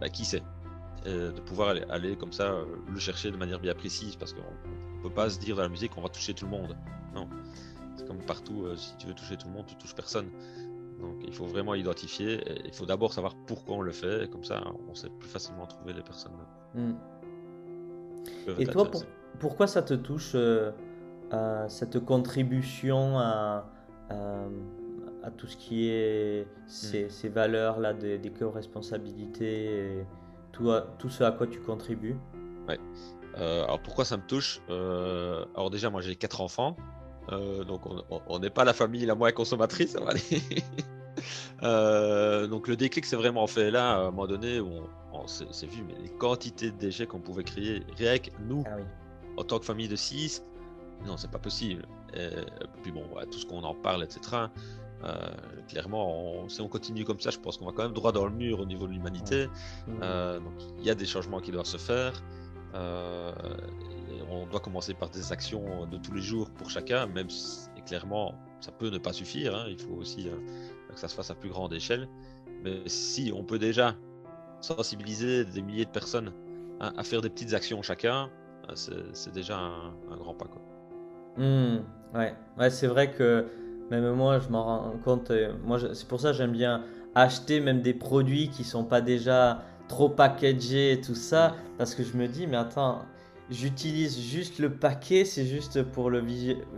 bah, 0.00 0.08
qui 0.08 0.24
c'est? 0.24 0.42
De 1.04 1.40
pouvoir 1.40 1.70
aller, 1.70 1.84
aller, 1.90 2.14
comme 2.14 2.32
ça 2.32 2.54
le 2.88 2.98
chercher 3.00 3.32
de 3.32 3.36
manière 3.36 3.58
bien 3.58 3.74
précise, 3.74 4.14
parce 4.14 4.32
qu'on 4.32 4.42
ne 4.42 4.91
peut 5.02 5.14
pas 5.14 5.30
se 5.30 5.38
dire 5.38 5.56
dans 5.56 5.62
la 5.62 5.68
musique 5.68 5.92
qu'on 5.94 6.02
va 6.02 6.08
toucher 6.08 6.34
tout 6.34 6.44
le 6.44 6.50
monde. 6.50 6.76
Non. 7.14 7.28
C'est 7.96 8.06
comme 8.06 8.18
partout, 8.18 8.64
euh, 8.64 8.76
si 8.76 8.96
tu 8.96 9.06
veux 9.06 9.14
toucher 9.14 9.36
tout 9.36 9.48
le 9.48 9.54
monde, 9.54 9.66
tu 9.66 9.74
touches 9.76 9.94
personne. 9.94 10.28
Donc 11.00 11.16
il 11.26 11.34
faut 11.34 11.46
vraiment 11.46 11.74
identifier. 11.74 12.42
il 12.64 12.72
faut 12.72 12.86
d'abord 12.86 13.12
savoir 13.12 13.34
pourquoi 13.46 13.76
on 13.76 13.80
le 13.80 13.92
fait. 13.92 14.24
Et 14.24 14.28
comme 14.28 14.44
ça, 14.44 14.62
on 14.88 14.94
sait 14.94 15.10
plus 15.10 15.28
facilement 15.28 15.66
trouver 15.66 15.92
les 15.92 16.02
personnes. 16.02 16.32
Hmm. 16.74 16.92
Et 18.58 18.66
toi, 18.66 18.88
pourquoi 19.40 19.66
ça 19.66 19.82
te 19.82 19.94
touche 19.94 20.32
euh, 20.34 20.70
cette 21.68 22.04
contribution 22.04 23.18
à, 23.18 23.66
à, 24.10 25.30
tout 25.36 25.46
ce 25.46 25.56
qui 25.56 25.88
est 25.88 26.46
ces, 26.66 27.06
hmm. 27.06 27.32
valeurs 27.32 27.80
là, 27.80 27.92
des, 27.94 28.18
des 28.18 28.30
co-responsabilités, 28.30 29.98
et 29.98 30.06
tout, 30.52 30.70
tout 30.98 31.08
ce 31.08 31.24
à 31.24 31.32
quoi 31.32 31.48
tu 31.48 31.60
contribues? 31.60 32.16
Ouais. 32.68 32.78
Euh, 33.38 33.64
alors 33.64 33.80
pourquoi 33.80 34.04
ça 34.04 34.16
me 34.16 34.26
touche 34.26 34.60
Alors 34.68 35.70
déjà, 35.70 35.90
moi 35.90 36.00
j'ai 36.00 36.16
quatre 36.16 36.40
enfants. 36.40 36.76
Euh, 37.30 37.64
donc 37.64 37.82
on 38.26 38.38
n'est 38.38 38.50
pas 38.50 38.64
la 38.64 38.72
famille 38.72 39.06
la 39.06 39.14
moins 39.14 39.30
consommatrice, 39.32 39.96
euh, 41.62 42.46
donc 42.48 42.66
le 42.66 42.74
déclic 42.74 43.04
c'est 43.04 43.16
vraiment 43.16 43.46
fait 43.46 43.70
là, 43.70 43.92
à 43.92 43.98
un 43.98 44.04
moment 44.06 44.26
donné, 44.26 44.58
où 44.58 44.70
on, 45.12 45.26
s'est 45.28 45.66
vu 45.66 45.84
mais 45.86 45.94
les 46.02 46.08
quantités 46.08 46.72
de 46.72 46.76
déchets 46.76 47.06
qu'on 47.06 47.20
pouvait 47.20 47.44
créer, 47.44 47.84
rien 47.96 48.18
que 48.18 48.30
nous, 48.40 48.64
ah 48.66 48.76
en 49.36 49.44
tant 49.44 49.60
que 49.60 49.64
famille 49.64 49.86
de 49.86 49.94
6, 49.94 50.44
non 51.06 51.16
c'est 51.16 51.30
pas 51.30 51.38
possible. 51.38 51.86
Et, 52.14 52.28
puis 52.82 52.90
bon, 52.90 53.04
tout 53.30 53.38
ce 53.38 53.46
qu'on 53.46 53.62
en 53.62 53.74
parle, 53.74 54.02
etc. 54.02 54.46
Euh, 55.04 55.14
clairement, 55.68 56.48
si 56.48 56.60
on 56.60 56.68
continue 56.68 57.04
comme 57.04 57.20
ça, 57.20 57.30
je 57.30 57.38
pense 57.38 57.56
qu'on 57.56 57.66
va 57.66 57.72
quand 57.72 57.84
même 57.84 57.92
droit 57.92 58.12
dans 58.12 58.26
le 58.26 58.32
mur 58.32 58.60
au 58.60 58.66
niveau 58.66 58.86
de 58.88 58.92
l'humanité. 58.92 59.46
donc 59.86 60.54
il 60.78 60.84
y 60.84 60.90
a 60.90 60.96
des 60.96 61.06
changements 61.06 61.40
qui 61.40 61.52
doivent 61.52 61.66
se 61.66 61.78
faire. 61.78 62.20
Euh, 62.74 63.32
on 64.30 64.46
doit 64.46 64.60
commencer 64.60 64.94
par 64.94 65.10
des 65.10 65.32
actions 65.32 65.86
de 65.86 65.96
tous 65.98 66.12
les 66.14 66.22
jours 66.22 66.50
pour 66.50 66.70
chacun, 66.70 67.06
même 67.06 67.28
si 67.28 67.68
clairement 67.86 68.34
ça 68.60 68.72
peut 68.72 68.90
ne 68.90 68.98
pas 68.98 69.12
suffire. 69.12 69.54
Hein. 69.54 69.66
il 69.68 69.78
faut 69.78 69.94
aussi 69.94 70.28
euh, 70.28 70.36
que 70.88 70.98
ça 70.98 71.08
se 71.08 71.14
fasse 71.14 71.30
à 71.30 71.34
plus 71.34 71.50
grande 71.50 71.72
échelle. 71.72 72.08
Mais 72.62 72.82
si 72.86 73.32
on 73.34 73.42
peut 73.42 73.58
déjà 73.58 73.96
sensibiliser 74.60 75.44
des 75.44 75.62
milliers 75.62 75.84
de 75.84 75.90
personnes 75.90 76.32
à, 76.80 77.02
faire 77.02 77.20
des 77.20 77.30
petites 77.30 77.54
actions 77.54 77.82
chacun, 77.82 78.30
euh, 78.70 79.10
c'est 79.12 79.32
déjà 79.32 79.58
un, 79.58 80.16
grand 80.16 80.34
pas. 80.34 80.46
Quoi. 80.46 80.62
Mmh, 81.36 81.78
ouais, 82.14 82.70
c'est 82.70 82.86
vrai 82.86 83.10
que 83.10 83.46
même 83.90 84.12
moi, 84.12 84.38
je 84.38 84.48
m'en 84.48 84.64
rends 84.64 84.98
compte. 85.04 85.32
Moi, 85.64 85.78
c'est 85.92 86.06
pour 86.06 86.20
ça 86.20 86.30
que 86.30 86.36
j'aime 86.36 86.52
bien 86.52 86.84
acheter 87.14 87.60
même 87.60 87.82
des 87.82 87.94
produits 87.94 88.48
qui 88.48 88.64
sont 88.64 88.84
pas 88.84 89.00
déjà 89.00 89.62
trop 89.92 90.08
packagés 90.08 90.92
et 90.92 91.00
tout 91.02 91.14
ça, 91.14 91.54
parce 91.76 91.94
que 91.94 92.02
je 92.02 92.16
me 92.16 92.26
dis, 92.26 92.46
mais 92.46 92.56
attends, 92.56 93.02
j'utilise 93.50 94.18
juste 94.18 94.58
le 94.58 94.70
paquet, 94.70 95.26
c'est 95.26 95.44
juste 95.44 95.82
pour 95.82 96.08
le 96.08 96.24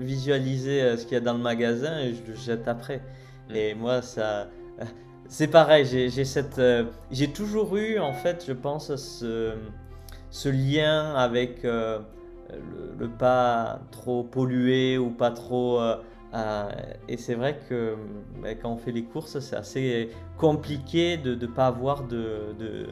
visualiser 0.01 0.83
euh, 0.83 0.97
ce 0.97 1.05
qu'il 1.05 1.13
y 1.13 1.17
a 1.17 1.21
dans 1.21 1.35
le 1.35 1.39
magasin 1.39 2.01
et 2.01 2.13
je 2.13 2.29
le 2.29 2.37
jette 2.37 2.67
après. 2.67 3.03
Mm. 3.51 3.55
Et 3.55 3.75
moi, 3.75 4.03
ça. 4.03 4.49
C'est 5.29 5.47
pareil, 5.47 5.87
j'ai 5.87 6.25
cette. 6.25 6.59
Euh, 6.59 6.85
j'ai 7.11 7.29
toujours 7.29 7.77
eu, 7.77 7.99
en 7.99 8.13
fait, 8.13 8.45
je 8.47 8.53
pense, 8.53 8.95
ce, 8.97 9.55
ce 10.31 10.49
lien 10.49 11.15
avec 11.15 11.65
euh, 11.65 12.01
le, 12.99 13.09
pas 13.09 13.81
trop 13.93 14.25
pollué 14.25 14.99
ou 14.99 15.11
pas 15.11 15.31
trop. 15.31 15.81
Et 17.09 17.17
c'est 17.17 17.35
vrai 17.35 17.59
que 17.69 17.97
bah, 18.43 18.55
quand 18.55 18.73
on 18.73 18.77
fait 18.77 18.93
les 18.93 19.05
courses, 19.05 19.39
c'est 19.41 19.57
assez 19.57 20.11
compliqué 20.39 21.17
de 21.17 21.35
ne 21.35 21.47
pas 21.47 21.67
avoir 21.67 22.05
de, 22.05 22.55
de, 22.59 22.87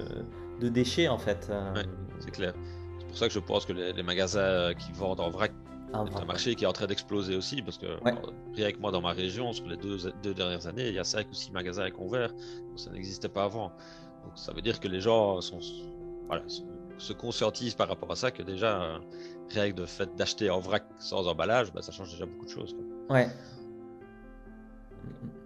de, 0.61 0.69
déchets, 0.69 1.09
en 1.09 1.19
fait. 1.19 1.51
c'est 2.21 2.31
clair 2.31 2.55
pour 3.13 3.19
ça 3.19 3.29
que 3.29 3.35
je 3.35 3.41
pense 3.41 3.67
que 3.67 3.75
les, 3.75 4.03
magasins 4.03 4.41
euh, 4.41 4.73
qui 4.73 4.91
vendent 4.93 5.21
en 5.21 5.29
vrac, 5.29 5.53
ah, 5.93 6.05
c'est 6.11 6.19
un 6.19 6.25
marché 6.25 6.55
qui 6.55 6.65
est 6.65 6.67
en 6.67 6.73
train 6.73 6.87
d'exploser 6.87 7.37
aussi, 7.37 7.61
parce 7.61 7.77
que 7.77 7.87
rien 8.55 8.73
que 8.73 8.79
moi 8.79 8.91
dans 8.91 9.03
ma 9.03 9.13
région, 9.13 9.53
sur 9.53 9.67
les 9.67 9.77
deux, 9.77 10.11
deux 10.23 10.33
dernières 10.33 10.67
années, 10.67 10.89
il 10.89 10.95
y 10.95 10.99
a 10.99 11.05
5 11.05 11.29
ou 11.31 11.35
6 11.35 11.53
magasins 11.53 11.83
avec 11.83 11.95
convert, 11.95 12.33
ça 12.75 12.91
n'existait 12.91 13.29
pas 13.29 13.45
avant. 13.45 13.71
Donc 14.25 14.33
ça 14.37 14.55
veut 14.55 14.63
dire 14.63 14.81
que 14.81 14.89
les 14.89 15.03
gens 15.03 15.43
sont, 15.43 15.59
voilà, 16.27 16.43
se 16.97 17.13
conscientisent 17.13 17.75
par 17.75 17.89
rapport 17.89 18.11
à 18.11 18.17
ça, 18.17 18.31
que 18.31 18.43
déjà, 18.43 18.83
euh, 18.83 18.99
rien 19.51 19.71
que 19.71 19.77
de 19.77 19.85
fait 19.85 20.17
d'acheter 20.17 20.49
en 20.49 20.61
vrac 20.61 20.85
sans 20.99 21.29
emballage, 21.29 21.71
bah, 21.75 21.83
ça 21.83 21.93
change 21.93 22.13
déjà 22.13 22.25
beaucoup 22.25 22.47
de 22.47 22.51
choses. 22.51 22.75
Ouais. 23.11 23.29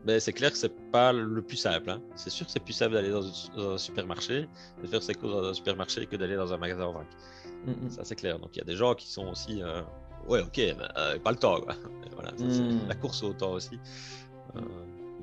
Mais 0.07 0.21
c'est 0.21 0.33
clair 0.33 0.53
que 0.53 0.57
c'est 0.57 0.73
pas 0.93 1.13
le 1.13 1.43
plus 1.43 1.57
simple. 1.57 1.91
Hein. 1.91 2.01
C'est 2.15 2.31
sûr 2.31 2.47
que 2.47 2.53
c'est 2.53 2.63
plus 2.63 2.73
simple 2.73 2.95
d'aller 2.95 3.11
dans, 3.11 3.25
un 3.73 3.77
supermarché, 3.77 4.49
de 4.81 4.87
faire 4.87 5.03
ses 5.03 5.15
courses 5.15 5.33
dans 5.33 5.45
un 5.49 5.55
supermarché 5.55 6.07
que 6.07 6.15
d'aller 6.15 6.37
dans 6.37 6.53
un 6.53 6.59
magasin 6.59 6.85
en 6.85 6.93
vrac. 6.93 7.09
Mm, 7.67 7.71
mm. 7.71 7.91
Ça, 7.91 8.05
c'est 8.05 8.15
clair. 8.15 8.39
Donc, 8.39 8.51
il 8.55 8.59
y 8.61 8.63
a 8.63 8.65
des 8.65 8.77
gens 8.77 8.95
qui 8.95 9.09
sont 9.11 9.27
aussi. 9.27 9.61
Euh, 9.63 9.83
ouais, 10.29 10.43
ok, 10.43 10.57
mais 10.57 10.77
euh, 10.97 11.19
pas 11.19 11.33
le 11.33 11.37
temps. 11.37 11.61
Quoi. 11.61 11.75
voilà, 12.15 12.31
mm. 12.39 12.87
la 12.89 12.95
course 12.95 13.25
au 13.25 13.33
temps 13.33 13.53
aussi. 13.53 13.81
Euh, 14.55 14.61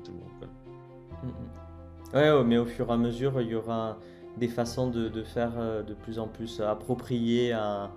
tout 0.04 0.12
le 0.12 0.18
monde. 0.18 1.32
Ouais, 2.12 2.44
mais 2.44 2.58
au 2.58 2.66
fur 2.66 2.90
et 2.90 2.92
à 2.92 2.98
mesure, 2.98 3.40
il 3.40 3.48
y 3.48 3.54
aura 3.54 3.96
des 4.36 4.48
façons 4.48 4.90
de, 4.90 5.08
de 5.08 5.22
faire 5.22 5.52
de 5.82 5.94
plus 5.94 6.18
en 6.18 6.28
plus 6.28 6.60
appropriées 6.60 7.52
à, 7.52 7.90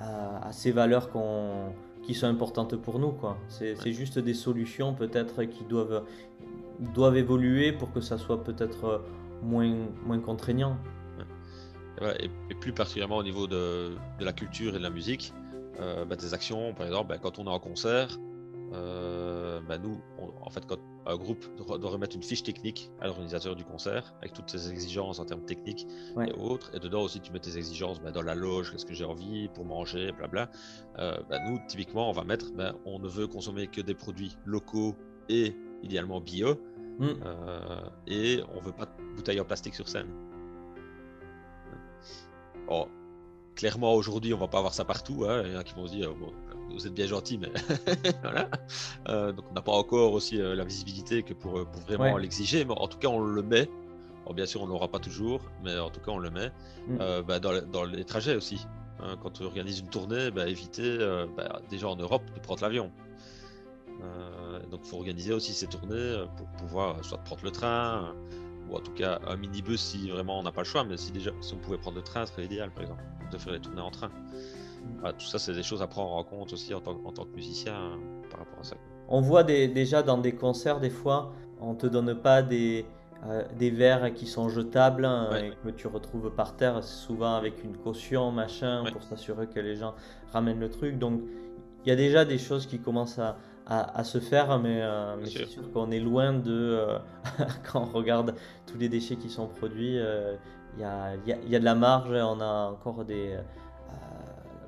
à, 0.00 0.52
ces 0.52 0.70
valeurs 0.70 1.10
qu'on 1.10 1.72
qui 2.06 2.14
sont 2.14 2.26
importantes 2.26 2.76
pour 2.76 2.98
nous. 2.98 3.10
quoi. 3.10 3.36
C'est 3.48 3.92
juste 3.92 4.18
des 4.18 4.34
solutions 4.34 4.94
peut-être 4.94 5.42
qui 5.44 5.64
doivent, 5.64 6.04
doivent 6.94 7.16
évoluer 7.16 7.72
pour 7.72 7.92
que 7.92 8.00
ça 8.00 8.16
soit 8.16 8.44
peut-être 8.44 9.02
moins, 9.42 9.74
moins 10.04 10.20
contraignant. 10.20 10.78
Et, 12.20 12.28
plus 12.60 12.72
particulièrement 12.72 13.16
au 13.16 13.22
niveau 13.22 13.46
de, 13.46 13.96
la 14.20 14.32
culture 14.32 14.74
et 14.74 14.78
de 14.78 14.82
la 14.82 14.90
musique, 14.90 15.32
euh, 15.80 16.04
bah, 16.04 16.16
des 16.16 16.32
actions, 16.34 16.74
par 16.74 16.86
exemple, 16.86 17.08
bah, 17.08 17.18
quand 17.18 17.38
on 17.38 17.46
est 17.46 17.50
en 17.50 17.58
concert, 17.58 18.18
euh, 18.72 19.60
bah, 19.66 19.78
nous, 19.78 20.00
en 20.42 20.50
fait, 20.50 20.64
quand 20.66 20.78
un 21.06 21.16
groupe 21.16 21.44
doit, 21.56 21.90
remettre 21.90 22.16
une 22.16 22.22
fiche 22.22 22.42
technique 22.42 22.90
à 23.00 23.06
l'organisateur 23.06 23.54
du 23.54 23.64
concert, 23.64 24.14
avec 24.20 24.32
toutes 24.32 24.50
ses 24.50 24.70
exigences 24.70 25.18
en 25.18 25.24
termes 25.24 25.44
techniques 25.44 25.86
et 26.26 26.32
autres, 26.32 26.74
et 26.74 26.80
dedans 26.80 27.02
aussi 27.02 27.20
tu 27.20 27.32
mets 27.32 27.38
tes 27.38 27.56
exigences 27.56 28.00
dans 28.02 28.22
la 28.22 28.34
loge, 28.34 28.72
qu'est-ce 28.72 28.86
que 28.86 28.94
j'ai 28.94 29.04
envie 29.04 29.48
pour 29.48 29.64
manger, 29.64 30.12
blabla. 30.12 30.50
Euh, 30.98 31.16
nous, 31.46 31.60
typiquement, 31.68 32.10
on 32.10 32.12
va 32.12 32.24
mettre, 32.24 32.46
on 32.84 32.98
ne 32.98 33.08
veut 33.08 33.26
consommer 33.26 33.68
que 33.68 33.80
des 33.80 33.94
produits 33.94 34.36
locaux 34.44 34.94
et 35.28 35.54
idéalement 35.82 36.20
bio, 36.20 36.56
mm. 36.98 37.12
et 38.06 38.40
on 38.54 38.60
veut 38.60 38.72
pas 38.72 38.86
de 38.86 39.14
bouteilles 39.14 39.40
en 39.40 39.44
plastique 39.44 39.74
sur 39.74 39.88
scène. 39.88 40.08
Bon, 42.66 42.88
clairement, 43.54 43.94
aujourd'hui, 43.94 44.34
on 44.34 44.38
va 44.38 44.48
pas 44.48 44.58
avoir 44.58 44.74
ça 44.74 44.84
partout. 44.84 45.24
Hein. 45.28 45.42
Il 45.44 45.52
y 45.52 45.56
en 45.56 45.60
a 45.60 45.64
qui 45.64 45.74
vont 45.74 45.86
se 45.86 45.92
dire, 45.92 46.12
vous 46.70 46.86
êtes 46.86 46.94
bien 46.94 47.06
gentil, 47.06 47.38
mais 47.38 47.50
voilà. 48.22 48.48
Euh, 49.08 49.32
donc, 49.32 49.44
on 49.50 49.54
n'a 49.54 49.62
pas 49.62 49.72
encore 49.72 50.12
aussi 50.12 50.40
euh, 50.40 50.54
la 50.54 50.64
visibilité 50.64 51.22
que 51.22 51.34
pour, 51.34 51.64
pour 51.66 51.82
vraiment 51.82 52.16
l'exiger, 52.16 52.64
mais 52.64 52.74
en 52.76 52.88
tout 52.88 52.98
cas, 52.98 53.08
on 53.08 53.20
le 53.20 53.42
met. 53.42 53.68
bien 54.34 54.46
sûr, 54.46 54.62
on 54.62 54.66
l'aura 54.66 54.88
pas 54.88 54.98
toujours, 54.98 55.40
mais 55.64 55.78
en 55.78 55.90
tout 55.90 56.00
cas, 56.00 56.12
on 56.12 56.18
le 56.18 56.30
met 56.30 56.48
mm. 56.88 56.98
euh, 57.00 57.22
bah, 57.22 57.40
dans, 57.40 57.84
les 57.84 58.04
trajets 58.04 58.36
aussi. 58.36 58.66
Hein. 59.00 59.16
quand 59.22 59.30
tu 59.30 59.42
organises 59.42 59.80
une 59.80 59.88
tournée, 59.88 60.30
bah, 60.30 60.48
éviter 60.48 60.98
bah, 61.36 61.60
déjà 61.68 61.88
en 61.88 61.96
Europe 61.96 62.22
de 62.34 62.40
prendre 62.40 62.62
l'avion. 62.62 62.90
donc, 64.70 64.80
il 64.84 64.88
faut 64.88 64.96
organiser 64.96 65.32
aussi 65.32 65.52
ces 65.52 65.66
tournées 65.66 66.24
pour 66.36 66.46
pouvoir 66.58 67.04
soit 67.04 67.18
prendre 67.18 67.44
le 67.44 67.50
train, 67.50 68.14
ou 68.68 68.76
en 68.76 68.80
tout 68.80 68.92
cas 68.92 69.20
un 69.26 69.36
minibus 69.36 69.80
si 69.80 70.10
vraiment 70.10 70.38
on 70.40 70.42
n'a 70.42 70.52
pas 70.52 70.62
le 70.62 70.66
choix, 70.66 70.84
mais 70.84 70.96
si 70.96 71.12
déjà 71.12 71.30
si 71.40 71.54
on 71.54 71.58
pouvait 71.58 71.78
prendre 71.78 71.96
le 71.96 72.02
train, 72.02 72.26
ce 72.26 72.32
serait 72.32 72.44
idéal 72.44 72.70
par 72.70 72.82
exemple, 72.82 73.02
de 73.30 73.38
faire 73.38 73.52
les 73.52 73.60
tournées 73.60 73.80
en 73.82 73.90
train. 73.90 74.10
Tout 75.18 75.26
ça, 75.26 75.38
c'est 75.38 75.52
des 75.52 75.62
choses 75.62 75.82
à 75.82 75.86
prendre 75.86 76.12
en 76.12 76.24
compte 76.24 76.52
aussi 76.52 76.74
en 76.74 76.80
tant, 76.80 76.94
que 76.94 77.34
musicien 77.34 77.98
par 78.30 78.40
rapport 78.40 78.60
à 78.60 78.64
ça. 78.64 78.76
On 79.08 79.20
voit 79.20 79.44
déjà 79.44 80.02
dans 80.02 80.18
des 80.18 80.32
concerts, 80.32 80.80
des 80.80 80.90
fois, 80.90 81.32
on 81.60 81.74
te 81.74 81.86
donne 81.86 82.14
pas 82.14 82.42
des, 82.42 82.86
des 83.56 83.70
verres 83.70 84.12
qui 84.14 84.26
sont 84.26 84.48
jetables 84.48 85.04
hein, 85.04 85.30
et 85.36 85.52
que 85.64 85.70
tu 85.70 85.86
retrouves 85.86 86.30
par 86.34 86.56
terre, 86.56 86.82
souvent 86.82 87.34
avec 87.34 87.62
une 87.62 87.76
caution, 87.76 88.32
machin, 88.32 88.84
pour 88.92 89.02
s'assurer 89.02 89.46
que 89.46 89.60
les 89.60 89.76
gens 89.76 89.94
ramènent 90.32 90.60
le 90.60 90.70
truc. 90.70 90.98
Donc, 90.98 91.22
il 91.84 91.88
y 91.90 91.92
a 91.92 91.96
déjà 91.96 92.24
des 92.24 92.38
choses 92.38 92.66
qui 92.66 92.80
commencent 92.80 93.20
à, 93.20 93.36
à, 93.66 94.04
se 94.04 94.18
faire, 94.18 94.58
mais, 94.58 94.82
euh, 94.82 95.24
c'est 95.24 95.46
sûr 95.46 95.70
qu'on 95.72 95.90
est 95.90 96.00
loin 96.00 96.32
de. 96.32 96.52
Euh, 96.52 96.98
quand 97.72 97.82
on 97.82 97.96
regarde 97.96 98.34
tous 98.66 98.78
les 98.78 98.88
déchets 98.88 99.16
qui 99.16 99.28
sont 99.28 99.46
produits, 99.46 99.98
euh, 99.98 100.34
il 100.76 100.82
y, 100.82 100.84
a, 100.84 101.14
y, 101.26 101.50
y, 101.50 101.56
a, 101.56 101.58
de 101.58 101.64
la 101.64 101.74
marge, 101.74 102.10
on 102.10 102.40
a 102.40 102.70
encore 102.70 103.04
des, 103.04 103.36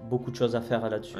beaucoup 0.09 0.31
de 0.31 0.37
choses 0.37 0.57
à 0.57 0.61
faire 0.61 0.89
là-dessus. 0.89 1.19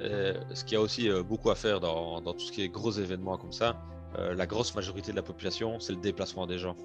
ce 0.00 0.64
qu'il 0.64 0.74
y 0.74 0.76
a 0.76 0.80
aussi 0.80 1.08
beaucoup 1.28 1.50
à 1.50 1.54
faire 1.54 1.80
dans, 1.80 2.20
dans, 2.20 2.32
tout 2.32 2.40
ce 2.40 2.52
qui 2.52 2.62
est 2.62 2.68
gros 2.68 2.92
événements 2.92 3.36
comme 3.36 3.52
ça, 3.52 3.76
la 4.18 4.46
grosse 4.46 4.74
majorité 4.74 5.12
de 5.12 5.16
la 5.16 5.22
population, 5.22 5.78
c'est 5.80 5.92
le 5.92 6.00
déplacement 6.00 6.46
des 6.46 6.58
gens. 6.58 6.76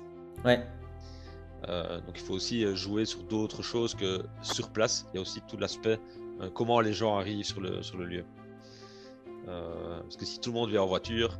Ouais. 0.43 0.63
donc 1.67 2.15
il 2.15 2.21
faut 2.21 2.33
aussi 2.33 2.75
jouer 2.75 3.05
sur 3.05 3.23
d'autres 3.23 3.63
choses 3.63 3.95
que 3.95 4.23
sur 4.41 4.69
place. 4.69 5.07
Il 5.13 5.17
y 5.17 5.19
a 5.19 5.21
aussi 5.21 5.41
tout 5.47 5.57
l'aspect 5.57 5.99
comment 6.53 6.79
les 6.81 6.93
gens 6.93 7.17
arrivent 7.17 7.45
sur 7.45 7.61
le, 7.61 7.81
sur 7.81 7.97
le 7.97 8.05
lieu. 8.05 8.25
Euh, 9.47 9.99
parce 10.01 10.17
que 10.17 10.25
si 10.25 10.39
tout 10.39 10.51
le 10.51 10.55
monde 10.55 10.69
vient 10.69 10.81
en 10.81 10.87
voiture, 10.87 11.37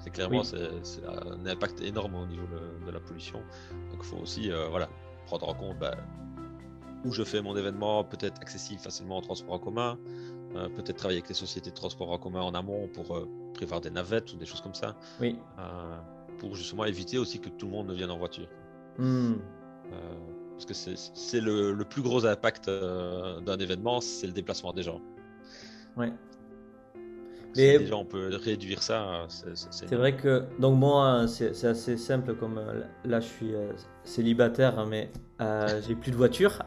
c'est 0.00 0.10
clairement 0.10 0.44
c'est, 0.44 0.58
un 1.06 1.46
impact 1.46 1.80
énorme 1.80 2.14
au 2.14 2.26
niveau 2.26 2.46
de, 2.86 2.90
la 2.90 3.00
pollution. 3.00 3.40
Donc 3.90 4.00
il 4.00 4.04
faut 4.04 4.16
aussi 4.18 4.50
euh, 4.50 4.68
voilà, 4.68 4.88
prendre 5.26 5.48
en 5.48 5.54
compte 5.54 5.78
bah, 5.78 5.96
où 7.04 7.12
je 7.12 7.22
fais 7.22 7.42
mon 7.42 7.56
événement, 7.56 8.04
peut-être 8.04 8.40
accessible 8.40 8.80
facilement 8.80 9.18
en 9.18 9.20
transport 9.20 9.54
en 9.54 9.58
commun, 9.58 9.98
euh, 10.56 10.68
peut-être 10.68 10.96
travailler 10.96 11.18
avec 11.18 11.28
les 11.28 11.34
sociétés 11.34 11.70
de 11.70 11.74
transport 11.74 12.10
en 12.10 12.18
commun 12.18 12.40
en 12.40 12.54
amont 12.54 12.88
pour 12.88 13.26
prévoir 13.54 13.80
des 13.80 13.90
navettes 13.90 14.32
ou 14.32 14.36
des 14.36 14.46
choses 14.46 14.60
comme 14.60 14.74
ça. 14.74 14.96
Oui. 15.20 15.36
pour 16.38 16.54
justement 16.54 16.84
éviter 16.84 17.18
aussi 17.18 17.40
que 17.40 17.48
tout 17.48 17.66
le 17.66 17.72
monde 17.72 17.88
ne 17.88 17.94
vienne 17.94 18.10
en 18.10 18.18
voiture. 18.18 18.48
Hmm. 18.98 19.34
parce 20.52 20.66
que 20.66 20.74
c'est, 20.74 21.40
le, 21.40 21.72
le, 21.72 21.84
plus 21.84 22.02
gros 22.02 22.26
impact 22.26 22.68
d'un 22.68 23.58
événement, 23.58 24.00
c'est 24.00 24.26
le 24.26 24.32
déplacement 24.32 24.72
des 24.72 24.82
gens. 24.82 25.00
Ouais. 25.96 26.12
Mais 27.58 27.78
déjà 27.78 27.96
on 27.96 28.04
peut 28.04 28.30
réduire 28.42 28.82
ça. 28.82 29.26
C'est 29.28 29.94
vrai 29.94 30.16
que 30.16 30.44
donc 30.58 30.78
moi 30.78 31.26
c'est 31.28 31.64
assez 31.64 31.96
simple 31.96 32.34
comme 32.34 32.58
euh, 32.58 32.82
là 33.04 33.20
je 33.20 33.26
suis 33.26 33.54
euh, 33.54 33.72
célibataire 34.04 34.78
hein, 34.78 34.86
mais 34.88 35.10
euh, 35.40 35.80
j'ai 35.86 35.94
plus 35.94 36.10
de 36.10 36.16
voiture. 36.16 36.60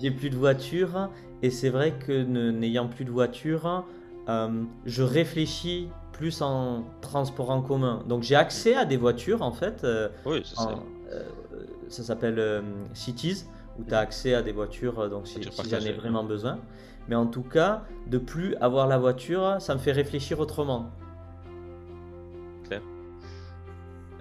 j'ai 0.00 0.10
plus 0.10 0.30
de 0.30 0.36
voiture 0.36 1.10
et 1.42 1.50
c'est 1.50 1.70
vrai 1.70 1.92
que 1.92 2.22
n'ayant 2.22 2.88
plus 2.88 3.04
de 3.04 3.10
voiture, 3.10 3.84
je 4.26 5.02
réfléchis 5.02 5.88
plus 6.12 6.42
en 6.42 6.84
transport 7.00 7.50
en 7.50 7.62
commun. 7.62 8.02
Donc 8.08 8.22
j'ai 8.24 8.34
accès 8.34 8.74
à 8.74 8.84
des 8.84 8.96
voitures 8.96 9.42
en 9.42 9.52
fait. 9.52 9.86
oui, 10.24 10.42
ça 11.88 12.02
s'appelle 12.02 12.62
Cities 12.92 13.44
où 13.78 13.84
tu 13.84 13.94
as 13.94 14.00
accès 14.00 14.34
à 14.34 14.42
des 14.42 14.52
voitures 14.52 15.08
donc 15.08 15.28
si, 15.28 15.40
si 15.42 15.70
j'en 15.70 15.78
ai 15.78 15.92
vraiment 15.92 16.24
besoin. 16.24 16.58
Mais 17.08 17.14
en 17.14 17.26
tout 17.26 17.42
cas, 17.42 17.84
de 18.06 18.18
plus 18.18 18.54
avoir 18.56 18.86
la 18.86 18.98
voiture, 18.98 19.56
ça 19.60 19.74
me 19.74 19.80
fait 19.80 19.92
réfléchir 19.92 20.38
autrement. 20.40 20.90
Claire. 22.64 22.82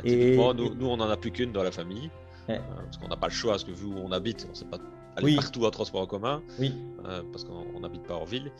Et, 0.04 0.38
nous, 0.38 0.73
nous, 0.76 0.88
on 0.88 0.97
n'en 0.97 1.10
a 1.10 1.17
plus 1.17 1.32
qu'une 1.32 1.52
dans 1.52 1.63
la 1.63 1.71
famille. 1.71 2.10
Euh, 2.50 2.58
parce 2.86 2.97
qu'on 2.97 3.10
n'a 3.10 3.17
pas 3.17 3.28
le 3.28 3.34
choix, 3.34 3.52
parce 3.54 3.63
que 3.65 3.71
vu 3.71 3.86
où 3.86 3.97
on 3.97 4.12
habite, 4.12 4.45
on 4.47 4.52
ne 4.52 4.56
sait 4.56 4.65
pas 4.65 4.78
aller 5.17 5.36
partout 5.36 5.65
en 5.65 5.71
transport 5.71 6.02
en 6.02 6.06
commun. 6.06 6.41
Oui. 6.60 6.73
Euh, 7.06 7.21
parce 7.32 7.43
qu'on 7.43 7.80
n'habite 7.80 8.04
pas 8.04 8.15
en 8.15 8.23
ville. 8.23 8.52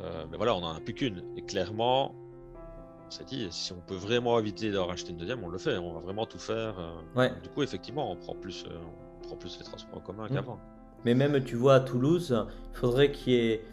Euh, 0.00 0.24
mais 0.30 0.36
voilà, 0.36 0.54
on 0.54 0.60
n'en 0.60 0.74
a 0.74 0.80
plus 0.80 0.94
qu'une. 0.94 1.22
Et 1.36 1.42
clairement, 1.42 2.14
on 3.06 3.10
s'est 3.10 3.24
dit, 3.24 3.48
si 3.50 3.72
on 3.72 3.80
peut 3.80 3.96
vraiment 3.96 4.38
éviter 4.38 4.70
d'en 4.70 4.86
racheter 4.86 5.10
une 5.10 5.18
deuxième, 5.18 5.42
on 5.42 5.48
le 5.48 5.58
fait. 5.58 5.76
On 5.78 5.92
va 5.92 6.00
vraiment 6.00 6.26
tout 6.26 6.38
faire. 6.38 6.74
Du 7.42 7.48
coup, 7.48 7.62
effectivement, 7.62 8.12
on 8.12 8.16
prend 8.16 8.34
plus, 8.34 8.64
on 9.22 9.26
prend 9.26 9.36
plus 9.36 9.58
les 9.58 9.64
transports 9.64 9.98
en 9.98 10.00
commun 10.00 10.26
mm. 10.26 10.34
qu'avant. 10.34 10.60
Mais 11.04 11.14
même, 11.14 11.42
tu 11.42 11.56
vois, 11.56 11.74
à 11.74 11.80
Toulouse, 11.80 12.46
il 12.72 12.78
faudrait 12.78 13.10
qu'il 13.10 13.32
y 13.32 13.36
ait 13.36 13.64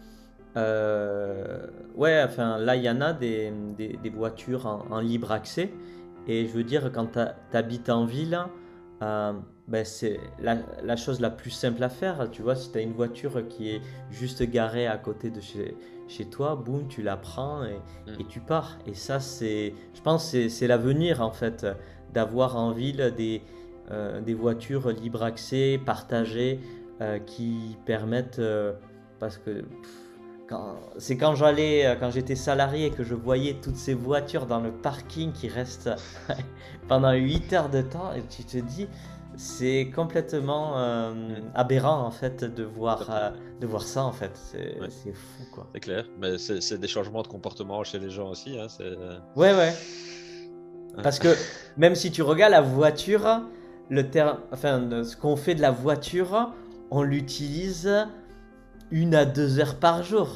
euh, 0.56 1.66
ouais, 1.94 2.22
enfin 2.24 2.58
là, 2.58 2.76
il 2.76 2.82
y 2.82 2.90
en 2.90 3.00
a 3.00 3.12
des, 3.12 3.52
des, 3.76 4.10
voitures 4.10 4.66
en, 4.66 5.00
libre 5.00 5.32
accès. 5.32 5.72
Et 6.26 6.46
je 6.46 6.52
veux 6.52 6.64
dire, 6.64 6.90
quand 6.92 7.12
tu 7.12 7.56
habites 7.56 7.88
en 7.88 8.04
ville, 8.04 8.38
euh, 9.02 9.32
ben 9.68 9.84
c'est 9.84 10.20
la, 10.40 10.58
la, 10.82 10.96
chose 10.96 11.20
la 11.20 11.30
plus 11.30 11.50
simple 11.50 11.82
à 11.82 11.88
faire. 11.88 12.30
Tu 12.30 12.42
vois, 12.42 12.56
si 12.56 12.72
tu 12.72 12.78
as 12.78 12.80
une 12.80 12.92
voiture 12.92 13.46
qui 13.48 13.70
est 13.70 13.80
juste 14.10 14.42
garée 14.42 14.86
à 14.86 14.98
côté 14.98 15.30
de 15.30 15.40
chez, 15.40 15.76
chez 16.08 16.26
toi, 16.26 16.56
boum, 16.56 16.88
tu 16.88 17.02
la 17.02 17.16
prends 17.16 17.64
et, 17.64 17.80
mm. 18.10 18.20
et 18.20 18.24
tu 18.24 18.40
pars. 18.40 18.78
Et 18.86 18.94
ça, 18.94 19.20
c'est, 19.20 19.74
je 19.94 20.00
pense, 20.02 20.36
c'est 20.48 20.66
l'avenir 20.66 21.22
en 21.22 21.30
fait, 21.30 21.66
d'avoir 22.12 22.56
en 22.56 22.72
ville 22.72 23.14
des, 23.16 23.42
euh, 23.90 24.20
des 24.20 24.34
voitures 24.34 24.88
libre 24.90 25.22
accès, 25.22 25.80
partagées, 25.84 26.60
qui 27.24 27.78
permettent, 27.86 28.42
parce 29.18 29.38
que 29.38 29.64
c'est 30.98 31.16
quand 31.16 31.34
j'allais, 31.34 31.86
euh, 31.86 31.94
quand 31.98 32.10
j'étais 32.10 32.34
salarié 32.34 32.90
que 32.90 33.04
je 33.04 33.14
voyais 33.14 33.56
toutes 33.62 33.76
ces 33.76 33.94
voitures 33.94 34.46
dans 34.46 34.60
le 34.60 34.72
parking 34.72 35.32
qui 35.32 35.48
restent 35.48 35.90
pendant 36.88 37.12
8 37.12 37.52
heures 37.52 37.68
de 37.70 37.82
temps 37.82 38.12
et 38.12 38.22
tu 38.28 38.44
te 38.44 38.58
dis 38.58 38.88
c'est 39.36 39.90
complètement 39.94 40.76
euh, 40.76 41.12
aberrant 41.54 42.04
en 42.04 42.10
fait 42.10 42.44
de 42.44 42.64
voir, 42.64 43.06
euh, 43.10 43.30
de 43.60 43.66
voir 43.66 43.82
ça 43.82 44.04
en 44.04 44.12
fait. 44.12 44.32
C'est 44.34 45.14
fou 45.14 45.44
quoi. 45.52 45.66
C'est 45.72 45.80
clair, 45.80 46.04
mais 46.18 46.36
c'est 46.38 46.78
des 46.78 46.88
changements 46.88 47.22
de 47.22 47.28
comportement 47.28 47.82
chez 47.84 47.98
les 47.98 48.10
gens 48.10 48.30
aussi. 48.30 48.58
Hein, 48.58 48.66
ouais, 49.36 49.54
ouais. 49.54 49.72
Parce 51.02 51.18
que 51.18 51.28
même 51.76 51.94
si 51.94 52.10
tu 52.10 52.22
regardes 52.22 52.52
la 52.52 52.60
voiture, 52.60 53.42
le 53.88 54.10
terme, 54.10 54.38
enfin, 54.52 55.04
ce 55.04 55.16
qu'on 55.16 55.36
fait 55.36 55.54
de 55.54 55.62
la 55.62 55.70
voiture, 55.70 56.52
on 56.90 57.02
l'utilise 57.02 57.88
une 58.90 59.14
à 59.14 59.24
deux 59.24 59.60
heures 59.60 59.76
par 59.76 60.02
jour. 60.02 60.28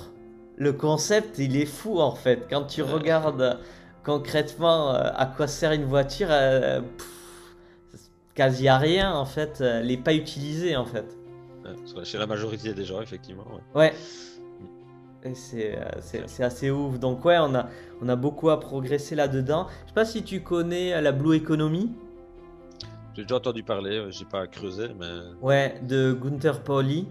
Le 0.57 0.73
concept, 0.73 1.39
il 1.39 1.57
est 1.57 1.67
fou 1.67 2.01
en 2.01 2.15
fait. 2.15 2.47
Quand 2.49 2.65
tu 2.65 2.83
regardes 2.83 3.59
concrètement 4.05 4.95
euh, 4.95 5.11
à 5.15 5.27
quoi 5.27 5.47
sert 5.47 5.73
une 5.73 5.85
voiture, 5.85 6.29
euh, 6.31 6.81
quasi 8.35 8.69
à 8.69 8.79
rien 8.79 9.13
en 9.13 9.25
fait. 9.25 9.61
Elle 9.61 9.89
n'est 9.89 9.97
pas 9.97 10.15
utilisée 10.15 10.77
en 10.77 10.85
fait. 10.85 11.17
chez 12.05 12.19
la 12.19 12.27
majorité 12.27 12.73
des 12.73 12.85
gens, 12.85 13.01
effectivement. 13.01 13.45
Ouais. 13.75 13.93
Euh, 15.27 15.33
c'est 16.01 16.43
assez 16.43 16.71
ouf. 16.71 16.99
Donc 17.01 17.25
ouais, 17.25 17.39
on 17.39 17.55
a, 17.55 17.69
on 18.01 18.09
a 18.09 18.17
beaucoup 18.17 18.51
à 18.51 18.61
progresser 18.61 19.17
là-dedans. 19.17 19.67
Je 19.85 19.89
sais 19.89 19.95
pas 19.95 20.05
si 20.05 20.23
tu 20.23 20.43
connais 20.43 21.01
la 21.01 21.13
Blue 21.13 21.37
Economy. 21.37 21.91
J'ai 23.17 23.23
déjà 23.23 23.37
entendu 23.37 23.63
parler, 23.63 24.07
j'ai 24.11 24.25
pas 24.25 24.49
creusé, 24.49 24.89
mais... 24.99 25.07
Ouais, 25.41 25.81
de 25.83 26.13
Gunther 26.13 26.61
Pauli. 26.65 27.07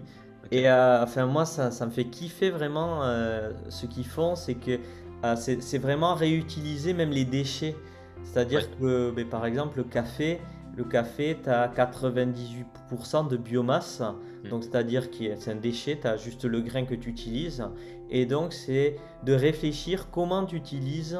Et 0.50 0.68
euh, 0.68 1.02
enfin, 1.02 1.26
moi, 1.26 1.44
ça, 1.44 1.70
ça, 1.70 1.86
me 1.86 1.90
fait 1.90 2.04
kiffer 2.04 2.50
vraiment 2.50 3.02
euh, 3.02 3.52
ce 3.68 3.86
qu'ils 3.86 4.06
font, 4.06 4.34
c'est 4.34 4.54
que 4.54 4.78
euh, 5.24 5.36
c'est 5.36 5.78
vraiment 5.78 6.14
réutiliser 6.14 6.92
même 6.92 7.10
les 7.10 7.24
déchets. 7.24 7.76
C'est-à-dire 8.24 8.68
que, 8.78 9.10
ben, 9.10 9.26
par 9.28 9.46
exemple, 9.46 9.78
le 9.78 9.84
café, 9.84 10.40
le 10.76 10.84
café, 10.84 11.38
tu 11.42 11.48
as 11.50 11.68
98% 11.68 13.28
de 13.28 13.36
biomasse. 13.36 14.00
Hmm. 14.00 14.48
Donc, 14.48 14.64
c'est-à-dire 14.64 15.10
que 15.10 15.36
c'est 15.38 15.52
un 15.52 15.56
déchet, 15.56 15.98
tu 16.00 16.06
as 16.06 16.16
juste 16.16 16.44
le 16.44 16.60
grain 16.60 16.84
que 16.84 16.94
tu 16.94 17.10
utilises. 17.10 17.64
Et 18.10 18.26
donc, 18.26 18.52
c'est 18.52 18.96
de 19.24 19.32
réfléchir 19.32 20.10
comment 20.10 20.44
tu 20.44 20.56
utilises 20.56 21.18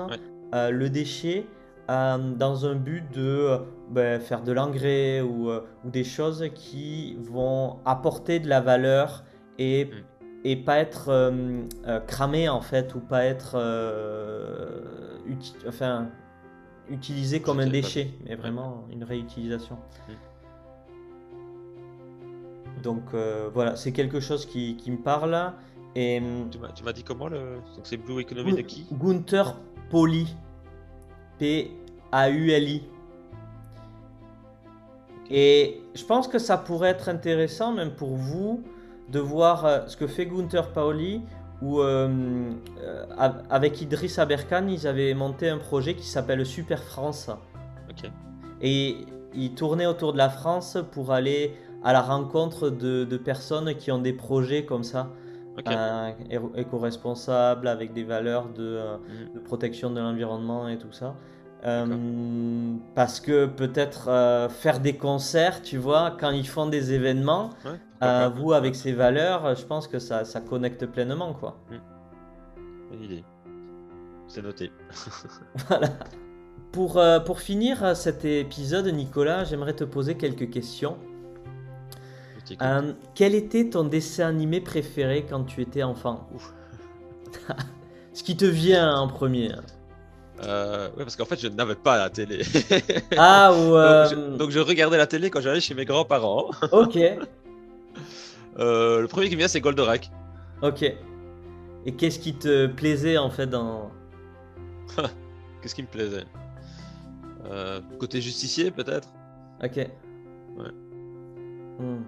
le 0.53 0.89
déchet 0.89 1.47
dans 1.89 2.67
un 2.67 2.75
but 2.75 3.05
de 3.13 3.21
euh, 3.21 3.59
ben, 3.91 4.21
faire 4.21 4.43
de 4.43 4.53
l'engrais 4.53 5.21
ou, 5.21 5.51
euh, 5.51 5.61
ou, 5.85 5.91
des 5.91 6.05
choses 6.05 6.49
qui 6.55 7.17
vont 7.21 7.79
apporter 7.85 8.41
de 8.41 8.49
la 8.49 8.61
valeur 8.61 9.25
et, 9.59 9.87
mm. 9.87 9.91
et 10.45 10.57
pas 10.57 10.79
être 10.79 11.33
cramé 12.07 12.49
en 12.49 12.61
fait 12.61 12.95
ou 12.95 13.01
pas 13.01 13.25
être 13.25 13.57
enfin, 15.69 16.09
utilisé 16.89 17.41
comme 17.41 17.61
un 17.61 17.67
déchet, 17.67 18.11
mais 18.27 18.35
vraiment 18.35 18.87
une 18.91 19.05
réutilisation. 19.05 19.77
Mm. 20.09 20.13
Donc 22.83 23.03
voilà, 23.53 23.77
c'est 23.77 23.93
quelque 23.93 24.21
chose 24.21 24.47
qui, 24.47 24.77
qui, 24.77 24.91
me 24.91 24.99
parle. 24.99 25.53
Et, 25.97 26.21
tu 26.51 26.83
m'as 26.83 26.93
dit 26.93 27.05
comment 27.05 27.29
le... 27.29 27.59
c'est 27.85 27.97
Blue 27.97 28.21
Economy 28.21 28.55
de 28.55 28.63
qui? 28.63 28.87
Gunther 28.93 29.55
Poli. 29.91 30.35
P-A-U-L-I. 31.45 32.83
Et 35.31 35.83
je 35.95 36.05
pense 36.05 36.27
que 36.27 36.39
ça 36.39 36.57
pourrait 36.57 36.89
être 36.89 37.11
intéressant, 37.11 37.73
même 37.73 37.91
pour 37.91 38.17
vous, 38.17 38.63
de 39.11 39.21
voir 39.21 39.67
euh, 39.67 39.81
ce 39.87 39.97
que 39.99 40.07
fait 40.07 40.25
Gunther 40.25 40.73
Paoli, 40.73 41.21
où 41.61 41.81
euh, 41.81 42.09
euh, 42.81 43.05
avec 43.51 43.83
Idriss 43.83 44.19
Aberkan, 44.19 44.69
ils 44.69 44.87
avaient 44.87 45.13
monté 45.13 45.51
un 45.51 45.59
projet 45.59 45.95
qui 45.95 46.07
s'appelle 46.07 46.47
Super 46.47 46.83
France. 46.83 47.31
Et 48.63 48.97
ils 49.35 49.55
tournaient 49.55 49.87
autour 49.87 50.15
de 50.15 50.19
la 50.19 50.31
France 50.31 50.79
pour 50.93 51.13
aller 51.13 51.55
à 51.83 51.93
la 51.93 52.01
rencontre 52.01 52.71
de, 52.71 53.17
personnes 53.19 53.75
qui 53.75 53.93
ont 53.93 53.99
des 53.99 54.15
projets 54.15 54.65
comme 54.65 54.85
ça. 54.85 55.11
Éco-responsables, 56.57 57.69
avec 57.69 57.93
des 57.93 58.05
valeurs 58.05 58.49
de, 58.49 58.81
mhm. 58.81 59.35
de 59.35 59.39
protection 59.41 59.91
de 59.91 60.01
l'environnement 60.01 60.69
et 60.69 60.79
tout 60.79 60.93
ça. 60.93 61.15
Euh, 61.65 62.77
parce 62.95 63.21
que 63.21 63.47
peut-être 63.47 64.09
euh, 64.09 64.51
faire 64.51 64.81
des 64.81 64.97
concerts, 64.97 65.63
tu 65.63 65.79
vois, 65.79 66.15
quand 66.21 66.31
ils 66.31 66.47
font 66.47 66.67
des 66.67 66.93
événements, 66.93 67.51
euh, 68.03 68.29
vous 68.29 68.53
avec 68.53 68.75
ces 68.75 68.93
valeurs, 68.93 69.55
je 69.57 69.65
pense 69.65 69.89
que 69.89 69.99
ça, 69.99 70.25
ça 70.25 70.43
connecte 70.43 70.85
pleinement, 70.85 71.33
quoi. 71.33 71.57
Hmm. 71.71 72.91
Bonne 72.91 73.03
idée. 73.03 73.25
C'est 74.29 74.43
noté. 74.43 74.73
voilà. 75.69 75.89
Pour, 76.71 77.01
pour 77.25 77.41
finir 77.41 77.97
cet 77.97 78.25
épisode, 78.27 78.87
Nicolas, 78.89 79.45
j'aimerais 79.45 79.75
te 79.75 79.85
poser 79.85 80.17
quelques 80.17 80.51
questions. 80.51 80.99
Quel 83.15 83.35
était 83.35 83.71
ton 83.71 83.85
dessin 83.85 84.29
animé 84.29 84.61
préféré 84.61 85.25
quand 85.29 85.45
tu 85.45 85.63
étais 85.63 85.83
enfant? 85.83 86.29
Ce 88.13 88.23
qui 88.23 88.37
te 88.37 88.45
vient 88.45 88.97
en 88.97 89.09
premier. 89.09 89.51
Euh, 90.43 90.89
ouais, 90.91 91.05
parce 91.05 91.17
qu'en 91.17 91.25
fait, 91.25 91.41
je 91.41 91.49
n'avais 91.49 91.75
pas 91.75 91.99
la 91.99 92.11
télé. 92.11 92.43
ah, 93.17 93.53
ou. 93.53 93.77
Euh, 93.77 94.37
donc, 94.37 94.51
je, 94.51 94.61
regardais 94.61 94.97
la 94.97 95.07
télé 95.07 95.31
quand 95.31 95.41
j'allais 95.41 95.61
chez 95.61 95.75
mes 95.75 95.85
grands-parents. 95.85 96.51
ok. 96.73 96.99
Euh, 98.59 99.01
le 99.01 99.09
premier 99.09 99.29
qui 99.29 99.35
me 99.35 99.39
vient, 99.39 99.49
c'est 99.49 99.61
Goldorak. 99.61 100.11
Ok. 100.63 100.83
Et 101.87 101.93
qu'est-ce 101.93 102.19
qui 102.19 102.35
te 102.35 102.67
plaisait 102.67 103.19
en 103.19 103.31
fait 103.31 103.47
dans. 103.47 103.91
qu'est-ce 105.63 105.75
qui 105.75 105.83
me 105.83 105.89
plaisait? 105.89 106.25
Côté 107.99 108.21
justicier, 108.21 108.71
peut-être? 108.71 109.09
Ok. 109.63 109.77
Ouais. 109.77 110.71
Hmm. 111.79 112.03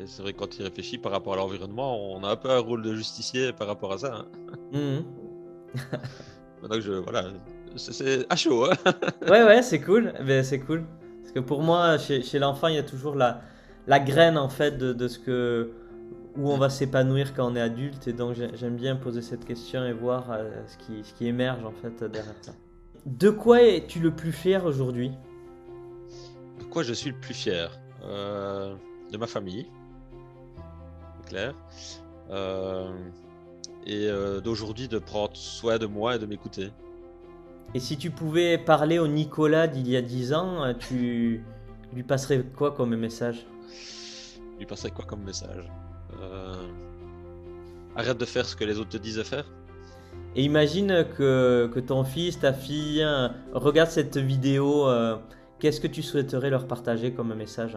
Et 0.00 0.06
c'est 0.06 0.22
vrai, 0.22 0.32
quand 0.32 0.58
il 0.58 0.62
réfléchit 0.64 0.96
par 0.96 1.12
rapport 1.12 1.34
à 1.34 1.36
l'environnement, 1.36 2.12
on 2.12 2.24
a 2.24 2.30
un 2.30 2.36
peu 2.36 2.50
un 2.50 2.58
rôle 2.58 2.82
de 2.82 2.94
justicier 2.94 3.52
par 3.52 3.66
rapport 3.66 3.92
à 3.92 3.98
ça. 3.98 4.14
Hein. 4.14 4.26
Hmm. 4.72 6.68
Donc 6.68 6.80
je, 6.80 6.92
voilà, 6.92 7.24
c'est 7.76 8.26
à 8.28 8.36
chaud. 8.36 8.66
Hein. 8.66 8.92
ouais, 9.22 9.44
ouais, 9.44 9.62
c'est 9.62 9.80
cool. 9.80 10.12
Ben, 10.24 10.42
c'est 10.44 10.60
cool. 10.60 10.84
Parce 11.20 11.32
que 11.32 11.40
pour 11.40 11.62
moi, 11.62 11.98
chez, 11.98 12.22
chez 12.22 12.38
l'enfant, 12.38 12.68
il 12.68 12.74
y 12.74 12.78
a 12.78 12.82
toujours 12.82 13.14
la, 13.14 13.40
la 13.86 13.98
graine 14.00 14.36
en 14.38 14.48
fait 14.48 14.78
de, 14.78 14.92
de 14.92 15.08
ce 15.08 15.18
que 15.18 15.70
où 16.36 16.50
on 16.50 16.56
va 16.58 16.70
s'épanouir 16.70 17.34
quand 17.34 17.50
on 17.50 17.56
est 17.56 17.60
adulte. 17.60 18.06
Et 18.08 18.12
donc 18.12 18.36
j'aime 18.54 18.76
bien 18.76 18.96
poser 18.96 19.22
cette 19.22 19.44
question 19.44 19.84
et 19.84 19.92
voir 19.92 20.30
euh, 20.30 20.50
ce, 20.66 20.76
qui, 20.78 21.04
ce 21.04 21.14
qui 21.14 21.26
émerge 21.26 21.64
en 21.64 21.72
fait 21.72 22.02
derrière 22.04 22.34
ça. 22.40 22.52
De 23.06 23.30
quoi 23.30 23.62
es-tu 23.62 24.00
le 24.00 24.10
plus 24.10 24.32
fier 24.32 24.64
aujourd'hui? 24.64 25.10
De 26.58 26.64
quoi 26.64 26.82
je 26.82 26.92
suis 26.92 27.10
le 27.10 27.16
plus 27.18 27.34
fier? 27.34 27.70
Euh, 28.04 28.74
De 29.12 29.18
ma 29.18 29.26
famille, 29.26 29.66
clair. 31.30 31.54
Euh, 32.30 32.90
et 33.86 34.08
euh, 34.08 34.40
d'aujourd'hui 34.40 34.88
de 34.88 34.98
prendre 34.98 35.36
soin 35.36 35.78
de 35.78 35.86
moi 35.86 36.16
et 36.16 36.18
de 36.18 36.26
m'écouter. 36.26 36.70
Et 37.74 37.80
si 37.80 37.96
tu 37.96 38.10
pouvais 38.10 38.58
parler 38.58 38.98
au 38.98 39.06
Nicolas 39.06 39.68
d'il 39.68 39.88
y 39.88 39.96
a 39.96 40.02
10 40.02 40.32
ans, 40.34 40.64
euh, 40.64 40.72
tu 40.78 41.44
lui 41.94 42.02
passerais 42.02 42.44
quoi 42.56 42.72
comme 42.72 42.94
message? 42.96 43.46
Lui 44.58 44.66
passerais 44.66 44.90
quoi 44.90 45.04
comme 45.04 45.22
message? 45.22 45.64
Euh, 46.20 46.54
Arrête 47.96 48.18
de 48.18 48.24
faire 48.24 48.44
ce 48.44 48.54
que 48.54 48.64
les 48.64 48.78
autres 48.78 48.90
te 48.90 48.96
disent 48.98 49.16
de 49.16 49.22
faire. 49.22 49.44
Et 50.36 50.44
imagine 50.44 51.04
que, 51.16 51.68
que 51.72 51.80
ton 51.80 52.04
fils, 52.04 52.38
ta 52.38 52.52
fille, 52.52 53.04
regarde 53.52 53.90
cette 53.90 54.16
vidéo. 54.16 54.86
Qu'est-ce 55.58 55.80
que 55.80 55.88
tu 55.88 56.02
souhaiterais 56.02 56.50
leur 56.50 56.68
partager 56.68 57.12
comme 57.12 57.34
message 57.34 57.76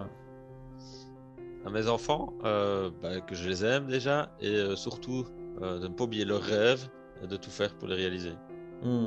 À 1.66 1.70
mes 1.70 1.88
enfants, 1.88 2.34
bah, 2.42 3.22
que 3.26 3.36
je 3.36 3.48
les 3.48 3.64
aime 3.64 3.88
déjà, 3.88 4.30
et 4.42 4.76
surtout 4.76 5.26
euh, 5.62 5.80
de 5.80 5.88
ne 5.88 5.94
pas 5.94 6.06
oublier 6.06 6.26
leurs 6.26 6.42
rêves 6.42 6.88
et 7.24 7.28
de 7.28 7.38
tout 7.38 7.52
faire 7.52 7.74
pour 7.76 7.88
les 7.88 7.96
réaliser. 7.96 8.34
Hmm. 8.82 9.06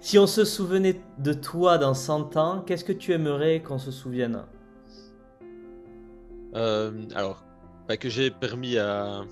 Si 0.00 0.18
on 0.18 0.26
se 0.26 0.44
souvenait 0.44 1.00
de 1.18 1.32
toi 1.32 1.78
dans 1.78 1.94
100 1.94 2.36
ans, 2.36 2.62
qu'est-ce 2.64 2.84
que 2.84 2.92
tu 2.92 3.12
aimerais 3.12 3.60
qu'on 3.62 3.78
se 3.78 3.90
souvienne? 3.90 4.44
Euh, 6.54 6.92
Alors, 7.14 7.44
bah, 7.88 7.96
que 7.96 8.08
j'ai 8.08 8.30
permis 8.30 8.78
à 8.78 9.22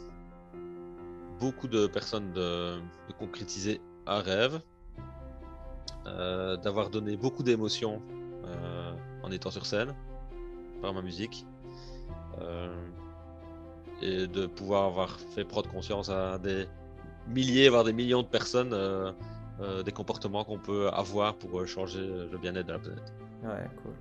beaucoup 1.39 1.69
de 1.69 1.87
personnes 1.87 2.33
de, 2.33 2.79
concrétiser 3.19 3.81
un 4.07 4.21
rêve, 4.21 4.61
euh, 6.07 6.57
d'avoir 6.57 6.91
donné 6.91 7.17
beaucoup 7.17 7.43
d'émotions 7.43 8.03
en 9.23 9.31
étant 9.31 9.51
sur 9.51 9.65
scène 9.65 9.95
par 10.83 10.93
ma 10.93 11.01
musique 11.01 11.47
et 14.03 14.27
de 14.27 14.47
pouvoir 14.47 14.85
avoir 14.85 15.19
fait 15.35 15.45
prendre 15.45 15.71
conscience 15.71 16.11
à 16.11 16.39
des 16.39 16.67
milliers, 17.29 17.69
voire 17.69 17.85
des 17.85 17.93
millions 17.93 18.23
de 18.23 18.27
personnes 18.27 18.73
euh, 18.73 19.13
euh, 19.61 19.83
des 19.83 19.93
comportements 19.93 20.45
qu'on 20.45 20.59
peut 20.59 20.89
avoir 20.89 21.35
pour 21.35 21.61
euh, 21.61 21.67
changer 21.67 22.01
le 22.01 22.39
bien-être 22.39 22.67
de 22.67 22.73
la 22.73 22.79
planète. 22.79 23.13
Ouais, 23.45 23.69
cool. 23.83 23.93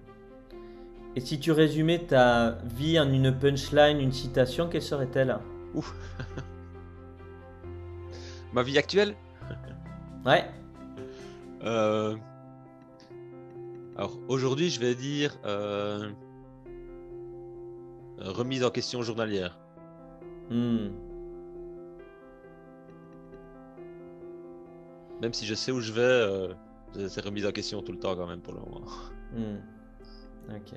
Et 1.16 1.20
si 1.20 1.40
tu 1.40 1.52
résumais 1.52 2.00
ta 2.00 2.58
vie 2.64 3.00
en 3.00 3.12
une 3.12 3.38
punchline, 3.38 4.00
une 4.00 4.14
citation, 4.14 4.70
quelle 4.70 4.82
serait-elle? 4.82 5.38
Ouf 5.74 5.94
Ma 8.54 8.64
vie 8.64 8.78
actuelle? 8.78 9.16
Ouais. 10.26 10.46
Alors 13.96 14.18
aujourd'hui, 14.28 14.70
je 14.70 14.80
vais 14.80 14.96
dire 14.96 15.38
remise 18.26 18.64
en 18.64 18.70
question 18.70 19.02
journalière. 19.02 19.58
Hmm. 20.50 20.90
Même 25.22 25.34
si 25.34 25.46
je 25.46 25.54
sais 25.54 25.72
où 25.72 25.80
je 25.80 25.92
vais, 25.92 26.02
euh, 26.02 26.54
c'est 27.08 27.24
remis 27.24 27.46
en 27.46 27.52
question 27.52 27.82
tout 27.82 27.92
le 27.92 28.00
temps 28.00 28.16
quand 28.16 28.28
même 28.28 28.42
pour 28.42 28.54
le 28.54 28.60
moment. 28.60 28.82
Hmm. 29.34 29.60
Ok. 30.50 30.74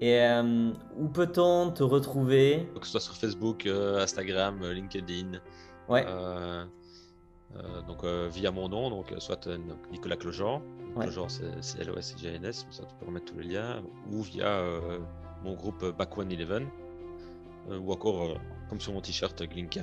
Et 0.00 0.20
euh, 0.20 0.72
où 0.96 1.08
peut-on 1.08 1.70
te 1.70 1.82
retrouver? 1.82 2.68
Que 2.80 2.86
ce 2.86 2.92
soit 2.92 3.00
sur 3.00 3.14
Facebook, 3.14 3.66
euh, 3.66 4.02
Instagram, 4.02 4.64
LinkedIn. 4.64 5.38
Ouais. 5.88 6.06
donc 7.86 8.04
via 8.04 8.50
mon 8.50 8.68
nom, 8.68 8.88
donc 8.88 9.14
soit 9.18 9.48
Nicolas 9.90 10.16
Clojean. 10.16 10.62
Ouais. 10.96 11.04
Clojean 11.04 11.28
c'est 11.28 11.80
L-O-S-J-N-S, 11.80 12.66
ça 12.70 12.84
tu 12.84 12.94
peux 12.96 13.06
remettre 13.06 13.26
tous 13.26 13.38
les 13.38 13.48
liens. 13.48 13.82
Ou 14.10 14.22
via 14.22 14.64
mon 15.44 15.54
groupe 15.54 15.84
Back 15.96 16.16
One 16.16 16.30
Eleven. 16.32 16.68
Euh, 17.70 17.78
ou 17.78 17.92
encore 17.92 18.22
euh, 18.22 18.34
comme 18.68 18.80
sur 18.80 18.92
mon 18.92 19.00
t-shirt 19.00 19.40
Glinka. 19.42 19.82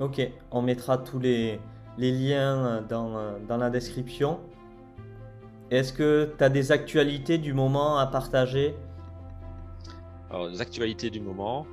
Ok, 0.00 0.20
on 0.50 0.62
mettra 0.62 0.98
tous 0.98 1.20
les, 1.20 1.60
les 1.98 2.10
liens 2.10 2.82
dans, 2.82 3.38
dans, 3.46 3.56
la 3.56 3.70
description. 3.70 4.40
Est-ce 5.70 5.92
que 5.92 6.34
tu 6.36 6.42
as 6.42 6.48
des 6.48 6.72
actualités 6.72 7.38
du 7.38 7.52
moment 7.52 7.98
à 7.98 8.06
partager? 8.06 8.74
Alors, 10.30 10.50
des 10.50 10.60
actualités 10.60 11.10
du 11.10 11.20
moment. 11.20 11.66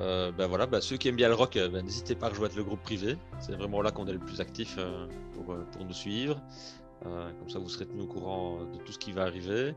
Euh, 0.00 0.32
ben 0.32 0.46
voilà, 0.46 0.66
ben 0.66 0.80
ceux 0.80 0.96
qui 0.96 1.08
aiment 1.08 1.16
bien 1.16 1.28
le 1.28 1.34
rock, 1.34 1.54
ben 1.54 1.84
n'hésitez 1.84 2.14
pas 2.14 2.26
à 2.26 2.30
rejoindre 2.30 2.56
le 2.56 2.64
groupe 2.64 2.82
privé. 2.82 3.16
C'est 3.38 3.54
vraiment 3.54 3.80
là 3.82 3.92
qu'on 3.92 4.06
est 4.06 4.12
le 4.12 4.18
plus 4.18 4.40
actif 4.40 4.78
pour, 5.34 5.54
pour, 5.54 5.84
nous 5.84 5.92
suivre. 5.92 6.40
comme 7.02 7.48
ça, 7.48 7.60
vous 7.60 7.68
serez 7.68 7.86
tenu 7.86 8.02
au 8.02 8.06
courant 8.06 8.58
de 8.72 8.78
tout 8.78 8.92
ce 8.92 8.98
qui 8.98 9.12
va 9.12 9.22
arriver. 9.22 9.74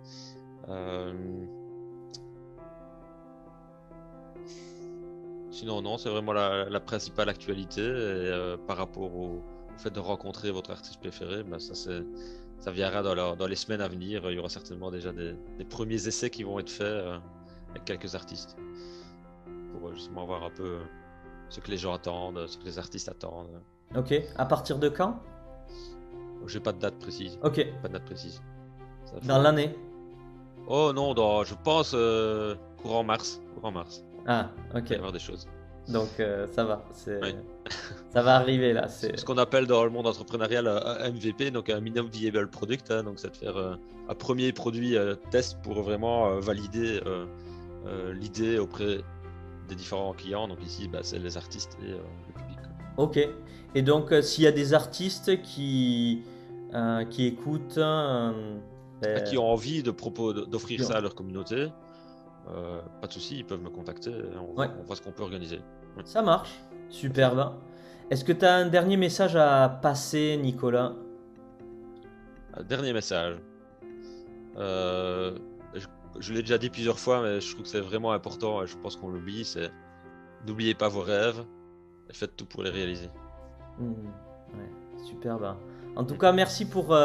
Sinon, 5.56 5.82
non, 5.82 5.98
c'est 5.98 6.10
vraiment 6.10 6.34
la, 6.34 6.80
principale 6.82 7.30
actualité. 7.30 7.80
Et, 7.80 7.86
euh, 7.86 8.58
par 8.58 8.76
rapport 8.76 9.16
au, 9.16 9.42
fait 9.78 9.90
de 9.90 10.02
rencontrer 10.02 10.52
votre 10.52 10.72
artiste 10.72 11.00
préféré, 11.00 11.44
ben, 11.44 11.60
ça, 11.60 11.74
ça 12.60 12.72
viendra 12.72 13.02
dans, 13.02 13.38
dans, 13.38 13.48
les 13.48 13.56
semaines 13.56 13.80
à 13.80 13.88
venir. 13.88 14.30
Il 14.30 14.36
y 14.36 14.38
aura 14.38 14.50
certainement 14.50 14.92
déjà 14.92 15.14
des, 15.14 15.34
premiers 15.70 16.08
essais 16.08 16.30
qui 16.30 16.44
vont 16.44 16.60
être 16.60 16.70
faits 16.70 16.82
euh, 16.82 17.18
avec 17.70 17.86
quelques 17.86 18.16
artistes 18.16 18.58
pour 19.72 19.88
euh, 19.88 19.94
justement 19.94 20.26
voir 20.26 20.44
un 20.44 20.50
peu 20.50 20.80
ce 21.48 21.62
que 21.62 21.72
les 21.72 21.78
gens 21.78 21.94
attendent, 21.94 22.48
ce 22.48 22.58
que 22.58 22.66
les 22.66 22.78
artistes 22.78 23.08
attendent. 23.08 23.62
Ok. 23.96 24.14
À 24.36 24.46
partir 24.46 24.78
de 24.78 24.90
quand? 24.90 25.22
J'ai 26.48 26.60
pas 26.60 26.74
de 26.74 26.80
date 26.80 27.00
précise. 27.00 27.40
Ok. 27.44 27.66
Pas 27.82 27.88
de 27.88 27.94
date 27.94 28.06
précise. 28.06 28.42
Dans 29.24 29.42
l'année? 29.42 29.74
Oh 30.68 30.92
non, 30.94 31.14
dans, 31.14 31.46
je 31.46 31.56
pense 31.56 31.96
courant 32.82 33.06
mars. 33.06 33.42
Courant 33.56 33.72
mars. 33.72 34.05
Ah, 34.26 34.50
ok. 34.74 34.82
Il 34.86 34.90
va 34.90 34.96
y 34.96 34.98
avoir 34.98 35.12
des 35.12 35.20
choses. 35.20 35.48
Donc 35.90 36.20
euh, 36.20 36.48
ça 36.48 36.64
va, 36.64 36.84
ça 38.14 38.22
va 38.22 38.36
arriver 38.36 38.74
là. 38.74 38.88
C'est 38.88 39.18
ce 39.20 39.26
qu'on 39.26 39.38
appelle 39.38 39.68
dans 39.68 39.84
le 39.84 39.92
monde 39.92 40.08
entrepreneurial 40.08 40.68
un 40.68 41.12
MVP, 41.12 41.52
donc 41.52 41.70
un 41.70 41.80
minimum 41.80 42.10
viable 42.10 42.50
product. 42.50 42.90
Hein, 42.92 43.04
donc 43.04 43.20
c'est 43.20 43.32
de 43.32 43.38
faire 43.38 43.58
euh, 43.58 43.76
un 44.10 44.16
premier 44.16 44.52
produit 44.52 44.98
euh, 44.98 45.16
test 45.32 45.58
pour 45.62 45.82
vraiment 45.82 46.40
valider 46.40 47.00
l'idée 48.14 48.58
auprès 48.58 49.00
des 49.70 49.76
différents 49.76 50.14
clients. 50.14 50.48
Donc 50.48 50.58
ici, 50.66 50.88
bah, 50.88 51.00
c'est 51.04 51.20
les 51.20 51.38
artistes 51.38 51.78
et 51.84 51.92
le 51.92 52.34
public. 52.34 52.58
Ok. 52.98 53.20
Et 53.76 53.82
donc 53.82 54.12
s'il 54.22 54.44
y 54.44 54.48
a 54.48 54.52
des 54.52 54.74
artistes 54.74 55.42
qui 55.44 56.24
qui 57.12 57.26
écoutent, 57.28 57.76
ben 57.78 59.24
qui 59.26 59.38
ont 59.38 59.52
envie 59.52 59.84
de 59.84 59.92
d'offrir 60.46 60.84
ça 60.84 60.96
à 60.96 61.02
leur 61.02 61.14
communauté. 61.14 61.68
Euh, 62.48 62.80
pas 63.02 63.08
de 63.08 63.14
souci, 63.14 63.40
ils 63.40 63.46
peuvent 63.46 63.62
me 63.62 63.70
contacter. 63.70 64.12
On, 64.40 64.54
voit 64.54 64.96
ce 64.96 65.02
qu'on 65.02 65.12
peut 65.12 65.24
organiser. 65.24 65.62
Ça 66.04 66.22
marche, 66.22 66.62
superbe. 66.90 67.54
Est-ce 68.10 68.24
que 68.24 68.34
tu 68.34 68.46
as 68.46 68.54
un 68.54 68.68
dernier 68.68 68.98
message 68.98 69.36
à 69.36 69.68
passer, 69.82 70.38
Nicolas? 70.38 70.94
Dernier 72.68 72.94
message. 72.94 73.38
je, 74.56 76.34
l'ai 76.34 76.42
déjà 76.42 76.58
dit 76.58 76.70
plusieurs 76.70 77.00
fois, 77.00 77.22
mais 77.24 77.42
je 77.42 77.52
trouve 77.52 77.64
que 77.64 77.70
c'est 77.70 77.80
vraiment 77.80 78.12
important 78.12 78.62
et 78.64 78.68
je 78.68 78.78
pense 78.78 78.96
qu'on 78.96 79.10
l'oublie. 79.10 79.44
C'est 79.44 79.72
n'oubliez 80.46 80.76
pas 80.76 80.88
vos 80.88 81.02
rêves 81.02 81.44
et 82.10 82.14
faites 82.14 82.36
tout 82.36 82.46
pour 82.46 82.62
les 82.62 82.70
réaliser. 82.70 83.10
Mmh, 83.80 83.92
ouais, 84.54 85.04
super. 85.04 85.40
Ben. 85.40 85.58
En 85.96 86.04
tout 86.04 86.18
cas, 86.18 86.32
merci 86.32 86.66
pour, 86.66 86.96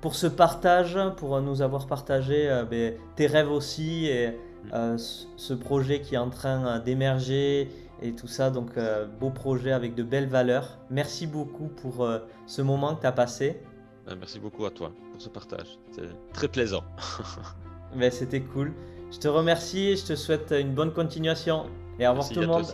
pour 0.00 0.14
ce 0.14 0.26
partage, 0.26 0.98
pour 1.18 1.38
nous 1.42 1.60
avoir 1.60 1.86
partagé 1.86 2.64
ben, 2.70 2.94
tes 3.16 3.26
rêves 3.26 3.50
aussi 3.50 4.06
et 4.06 4.38
mmh. 4.64 4.98
ce 4.98 5.54
projet 5.54 6.00
qui 6.00 6.14
est 6.14 6.18
en 6.18 6.30
train 6.30 6.78
d'émerger 6.80 7.68
et 8.02 8.12
tout 8.12 8.26
ça. 8.26 8.50
Donc, 8.50 8.76
euh, 8.76 9.06
beau 9.06 9.30
projet 9.30 9.72
avec 9.72 9.94
de 9.94 10.02
belles 10.02 10.28
valeurs. 10.28 10.78
Merci 10.90 11.26
beaucoup 11.26 11.68
pour 11.68 12.04
euh, 12.04 12.18
ce 12.46 12.62
moment 12.62 12.94
que 12.94 13.00
tu 13.00 13.06
as 13.06 13.12
passé. 13.12 13.60
Merci 14.18 14.40
beaucoup 14.40 14.66
à 14.66 14.70
toi 14.70 14.92
pour 15.12 15.22
ce 15.22 15.28
partage. 15.28 15.78
C'était 15.90 16.08
très 16.32 16.48
plaisant. 16.48 16.82
Mais 17.94 18.00
ben, 18.00 18.10
C'était 18.10 18.40
cool. 18.40 18.72
Je 19.12 19.18
te 19.18 19.28
remercie 19.28 19.90
et 19.90 19.96
je 19.96 20.06
te 20.06 20.16
souhaite 20.16 20.52
une 20.58 20.74
bonne 20.74 20.92
continuation. 20.92 21.66
Et 21.98 22.06
au 22.06 22.10
revoir 22.10 22.28
tout 22.28 22.40
le 22.40 22.46
monde. 22.46 22.66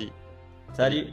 Salut. 0.72 1.09